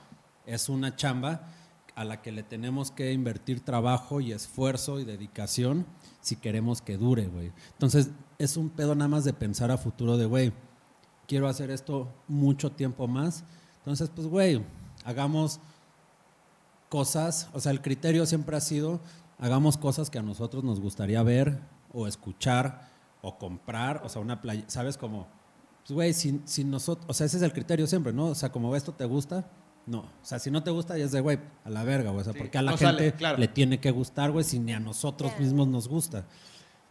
[0.44, 1.48] es una chamba
[1.94, 5.86] a la que le tenemos que invertir trabajo y esfuerzo y dedicación
[6.20, 7.52] si queremos que dure, güey.
[7.72, 10.52] Entonces, es un pedo nada más de pensar a futuro de, güey,
[11.26, 13.44] quiero hacer esto mucho tiempo más.
[13.78, 14.62] Entonces, pues, güey,
[15.04, 15.60] hagamos
[16.88, 19.00] cosas, o sea, el criterio siempre ha sido,
[19.38, 21.60] hagamos cosas que a nosotros nos gustaría ver
[21.92, 22.90] o escuchar
[23.22, 24.96] o comprar, o sea, una playa, ¿sabes?
[24.96, 25.28] Como,
[25.80, 28.26] pues, güey, si, si nosotros, o sea, ese es el criterio siempre, ¿no?
[28.26, 29.50] O sea, como esto te gusta,
[29.86, 30.00] no.
[30.00, 32.20] O sea, si no te gusta, ya es de, güey, a la verga, güey.
[32.20, 33.38] O sea, Sí, porque a la no gente sale, claro.
[33.38, 36.26] le tiene que gustar, güey, si ni a nosotros mismos nos gusta.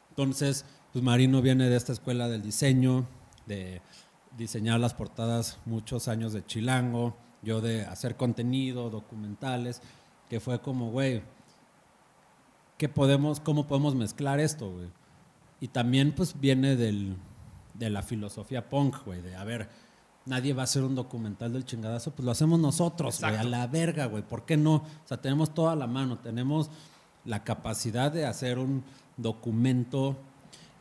[0.10, 3.08] Entonces, pues Marino viene de esta escuela del diseño,
[3.46, 3.82] de
[4.38, 9.82] diseñar las portadas muchos años de Chilango, yo de hacer contenido, documentales,
[10.30, 11.24] que fue como, güey,
[12.78, 14.90] ¿qué podemos, cómo podemos mezclar esto, güey?
[15.62, 17.18] Y también, pues, viene del,
[17.80, 19.70] de la filosofía punk, güey, de, a ver,
[20.26, 23.66] nadie va a hacer un documental del chingadazo, pues lo hacemos nosotros, güey, a la
[23.68, 24.76] verga, güey, ¿por qué no?
[24.76, 26.70] O sea, tenemos toda la mano, tenemos
[27.26, 28.84] la capacidad de hacer un
[29.18, 30.18] documento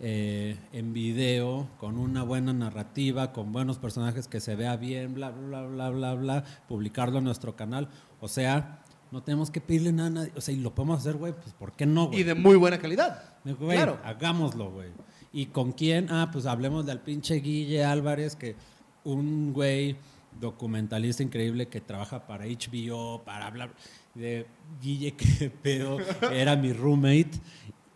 [0.01, 5.30] eh, en video, con una buena narrativa, con buenos personajes que se vea bien, bla,
[5.30, 7.88] bla, bla, bla, bla, publicarlo en nuestro canal.
[8.20, 8.80] O sea,
[9.11, 10.32] no tenemos que pedirle nada a nadie.
[10.36, 12.20] O sea, y lo podemos hacer, güey, pues ¿por qué no, güey?
[12.20, 13.22] Y de muy buena calidad.
[13.44, 13.99] Güey, Claro.
[14.05, 14.90] hagámoslo, güey.
[15.33, 16.09] ¿Y con quién?
[16.11, 18.57] Ah, pues hablemos del pinche Guille Álvarez, que
[19.05, 19.97] un güey
[20.41, 23.74] documentalista increíble que trabaja para HBO, para hablar
[24.14, 24.47] de
[24.81, 25.99] Guille, que pedo,
[26.33, 27.31] era mi roommate.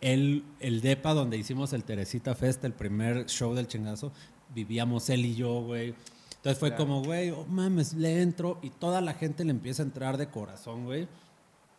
[0.01, 4.11] El, el DEPA donde hicimos el Teresita Fest, el primer show del chingazo,
[4.53, 5.95] vivíamos él y yo, güey.
[6.35, 6.83] Entonces fue Claro.
[6.85, 10.27] como, güey, oh, mames, le entro y toda la gente le empieza a entrar de
[10.27, 11.07] corazón, güey.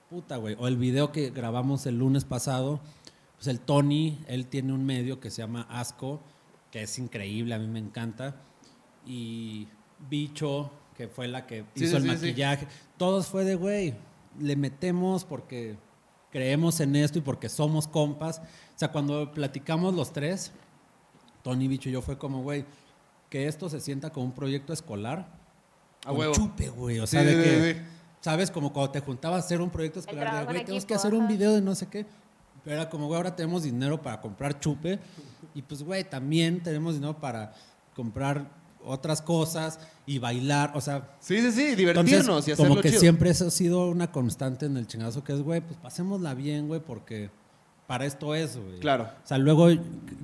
[0.08, 0.56] Puta, güey.
[0.58, 2.80] O el video que grabamos el lunes pasado,
[3.36, 6.20] pues el Tony, él tiene un medio que se llama Asco,
[6.70, 8.36] que es increíble, a mí me encanta.
[9.06, 9.68] Y
[10.08, 12.26] Bicho, que fue la que Sí, hizo sí, el sí, sí.
[12.28, 12.66] maquillaje.
[12.96, 13.94] Todos fue de, güey,
[14.38, 15.76] le metemos porque
[16.30, 18.38] creemos en esto y porque somos compas.
[18.38, 20.52] O sea, cuando platicamos los tres,
[21.42, 22.64] Tony, Bicho y yo, fue como, güey,
[23.28, 25.28] que esto se sienta como un proyecto escolar.
[26.04, 26.34] A con huevo.
[26.34, 26.98] chupe, güey.
[27.00, 27.86] O Sí, sea, de sí, que, sí, sí.
[28.20, 28.50] ¿sabes?
[28.50, 31.14] Como cuando te juntabas a hacer un proyecto escolar, de, güey, tenemos equipo, que hacer
[31.14, 32.06] un video de no sé qué.
[32.64, 34.98] Pero era como, güey, ahora tenemos dinero para comprar chupe.
[35.54, 37.52] Y pues, güey, también tenemos dinero para
[37.94, 38.50] comprar
[38.84, 40.72] otras cosas y bailar.
[40.74, 43.00] O sea, Sí, sí, sí, entonces, divertirnos y hacerlo como que chido.
[43.00, 46.68] siempre eso ha sido una constante en el chingazo, que es, güey, pues pasémosla bien,
[46.68, 47.30] güey, porque
[47.86, 48.80] para esto es, güey.
[48.80, 49.04] Claro.
[49.04, 49.68] O sea, luego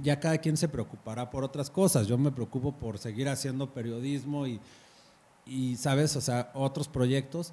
[0.03, 2.07] ya cada quien se preocupará por otras cosas.
[2.07, 4.61] Yo me preocupo por seguir haciendo periodismo y,
[5.47, 6.17] y, ¿sabes?
[6.17, 7.53] O sea, otros proyectos.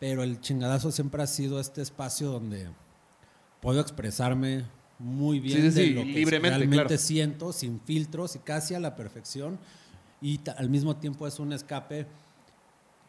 [0.00, 2.68] Pero el chingadazo siempre ha sido este espacio donde
[3.62, 4.64] puedo expresarme
[4.98, 6.98] muy bien Sí, sí, de sí, lo que libremente, realmente claro.
[7.02, 9.58] siento, sin filtros y casi a la perfección.
[10.20, 12.06] Y al mismo tiempo es un escape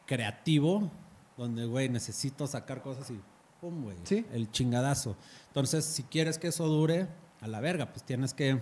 [0.05, 0.89] creativo,
[1.38, 3.19] donde, güey, necesito sacar cosas y
[3.59, 3.97] pum, güey.
[4.03, 4.25] Sí.
[4.31, 5.17] El chingadazo.
[5.47, 7.07] Entonces, si quieres que eso dure,
[7.41, 8.61] a la verga, pues tienes que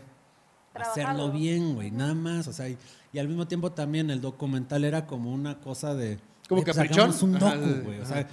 [0.74, 2.48] hacerlo bien, güey, nada más.
[2.48, 2.78] O sea, y,
[3.14, 6.18] y al mismo tiempo también el documental era como una cosa de.
[6.48, 7.14] Como güey, pues caprichón.
[7.22, 8.00] un docu, güey.
[8.00, 8.28] O sea,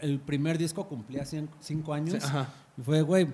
[0.00, 2.14] el primer disco cumplía cien- cinco años.
[2.14, 2.48] Sí, ajá.
[2.78, 3.26] Y fue, güey,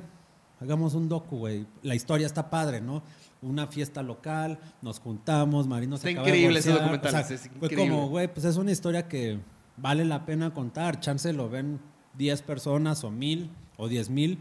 [0.61, 1.67] hagamos un docu, güey.
[1.83, 3.03] La historia está padre, ¿no?
[3.43, 7.27] Una fiesta local, nos juntamos, Marino se Está acaba de increíble ese divorciar, documental, o
[7.27, 7.89] sea, es Fue increíble.
[7.91, 9.41] como, güey, pues es una historia que
[9.77, 11.01] vale la pena contar.
[11.01, 11.81] Chance lo ven
[12.17, 14.39] 10 personas o mil o 10 mil,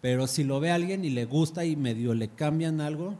[0.00, 3.18] pero si lo ve alguien y le gusta y medio le cambian algo.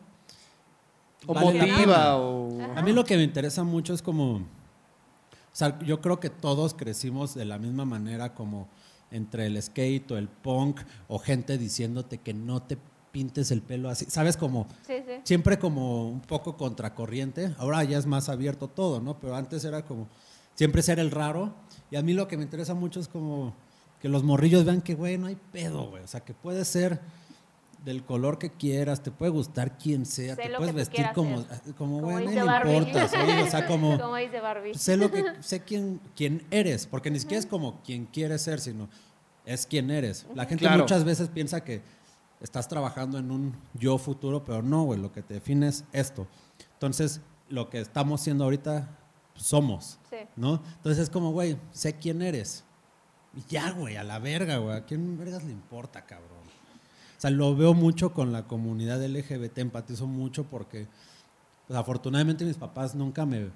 [1.27, 1.73] O vale la pena.
[1.77, 2.77] motiva o...
[2.77, 4.43] A mí lo que me interesa mucho es como,
[5.55, 8.69] o sea, yo creo que todos crecimos de la misma manera como
[9.13, 12.77] entre el skate o el punk o gente diciéndote que no te
[13.13, 14.07] pintes el pelo así.
[14.09, 14.37] ¿Sabes?
[14.37, 15.13] Como Sí, sí.
[15.23, 17.55] siempre como un poco contracorriente.
[17.59, 19.21] Ahora ya es más abierto todo, ¿no?
[19.21, 20.09] Pero antes era como
[20.57, 21.55] siempre ser el raro.
[21.93, 23.55] Y a mí lo que me interesa mucho es como
[24.03, 26.03] que los morrillos vean que, güey, no hay pedo, güey.
[26.03, 27.01] O sea, que puede ser
[27.85, 31.45] del color que quieras, te puede gustar quien sea, Sé te lo puedes vestir como,
[31.77, 32.77] como, Como güey, no Barbie.
[32.77, 33.17] importa, ¿sí?
[33.43, 34.75] O sea, como Como dice Barbie.
[34.75, 38.61] sé lo que sé quién quién eres, porque ni siquiera es como quien quieres ser,
[38.61, 38.89] sino
[39.45, 40.27] es quien eres.
[40.35, 40.81] La gente Claro.
[40.83, 41.83] muchas veces piensa que
[42.41, 46.27] estás trabajando en un yo futuro, pero no, güey, lo que te define es esto.
[46.73, 47.21] Entonces,
[47.51, 48.89] lo que estamos siendo ahorita
[49.35, 50.17] somos, Sí.
[50.37, 50.63] ¿no?
[50.77, 52.65] Entonces es como, güey, sé quién eres.
[53.37, 56.44] Y ya, güey, a la verga, güey, ¿a quién vergas le importa, cabrón?
[57.25, 60.89] Sea, lo veo mucho con la comunidad LGBT, empatizo mucho porque
[61.67, 63.51] pues, afortunadamente mis papás nunca me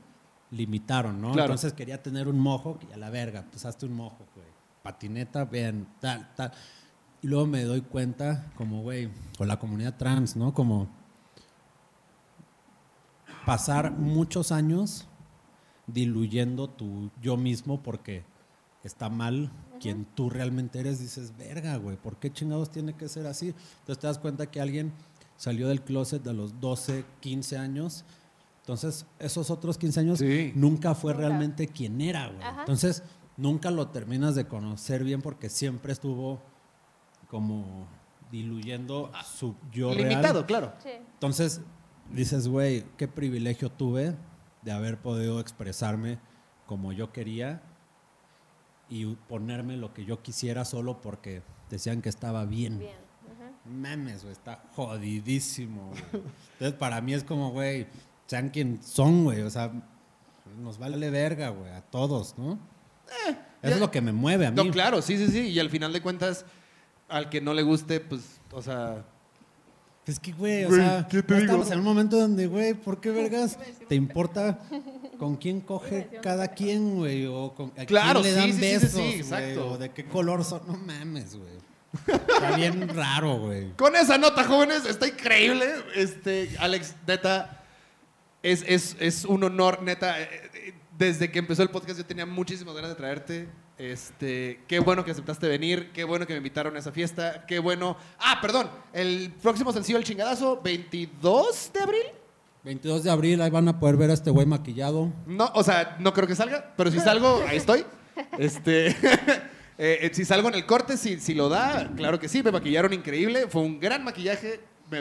[0.51, 1.33] limitaron, ¿no?
[1.33, 1.49] Claro.
[1.49, 4.47] Entonces quería tener un mojo y a la verga, pues hazte un mojo, güey.
[4.83, 6.51] Patineta, vean, tal, tal.
[7.21, 10.55] Y luego me doy cuenta, como, güey, con la comunidad trans, ¿no?
[10.55, 10.89] Como
[13.45, 15.07] pasar muchos años
[15.87, 18.25] diluyendo tu yo mismo porque
[18.83, 23.27] está mal quien tú realmente eres, dices, verga, güey, ¿por qué chingados tiene que ser
[23.27, 23.49] así?
[23.81, 24.93] Entonces te das cuenta que alguien
[25.37, 28.05] salió del closet a los 12, 15 años.
[28.61, 30.53] Entonces, esos otros 15 años Sí.
[30.55, 31.27] nunca fue Nunca.
[31.27, 32.43] realmente quien era, güey.
[32.43, 32.61] Ajá.
[32.61, 33.03] Entonces,
[33.37, 36.43] nunca lo terminas de conocer bien porque siempre estuvo
[37.29, 37.87] como
[38.31, 40.09] diluyendo su yo real.
[40.09, 40.73] Limitado, claro.
[40.83, 40.91] Sí.
[41.15, 41.61] Entonces
[42.13, 44.17] dices, güey, qué privilegio tuve
[44.63, 46.19] de haber podido expresarme
[46.67, 47.63] como yo quería
[48.91, 52.79] y ponerme lo que yo quisiera solo porque decían que estaba bien.
[52.79, 52.93] Bien.
[53.27, 53.71] ujú.
[53.75, 56.23] Mames, güey, está jodidísimo, güey.
[56.55, 57.87] Entonces para mí es como, güey,
[58.27, 59.71] sean quien son, güey, o sea,
[60.63, 62.59] nos vale verga, güey, a todos, ¿no?
[63.29, 64.57] Eso ya- es lo que me mueve a mí.
[64.57, 65.41] No, claro, sí, sí, sí.
[65.49, 66.45] Y al final de cuentas,
[67.09, 69.05] al que no le guste, pues, o sea,
[70.07, 71.53] Es que, güey, o sea, ¿qué te ya digo?
[71.53, 73.59] estamos en un momento donde, güey, ¿por qué vergas
[73.89, 74.59] te importa
[75.19, 77.27] con quién coge cada quien, güey?
[77.27, 79.71] O con, a Claro, quién le dan sí, besos, sí, güey, exacto.
[79.73, 80.63] O de qué color son.
[80.67, 81.59] No mames, güey.
[82.07, 83.73] Está bien raro, güey.
[83.77, 85.67] Con esa nota, jóvenes, está increíble.
[85.95, 87.65] Este, Alex, neta,
[88.43, 90.21] es, es, es un honor, neta.
[90.21, 93.49] eh, eh, Desde que empezó el podcast yo tenía muchísimas ganas de traerte.
[93.79, 97.61] Este, qué bueno que aceptaste venir, qué bueno que me invitaron a esa fiesta, qué
[97.61, 97.97] bueno.
[98.19, 102.03] Ah, perdón, el próximo sencillo El Chingadazo, 22 de abril.
[102.69, 105.11] 22 de abril, ahí van a poder ver a este güey maquillado.
[105.27, 107.87] No, o sea, no creo que salga, pero si salgo, ahí estoy.
[108.37, 108.95] Este, eh,
[109.79, 112.93] eh, si salgo en el corte, si, si lo da, claro que sí, me maquillaron
[112.93, 115.01] increíble, fue un gran maquillaje, me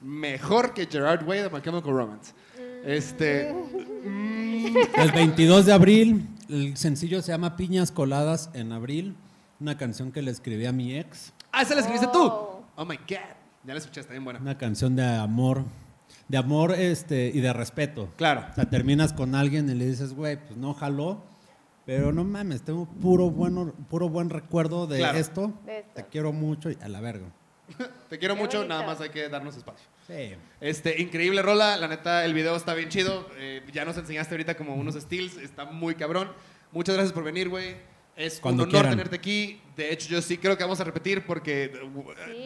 [0.00, 2.32] mejor que Gerard Way de My Chemical Romance.
[2.84, 9.14] Este, El 22 de abril, el sencillo se llama Piñas Coladas en abril.
[9.60, 11.32] Una canción que le escribí a mi ex.
[11.52, 12.24] ah, esa la escribiste tú.
[12.24, 12.64] Oh.
[12.74, 13.30] Oh my god,
[13.62, 14.40] ya la escuchaste, bien buena.
[14.40, 15.62] Una canción de amor.
[16.28, 18.08] De amor este, y de respeto.
[18.16, 18.44] Claro.
[18.50, 21.22] O sea, terminas con alguien y le dices, güey, pues no jaló,
[21.84, 25.18] pero no mames, tengo puro, bueno, puro buen recuerdo de, Claro.
[25.18, 25.52] esto.
[25.66, 25.90] De esto.
[25.94, 27.26] Te quiero mucho y a la verga.
[28.08, 28.74] Te quiero Qué mucho, bonito.
[28.74, 29.86] nada más hay que darnos espacio.
[30.06, 30.34] Sí.
[30.60, 33.26] Este, increíble rola, la neta, el video está bien chido.
[33.38, 36.30] eh, ya nos enseñaste ahorita como unos steals, está muy cabrón.
[36.72, 37.76] Muchas gracias por venir, güey.
[38.16, 38.92] Es Cuando un honor quieran.
[38.98, 39.60] tenerte aquí.
[39.76, 41.72] De hecho, yo sí creo que vamos a repetir porque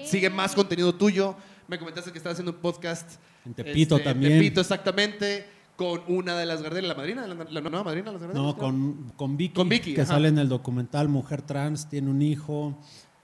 [0.02, 0.06] Sí.
[0.10, 1.36] sigue más contenido tuyo.
[1.66, 3.20] Me comentaste que estás haciendo un podcast.
[3.48, 4.32] En Tepito este, también.
[4.32, 5.46] En Tepito, exactamente.
[5.76, 8.42] Con una de las Gardelas, la madrina, la, la nueva madrina de las Gardelas.
[8.42, 10.14] No, con, con Vicky, Con Vicky, que ajá.
[10.14, 12.76] sale en el documental Mujer Trans, tiene un hijo.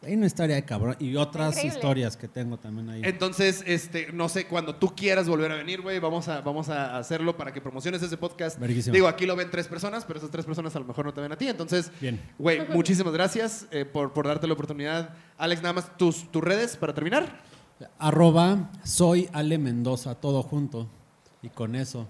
[0.03, 0.95] Hay una historia de cabrón.
[1.01, 1.75] Y otras Increíble.
[1.77, 3.01] historias que tengo también ahí.
[3.05, 6.97] Entonces, este, no sé, cuando tú quieras volver a venir, güey, vamos a, vamos a
[6.97, 8.61] hacerlo para que promociones ese podcast.
[8.61, 8.95] Verguísima.
[8.95, 11.21] Digo, aquí lo ven tres personas, pero esas tres personas a lo mejor no te
[11.23, 11.49] ven a ti.
[11.49, 11.91] Entonces,
[12.39, 15.11] güey, muchísimas gracias eh, por, por darte la oportunidad.
[15.39, 17.43] Alex, nada más tus, tus redes para terminar.
[17.99, 20.89] Arroba soy Ale Mendoza, todo junto.
[21.43, 22.07] Y con eso.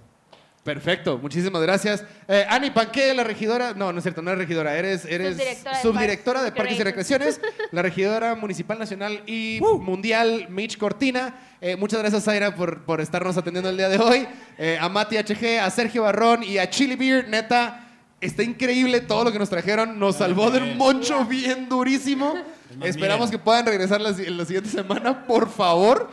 [0.64, 2.02] Perfecto, muchísimas gracias.
[2.26, 5.76] Eh, Ani Panque, la regidora, no, no es cierto, no eres regidora, eres, eres Subdirectora
[5.76, 11.34] de subdirectora de Parques Parques y Recreaciones, la regidora municipal nacional y mundial Mitch Cortina.
[11.60, 14.26] Eh, muchas gracias, Zaira, por, por estarnos atendiendo el día de hoy.
[14.56, 17.86] Eh, a Mati HG, a Sergio Barrón y a Chili Beer, neta,
[18.22, 22.36] está increíble todo lo que nos trajeron, nos salvó de un moncho bien durísimo.
[22.82, 26.08] Esperamos que puedan regresar la, la siguiente semana, por favor.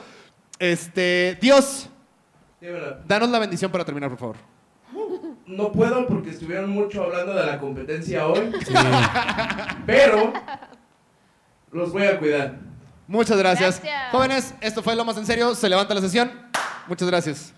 [0.60, 1.90] Este, Dios,
[3.08, 4.36] danos la bendición para terminar, por favor.
[5.48, 8.52] No puedo porque estuvieron mucho hablando de la competencia hoy,
[9.86, 10.32] pero
[11.72, 12.60] los voy a cuidar.
[13.08, 13.82] Muchas gracias.
[13.82, 14.12] Gracias.
[14.12, 15.54] Jóvenes, esto fue lo más en serio.
[15.56, 16.32] Se levanta la sesión.
[16.88, 17.54] Muchas gracias.